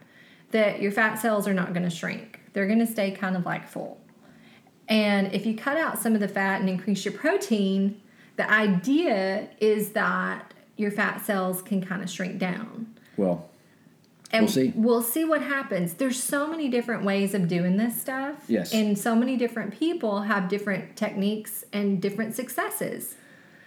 that 0.51 0.81
your 0.81 0.93
fat 0.93 1.17
cells 1.17 1.47
are 1.47 1.55
not 1.55 1.73
going 1.73 1.89
to 1.89 1.95
shrink. 1.95 2.41
They're 2.53 2.67
going 2.67 2.79
to 2.79 2.87
stay 2.87 3.11
kind 3.11 3.37
of 3.37 3.45
like 3.45 3.69
full. 3.69 4.01
And 4.89 5.33
if 5.35 5.45
you 5.45 5.55
cut 5.55 5.77
out 5.77 5.99
some 5.99 6.15
of 6.15 6.21
the 6.21 6.29
fat 6.29 6.61
and 6.61 6.69
increase 6.69 7.05
your 7.05 7.13
protein, 7.15 8.01
the 8.37 8.51
idea 8.51 9.49
is 9.61 9.91
that 9.91 10.55
your 10.77 10.91
fat 10.91 11.25
cells 11.25 11.61
can 11.61 11.85
kind 11.85 12.03
of 12.03 12.09
shrink 12.09 12.39
down. 12.39 12.95
Well, 13.17 13.51
And 14.31 14.45
We'll 14.45 14.53
see. 14.53 14.73
We'll 14.75 15.03
see 15.03 15.25
what 15.25 15.43
happens. 15.43 15.95
There's 15.95 16.23
so 16.23 16.47
many 16.47 16.69
different 16.69 17.05
ways 17.05 17.35
of 17.35 17.49
doing 17.49 17.77
this 17.77 18.01
stuff. 18.01 18.45
Yes. 18.49 18.73
And 18.73 18.99
so 18.99 19.15
many 19.15 19.37
different 19.37 19.79
people 19.79 20.23
have 20.23 20.49
different 20.49 20.97
techniques 20.97 21.65
and 21.73 22.01
different 22.01 22.35
successes. 22.35 23.17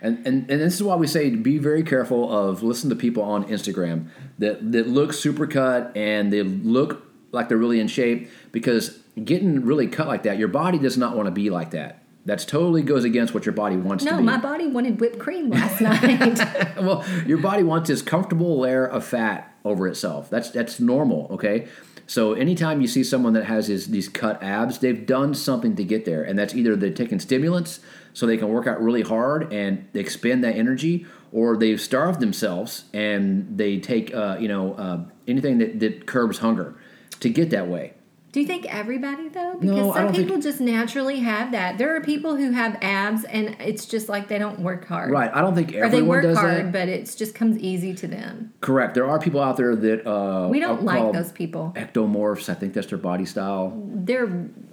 And, 0.01 0.25
and 0.25 0.49
and 0.49 0.59
this 0.61 0.75
is 0.75 0.83
why 0.83 0.95
we 0.95 1.05
say 1.07 1.29
be 1.29 1.59
very 1.59 1.83
careful 1.83 2.31
of 2.31 2.63
listen 2.63 2.89
to 2.89 2.95
people 2.95 3.21
on 3.23 3.43
Instagram 3.45 4.07
that 4.39 4.71
that 4.71 4.87
look 4.87 5.13
super 5.13 5.45
cut 5.45 5.95
and 5.95 6.33
they 6.33 6.41
look 6.41 7.05
like 7.31 7.49
they're 7.49 7.57
really 7.57 7.79
in 7.79 7.87
shape 7.87 8.29
because 8.51 8.97
getting 9.23 9.63
really 9.63 9.87
cut 9.87 10.07
like 10.07 10.23
that, 10.23 10.37
your 10.37 10.47
body 10.47 10.79
does 10.79 10.97
not 10.97 11.15
want 11.15 11.27
to 11.27 11.31
be 11.31 11.49
like 11.49 11.71
that. 11.71 11.99
That's 12.25 12.45
totally 12.45 12.83
goes 12.83 13.03
against 13.03 13.33
what 13.33 13.45
your 13.45 13.53
body 13.53 13.77
wants 13.77 14.03
to 14.03 14.11
No, 14.11 14.17
be. 14.17 14.23
my 14.23 14.37
body 14.37 14.67
wanted 14.67 14.99
whipped 14.99 15.17
cream 15.19 15.49
last 15.49 15.81
night. 15.81 16.37
well, 16.77 17.03
your 17.25 17.39
body 17.39 17.63
wants 17.63 17.89
this 17.89 18.01
comfortable 18.01 18.59
layer 18.59 18.85
of 18.85 19.03
fat 19.05 19.55
over 19.63 19.87
itself. 19.87 20.29
That's 20.29 20.49
that's 20.49 20.79
normal, 20.79 21.27
okay? 21.31 21.67
So 22.07 22.33
anytime 22.33 22.81
you 22.81 22.87
see 22.87 23.03
someone 23.03 23.33
that 23.33 23.45
has 23.45 23.67
his, 23.67 23.87
these 23.87 24.09
cut 24.09 24.41
abs, 24.43 24.79
they've 24.79 25.05
done 25.05 25.33
something 25.33 25.75
to 25.77 25.83
get 25.83 26.03
there, 26.05 26.23
and 26.23 26.37
that's 26.37 26.53
either 26.53 26.75
they're 26.75 26.89
taking 26.91 27.19
stimulants 27.19 27.79
so 28.13 28.25
they 28.25 28.37
can 28.37 28.49
work 28.49 28.67
out 28.67 28.81
really 28.81 29.01
hard 29.01 29.51
and 29.53 29.87
expend 29.93 30.43
that 30.43 30.55
energy, 30.55 31.05
or 31.31 31.57
they've 31.57 31.79
starved 31.81 32.19
themselves 32.19 32.85
and 32.93 33.57
they 33.57 33.79
take 33.79 34.13
uh, 34.13 34.37
you 34.39 34.47
know 34.47 34.73
uh, 34.73 34.99
anything 35.27 35.57
that, 35.59 35.79
that 35.79 36.05
curbs 36.05 36.39
hunger 36.39 36.75
to 37.19 37.29
get 37.29 37.49
that 37.51 37.67
way. 37.67 37.93
Do 38.33 38.39
you 38.39 38.47
think 38.47 38.65
everybody 38.73 39.27
though? 39.27 39.57
Because 39.59 39.75
No, 39.75 39.91
some 39.91 40.03
don't 40.05 40.13
think- 40.15 40.27
people 40.27 40.41
just 40.41 40.61
naturally 40.61 41.19
have 41.19 41.51
that. 41.51 41.77
There 41.77 41.93
are 41.97 41.99
people 41.99 42.37
who 42.37 42.51
have 42.51 42.77
abs 42.81 43.25
and 43.25 43.57
it's 43.59 43.85
just 43.85 44.07
like 44.07 44.29
they 44.29 44.39
don't 44.39 44.61
work 44.61 44.85
hard. 44.85 45.11
Right? 45.11 45.29
I 45.33 45.41
don't 45.41 45.53
think 45.53 45.73
everyone 45.73 45.85
Or 45.85 45.91
they 45.91 46.01
work 46.01 46.23
does 46.23 46.37
hard, 46.37 46.65
that. 46.67 46.71
but 46.71 46.87
it 46.87 47.13
just 47.17 47.35
comes 47.35 47.57
easy 47.57 47.93
to 47.93 48.07
them. 48.07 48.53
Correct. 48.61 48.93
There 48.93 49.05
are 49.05 49.19
people 49.19 49.41
out 49.41 49.57
there 49.57 49.75
that 49.75 50.07
uh, 50.09 50.47
We 50.49 50.61
don't 50.61 50.83
like 50.83 51.11
those 51.11 51.33
people. 51.33 51.73
ectomorphs. 51.75 52.47
I 52.47 52.53
think 52.53 52.73
that's 52.73 52.87
their 52.87 52.97
body 52.97 53.25
style. 53.25 53.73
They're 53.85 54.27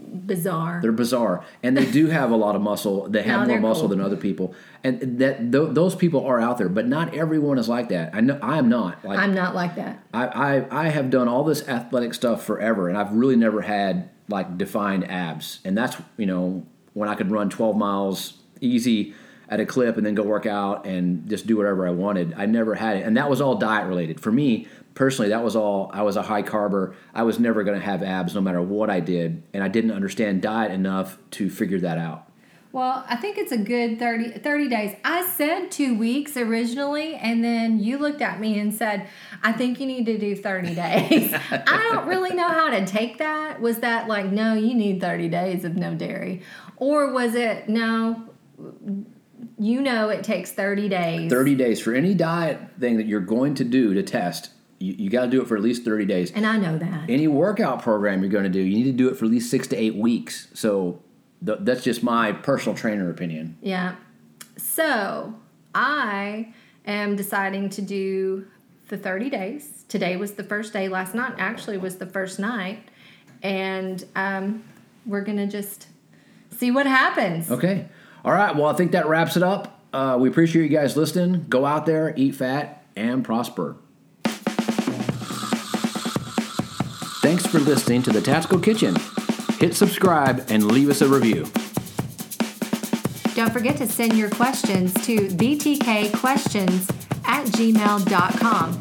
bizarre. 0.09 0.81
They're 0.83 0.93
bizarre, 0.93 1.45
and 1.63 1.77
they 1.77 1.91
do 1.91 2.07
have 2.07 2.31
a 2.31 2.37
lot 2.37 2.57
of 2.57 2.63
muscle. 2.63 3.09
They 3.09 3.23
have 3.23 3.47
No, 3.47 3.55
more 3.55 3.61
muscle 3.61 3.83
cool. 3.83 3.89
than 3.91 4.01
other 4.01 4.17
people, 4.17 4.55
and 4.85 5.19
that 5.21 5.39
th- 5.53 5.69
those 5.73 5.95
people 5.95 6.25
are 6.25 6.41
out 6.41 6.59
there. 6.59 6.69
But 6.69 6.87
not 6.87 7.15
everyone 7.15 7.59
is 7.59 7.69
like 7.69 7.89
that. 7.91 8.15
I 8.15 8.21
know 8.21 8.39
I 8.43 8.59
am 8.59 8.69
not. 8.69 9.05
Like 9.05 9.19
I'm 9.19 9.35
not 9.35 9.55
like 9.55 9.77
that. 9.77 10.03
I, 10.13 10.27
I, 10.27 10.85
I 10.87 10.89
have 10.89 11.11
done 11.11 11.29
all 11.29 11.45
this 11.45 11.67
athletic 11.69 12.15
stuff 12.15 12.45
forever, 12.45 12.89
and 12.89 12.97
I've 12.99 13.13
really 13.13 13.37
never 13.37 13.63
had 13.63 14.11
like 14.29 14.59
defined 14.59 15.11
abs. 15.11 15.61
And 15.65 15.77
that's 15.77 15.97
you 16.17 16.27
know 16.27 16.67
when 16.95 17.09
I 17.09 17.15
could 17.15 17.31
run 17.31 17.49
12 17.51 17.77
miles 17.77 18.35
easy 18.61 19.15
at 19.51 19.61
a 19.61 19.65
clip 19.65 19.97
and 19.97 20.05
then 20.05 20.15
go 20.15 20.23
work 20.23 20.45
out 20.45 20.85
and 20.87 21.27
just 21.27 21.47
do 21.47 21.57
whatever 21.57 21.87
I 21.87 21.91
wanted. 21.91 22.35
I 22.37 22.45
never 22.45 22.75
had 22.75 22.99
it, 22.99 23.07
and 23.07 23.17
that 23.17 23.31
was 23.31 23.41
all 23.41 23.55
diet 23.55 23.87
related 23.89 24.21
for 24.21 24.31
me 24.31 24.67
personally. 24.99 25.31
That 25.31 25.45
was 25.45 25.55
all. 25.55 25.91
I 25.95 26.03
was 26.03 26.17
a 26.17 26.23
high 26.23 26.43
carber. 26.43 26.95
I 27.15 27.23
was 27.23 27.39
never 27.39 27.63
going 27.63 27.79
to 27.79 27.85
have 27.85 28.03
abs 28.03 28.35
no 28.35 28.41
matter 28.41 28.61
what 28.61 28.91
I 28.91 28.99
did, 28.99 29.45
and 29.55 29.63
I 29.63 29.69
didn't 29.69 29.93
understand 29.93 30.43
diet 30.43 30.73
enough 30.73 31.19
to 31.33 31.49
figure 31.49 31.79
that 31.81 31.99
out. 31.99 32.25
Well, 32.73 33.05
I 33.09 33.17
think 33.17 33.39
it's 33.39 33.53
a 33.53 33.57
good 33.57 33.99
30, 33.99 34.41
30 34.41 34.69
days. 34.69 34.97
I 35.05 35.27
said 35.27 35.71
two 35.71 35.97
weeks 35.97 36.37
originally, 36.37 37.15
and 37.15 37.43
then 37.43 37.79
you 37.79 37.97
looked 37.97 38.21
at 38.21 38.41
me 38.41 38.59
and 38.59 38.75
said, 38.75 39.09
I 39.43 39.53
think 39.53 39.81
you 39.81 39.87
need 39.87 40.05
to 40.07 40.19
do 40.19 40.37
30 40.37 40.75
days. 40.75 41.33
I 41.33 41.91
don't 41.93 42.07
really 42.07 42.35
know 42.35 42.49
how 42.49 42.69
to 42.71 42.85
take 42.85 43.19
that. 43.19 43.61
Was 43.61 43.79
that 43.79 44.09
like, 44.09 44.27
no, 44.27 44.55
you 44.55 44.75
need 44.75 45.01
30 45.01 45.29
days 45.29 45.65
of 45.65 45.77
no 45.77 45.95
dairy? 45.95 46.43
Or 46.77 47.13
was 47.13 47.35
it, 47.37 47.69
no, 47.69 48.29
you 49.59 49.81
know 49.81 50.11
it 50.11 50.23
takes 50.25 50.53
30 50.53 50.89
days? 50.89 51.31
30 51.31 51.55
days 51.55 51.81
for 51.81 51.95
any 51.95 52.15
diet 52.15 52.61
thing 52.79 52.97
that 52.99 53.07
you're 53.07 53.21
going 53.21 53.55
to 53.55 53.65
do 53.65 53.95
to 53.95 54.03
test. 54.03 54.51
You, 54.79 54.95
you 54.99 55.11
got 55.11 55.25
to 55.25 55.31
do 55.31 55.43
it 55.43 55.49
for 55.49 55.57
at 55.57 55.63
least 55.63 55.85
30 55.85 56.05
days. 56.07 56.31
And 56.33 56.47
I 56.47 56.57
know 56.57 56.79
that. 56.79 57.09
any 57.09 57.27
workout 57.29 57.83
program 57.83 58.21
you're 58.21 58.31
going 58.31 58.45
to 58.45 58.51
do, 58.51 58.61
you 58.61 58.77
need 58.77 58.85
to 58.85 58.93
do 58.93 59.09
it 59.09 59.17
for 59.17 59.25
at 59.25 59.31
least 59.31 59.51
six 59.51 59.67
to 59.69 59.77
eight 59.77 59.97
weeks. 59.97 60.49
So 60.55 61.01
th- 61.45 61.59
that's 61.63 61.83
just 61.83 62.03
my 62.03 62.33
personal 62.33 62.77
trainer 62.77 63.11
opinion. 63.11 63.57
Yeah. 63.61 63.97
So 64.57 65.35
I 65.75 66.53
am 66.87 67.17
deciding 67.17 67.71
to 67.71 67.83
do 67.83 68.47
the 68.89 68.97
30 68.97 69.31
days. 69.31 69.85
Today 69.89 70.17
was 70.17 70.33
the 70.35 70.45
first 70.45 70.73
day. 70.73 70.89
Last 70.89 71.15
night 71.15 71.35
actually 71.39 71.79
was 71.79 71.97
the 71.97 72.07
first 72.07 72.39
night. 72.39 72.89
And 73.43 74.05
um, 74.17 74.65
we're 75.07 75.23
going 75.23 75.39
to 75.39 75.47
just 75.47 75.87
see 76.51 76.71
what 76.71 76.87
happens. 76.87 77.51
Okay. 77.51 77.87
All 78.25 78.33
right. 78.33 78.55
Well, 78.55 78.67
I 78.67 78.73
think 78.75 78.93
that 78.93 79.09
wraps 79.09 79.37
it 79.37 79.43
up. 79.43 79.81
Uh, 79.93 80.17
we 80.21 80.29
appreciate 80.29 80.63
you 80.71 80.77
guys 80.77 80.97
listening. 80.97 81.47
Go 81.49 81.65
out 81.65 81.87
there, 81.87 82.13
eat 82.17 82.35
fat, 82.35 82.85
and 82.97 83.25
prosper. 83.25 83.77
For 87.49 87.61
listening 87.61 88.03
to 88.03 88.11
the 88.11 88.21
Tactical 88.21 88.61
Kitchen. 88.61 88.95
Hit 89.59 89.75
subscribe 89.75 90.45
and 90.49 90.71
leave 90.71 90.91
us 90.91 91.01
a 91.01 91.09
review. 91.09 91.45
Don't 93.35 93.53
forget 93.53 93.77
to 93.79 93.87
send 93.87 94.17
your 94.17 94.31
questions 94.31 94.93
to 95.07 95.29
btkquestions 95.29 96.91
at 97.25 97.47
gmail.com 97.47 98.81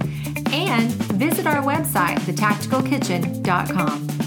and 0.53 0.91
visit 0.91 1.47
our 1.47 1.63
website, 1.63 2.17
thetacticalkitchen.com. 2.19 4.26